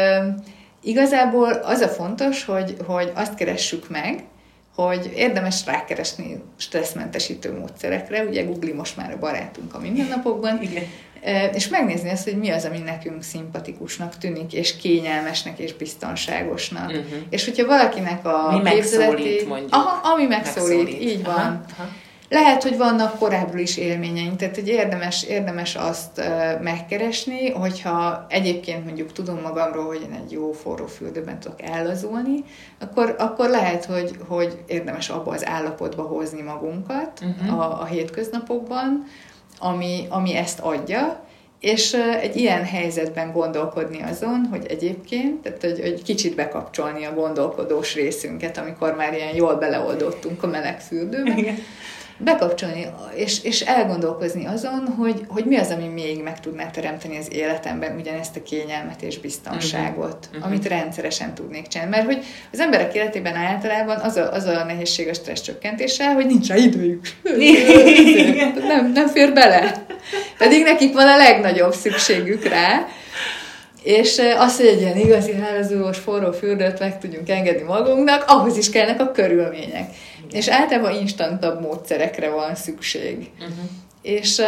igazából 0.83 1.53
az 1.53 1.81
a 1.81 1.89
fontos, 1.89 2.45
hogy, 2.45 2.77
hogy 2.87 3.13
azt 3.15 3.35
keressük 3.35 3.89
meg, 3.89 4.25
hogy 4.77 5.13
érdemes 5.15 5.67
rákeresni 5.67 6.43
stresszmentesítő 6.57 7.59
módszerekre, 7.59 8.23
ugye 8.23 8.43
Google 8.43 8.75
most 8.75 8.97
már 8.97 9.13
a 9.13 9.19
barátunk 9.19 9.75
a 9.75 9.79
mindennapokban, 9.79 10.63
Igen. 10.63 10.85
és 11.55 11.69
megnézni 11.69 12.11
azt, 12.11 12.25
hogy 12.25 12.39
mi 12.39 12.51
az, 12.51 12.65
ami 12.65 12.79
nekünk 12.79 13.23
szimpatikusnak 13.23 14.19
tűnik, 14.19 14.53
és 14.53 14.77
kényelmesnek, 14.77 15.59
és 15.59 15.75
biztonságosnak. 15.75 16.89
Uh-huh. 16.89 17.05
És 17.31 17.45
hogyha 17.45 17.67
valakinek 17.67 18.27
a 18.27 18.61
mi 18.63 18.71
képzeleti... 18.71 19.11
megszólít, 19.13 19.49
mondjuk. 19.49 19.73
Aha, 19.73 20.13
ami 20.13 20.27
megszólít, 20.27 20.85
megszólít. 20.85 21.11
így 21.11 21.25
van. 21.25 21.35
Aha, 21.35 21.65
aha. 21.79 21.89
Lehet, 22.29 22.63
hogy 22.63 22.77
vannak 22.77 23.19
korábbról 23.19 23.61
is 23.61 23.77
élményeink, 23.77 24.37
tehát 24.37 24.55
hogy 24.55 24.69
érdemes, 24.69 25.23
érdemes 25.23 25.75
azt 25.75 26.23
megkeresni, 26.61 27.51
hogyha 27.51 28.27
egyébként 28.29 28.85
mondjuk 28.85 29.13
tudom 29.13 29.41
magamról, 29.41 29.87
hogy 29.87 30.01
én 30.03 30.21
egy 30.25 30.33
jó 30.33 30.53
forró 30.53 30.87
fürdőben 30.87 31.41
tudok 31.41 31.63
ellazulni, 31.63 32.45
akkor, 32.81 33.15
akkor 33.19 33.49
lehet, 33.49 33.85
hogy, 33.85 34.11
hogy 34.29 34.59
érdemes 34.67 35.09
abba 35.09 35.31
az 35.31 35.47
állapotba 35.47 36.03
hozni 36.03 36.43
magunkat 36.43 37.21
uh-huh. 37.23 37.61
a, 37.61 37.81
a 37.81 37.85
hétköznapokban, 37.85 39.05
ami, 39.59 40.07
ami 40.09 40.37
ezt 40.37 40.61
adja, 40.61 41.25
és 41.61 41.95
egy 42.21 42.37
ilyen 42.37 42.65
helyzetben 42.65 43.33
gondolkodni 43.33 44.03
azon, 44.03 44.47
hogy 44.51 44.67
egyébként, 44.69 45.43
tehát 45.43 45.61
hogy, 45.61 45.81
hogy 45.81 46.03
kicsit 46.03 46.35
bekapcsolni 46.35 47.05
a 47.05 47.15
gondolkodós 47.15 47.95
részünket, 47.95 48.59
amikor 48.59 48.95
már 48.95 49.15
ilyen 49.15 49.35
jól 49.35 49.55
beleoldottunk 49.55 50.43
a 50.43 50.47
meleg 50.47 50.81
fürdőbe, 50.81 51.35
Igen 51.37 51.57
bekapcsolni, 52.19 52.87
és, 53.15 53.45
és 53.45 53.61
elgondolkozni 53.61 54.47
azon, 54.47 54.95
hogy, 54.99 55.25
hogy 55.29 55.45
mi 55.45 55.57
az, 55.57 55.71
ami 55.71 55.87
még 55.87 56.23
meg 56.23 56.41
tudná 56.41 56.71
teremteni 56.71 57.17
az 57.17 57.33
életemben 57.33 57.97
ugyanezt 57.97 58.37
a 58.37 58.43
kényelmet 58.43 59.03
és 59.03 59.19
biztonságot, 59.19 60.29
uh-huh. 60.31 60.47
amit 60.47 60.69
rendszeresen 60.69 61.35
tudnék 61.35 61.67
csinálni. 61.67 61.91
Mert 61.91 62.07
hogy 62.07 62.25
az 62.53 62.61
emberek 62.61 62.95
életében 62.95 63.35
általában 63.35 63.97
az 63.97 64.17
a, 64.17 64.33
az 64.33 64.45
a 64.45 64.65
nehézség 64.65 65.09
a 65.09 65.15
stressz 65.15 65.43
csökkentéssel, 65.43 66.15
hogy 66.15 66.27
nincs 66.27 66.49
rá 66.49 66.57
időjük. 66.57 67.07
nem, 68.69 68.93
nem 68.93 69.09
fér 69.09 69.33
bele. 69.33 69.85
Pedig 70.39 70.63
nekik 70.63 70.93
van 70.95 71.09
a 71.09 71.17
legnagyobb 71.17 71.73
szükségük 71.73 72.45
rá, 72.45 72.87
és 73.87 74.21
azt, 74.37 74.57
hogy 74.57 74.67
egy 74.67 74.81
ilyen 74.81 74.97
igazi 74.97 75.33
hálazós 75.33 75.99
forró 75.99 76.33
fürdőt 76.33 76.79
meg 76.79 76.99
tudjunk 76.99 77.29
engedni 77.29 77.63
magunknak, 77.63 78.25
ahhoz 78.27 78.57
is 78.57 78.71
kellnek 78.71 79.01
a 79.01 79.11
körülmények. 79.11 79.91
Igen. 80.19 80.31
És 80.31 80.49
általában 80.49 80.95
instantabb 80.95 81.61
módszerekre 81.61 82.31
van 82.31 82.55
szükség. 82.55 83.31
Uh-huh. 83.39 83.55
És, 84.03 84.43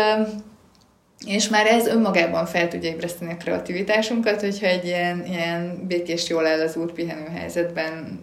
és 1.26 1.48
már 1.48 1.66
ez 1.66 1.86
önmagában 1.86 2.46
fel 2.46 2.68
tudja 2.68 2.90
ébreszteni 2.90 3.32
a 3.32 3.36
kreativitásunkat, 3.36 4.40
hogyha 4.40 4.66
egy 4.66 4.84
ilyen, 4.84 5.24
ilyen 5.26 5.84
békés, 5.86 6.28
jól 6.28 6.46
el 6.46 6.60
az 6.60 6.76
úr 6.76 6.92
pihenő 6.92 7.28
helyzetben 7.34 8.20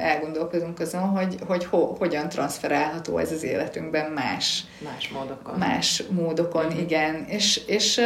elgondolkozunk 0.00 0.80
azon, 0.80 1.02
hogy, 1.02 1.36
hogy 1.46 1.64
ho, 1.64 1.78
hogyan 1.78 2.28
transferálható 2.28 3.18
ez 3.18 3.32
az 3.32 3.42
életünkben 3.42 4.10
más, 4.10 4.64
más 4.84 5.08
módokon. 5.08 5.58
Más 5.58 6.02
módokon, 6.10 6.64
uh-huh. 6.64 6.80
igen. 6.80 7.24
És, 7.28 7.60
és 7.66 8.00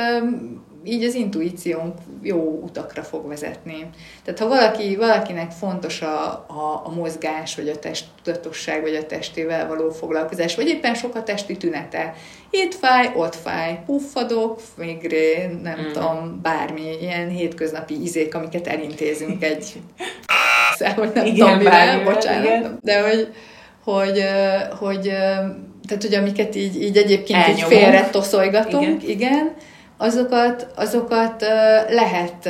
így 0.84 1.04
az 1.04 1.14
intuíciónk 1.14 1.94
jó 2.22 2.60
utakra 2.64 3.02
fog 3.02 3.28
vezetni. 3.28 3.90
Tehát 4.24 4.40
ha 4.40 4.48
valaki, 4.48 4.96
valakinek 4.96 5.50
fontos 5.50 6.02
a, 6.02 6.30
a, 6.32 6.82
a 6.84 6.90
mozgás, 6.94 7.54
vagy 7.54 7.68
a 7.68 7.78
testtudatosság, 7.78 8.82
vagy 8.82 8.94
a 8.94 9.06
testével 9.06 9.68
való 9.68 9.90
foglalkozás, 9.90 10.56
vagy 10.56 10.68
éppen 10.68 10.94
sok 10.94 11.14
a 11.14 11.22
testi 11.22 11.56
tünete, 11.56 12.14
itt 12.50 12.74
fáj, 12.74 13.10
ott 13.14 13.34
fáj, 13.34 13.82
puffadok, 13.86 14.60
migré, 14.76 15.58
nem 15.62 15.80
mm. 15.80 15.92
tudom, 15.92 16.40
bármi, 16.42 16.96
ilyen 17.00 17.28
hétköznapi 17.28 18.02
izék, 18.02 18.34
amiket 18.34 18.66
elintézünk 18.66 19.42
egy 19.44 19.72
vagy 20.96 21.12
nem 21.14 21.26
igen, 21.26 21.46
tudom 21.46 21.56
mivel, 21.58 22.04
bocsánat, 22.04 22.44
igen. 22.44 22.78
de 22.82 23.02
hogy, 23.08 23.28
hogy, 23.84 24.24
hogy, 24.78 25.02
tehát, 25.88 26.02
hogy 26.02 26.14
amiket 26.14 26.54
így, 26.54 26.82
így 26.82 26.96
egyébként 26.96 27.48
így 27.48 27.62
félre 27.62 28.08
toszolgatunk, 28.10 29.02
igen, 29.02 29.18
igen 29.18 29.54
azokat, 30.00 30.66
azokat 30.74 31.40
lehet 31.88 32.48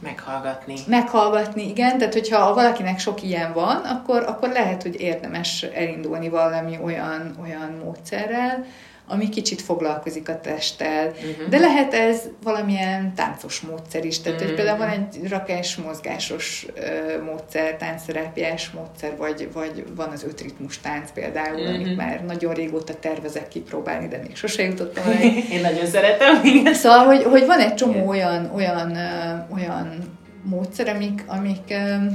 meghallgatni. 0.00 0.74
Meghallgatni, 0.86 1.68
igen. 1.68 1.98
Tehát, 1.98 2.12
hogyha 2.12 2.54
valakinek 2.54 2.98
sok 2.98 3.22
ilyen 3.22 3.52
van, 3.52 3.76
akkor, 3.76 4.22
akkor 4.26 4.48
lehet, 4.48 4.82
hogy 4.82 5.00
érdemes 5.00 5.62
elindulni 5.62 6.28
valami 6.28 6.78
olyan, 6.82 7.36
olyan 7.42 7.80
módszerrel, 7.84 8.64
ami 9.10 9.28
kicsit 9.28 9.62
foglalkozik 9.62 10.28
a 10.28 10.40
testtel. 10.40 11.06
Uh-huh. 11.06 11.48
De 11.48 11.58
lehet 11.58 11.94
ez 11.94 12.22
valamilyen 12.42 13.14
táncos 13.14 13.60
módszer 13.60 14.04
is. 14.04 14.20
Tehát, 14.20 14.40
uh-huh. 14.40 14.46
hogy 14.46 14.64
például 14.64 14.78
van 14.78 14.88
egy 14.88 15.28
rakás 15.28 15.76
mozgásos 15.76 16.66
uh, 16.76 17.24
módszer, 17.24 17.76
táncterápiás 17.76 18.70
módszer, 18.70 19.16
vagy, 19.16 19.48
vagy 19.52 19.84
van 19.96 20.08
az 20.08 20.24
ötritmus 20.24 20.80
tánc 20.80 21.10
például, 21.12 21.60
uh-huh. 21.60 21.74
amit 21.74 21.96
már 21.96 22.24
nagyon 22.24 22.54
régóta 22.54 22.94
tervezek 22.94 23.48
kipróbálni, 23.48 24.08
de 24.08 24.18
még 24.18 24.36
sose 24.36 24.62
jutottam 24.62 25.04
el. 25.06 25.22
Én 25.54 25.60
nagyon 25.60 25.86
szeretem. 25.86 26.44
Igen. 26.44 26.74
Szóval, 26.74 27.04
hogy, 27.04 27.22
hogy 27.22 27.46
van 27.46 27.58
egy 27.58 27.74
csomó 27.74 28.08
olyan, 28.08 28.50
olyan, 28.54 28.90
uh, 28.90 29.56
olyan 29.56 30.18
módszer, 30.42 30.88
amik, 30.88 31.24
amik 31.26 31.64
uh, 31.68 32.12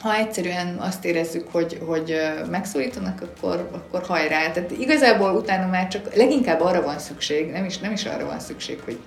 ha 0.00 0.14
egyszerűen 0.14 0.76
azt 0.78 1.04
érezzük, 1.04 1.48
hogy, 1.52 1.78
hogy 1.86 2.20
megszólítanak, 2.50 3.22
akkor, 3.22 3.68
akkor 3.72 4.02
hajrá. 4.06 4.50
Tehát 4.50 4.70
igazából 4.70 5.30
utána 5.30 5.66
már 5.66 5.88
csak 5.88 6.14
leginkább 6.14 6.60
arra 6.60 6.82
van 6.82 6.98
szükség, 6.98 7.50
nem 7.50 7.64
is, 7.64 7.78
nem 7.78 7.92
is 7.92 8.04
arra 8.04 8.26
van 8.26 8.40
szükség, 8.40 8.80
hogy 8.84 8.98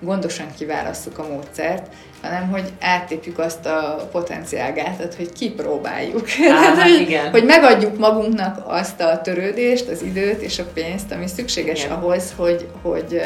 gondosan 0.00 0.46
kiválasszuk 0.58 1.18
a 1.18 1.28
módszert, 1.28 1.86
hanem 2.22 2.50
hogy 2.50 2.72
áttépjük 2.80 3.38
azt 3.38 3.66
a 3.66 4.08
potenciálgátat, 4.12 5.14
hogy 5.14 5.32
kipróbáljuk. 5.32 6.26
Á, 6.50 6.74
hogy, 6.82 7.00
igen. 7.00 7.30
hogy 7.30 7.44
megadjuk 7.44 7.98
magunknak 7.98 8.62
azt 8.66 9.00
a 9.00 9.20
törődést, 9.20 9.88
az 9.88 10.02
időt 10.02 10.40
és 10.40 10.58
a 10.58 10.64
pénzt, 10.74 11.12
ami 11.12 11.26
szükséges 11.26 11.84
igen. 11.84 11.96
ahhoz, 11.96 12.32
hogy, 12.36 12.68
hogy 12.82 13.20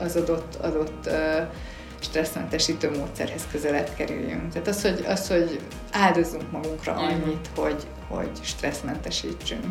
az 0.00 0.16
adott, 0.16 0.54
adott 0.62 1.10
stresszmentesítő 2.00 2.90
módszerhez 2.90 3.46
közelebb 3.50 3.88
kerüljünk. 3.96 4.52
Tehát 4.52 4.68
az, 4.68 4.82
hogy, 4.82 5.04
az, 5.06 5.28
hogy 5.28 5.60
áldozzunk 5.92 6.50
magunkra 6.50 6.92
annyit, 6.92 7.48
hogy, 7.56 7.86
hogy 8.08 8.30
stresszmentesítsünk 8.42 9.64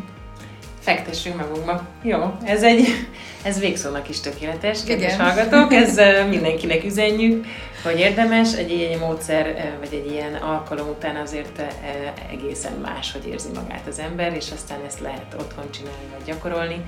fektessünk 0.88 1.36
magunkba. 1.36 1.86
Jó, 2.02 2.36
ez 2.44 2.62
egy, 2.62 2.86
ez 3.42 3.60
végszónak 3.60 4.08
is 4.08 4.20
tökéletes, 4.20 4.84
kedves 4.84 5.14
Igen. 5.14 5.26
hallgatók, 5.26 5.72
ez 5.82 5.96
mindenkinek 6.28 6.84
üzenjük, 6.84 7.46
hogy 7.82 7.98
érdemes, 7.98 8.54
egy 8.54 8.70
ilyen 8.70 8.98
módszer, 8.98 9.74
vagy 9.78 9.88
egy 9.92 10.10
ilyen 10.12 10.34
alkalom 10.34 10.88
után 10.88 11.16
azért 11.16 11.62
egészen 12.30 12.72
más, 12.72 13.12
hogy 13.12 13.26
érzi 13.26 13.48
magát 13.54 13.86
az 13.88 13.98
ember, 13.98 14.34
és 14.34 14.50
aztán 14.54 14.78
ezt 14.86 15.00
lehet 15.00 15.34
otthon 15.38 15.70
csinálni, 15.70 16.06
vagy 16.16 16.26
gyakorolni. 16.26 16.84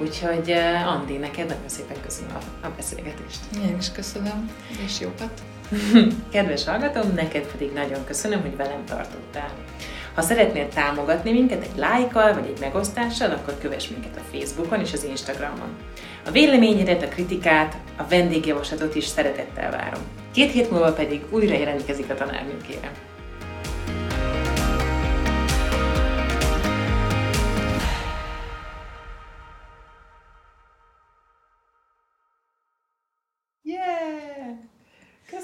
Úgyhogy 0.00 0.50
Andi, 0.86 1.16
neked 1.16 1.46
nagyon 1.46 1.68
szépen 1.68 1.96
köszönöm 2.02 2.36
a, 2.36 2.66
a 2.66 2.70
beszélgetést. 2.76 3.40
Én 3.64 3.76
is 3.78 3.92
köszönöm, 3.92 4.50
és 4.84 5.00
jókat! 5.00 5.42
Kedves 6.32 6.64
hallgatom, 6.64 7.12
neked 7.14 7.46
pedig 7.46 7.72
nagyon 7.72 8.04
köszönöm, 8.04 8.40
hogy 8.40 8.56
velem 8.56 8.84
tartottál. 8.84 9.50
Ha 10.14 10.22
szeretnél 10.22 10.68
támogatni 10.68 11.32
minket 11.32 11.62
egy 11.62 11.76
lájkkal 11.76 12.34
vagy 12.34 12.46
egy 12.46 12.60
megosztással, 12.60 13.30
akkor 13.30 13.58
kövess 13.58 13.88
minket 13.88 14.16
a 14.16 14.36
Facebookon 14.36 14.80
és 14.80 14.92
az 14.92 15.04
Instagramon. 15.04 15.76
A 16.26 16.30
véleményedet, 16.30 17.02
a 17.02 17.08
kritikát, 17.08 17.76
a 17.96 18.04
vendégjavaslatot 18.08 18.94
is 18.94 19.04
szeretettel 19.04 19.70
várom. 19.70 20.00
Két 20.32 20.52
hét 20.52 20.70
múlva 20.70 20.92
pedig 20.92 21.24
újra 21.30 21.54
jelentkezik 21.54 22.10
a 22.10 22.14
tanárnőkére. 22.14 22.90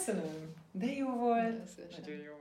Köszönöm! 0.05 0.55
De 0.73 0.87
jó 0.87 1.11
volt! 1.11 1.71
Nagyon 2.01 2.21
jó 2.21 2.31
volt. 2.31 2.34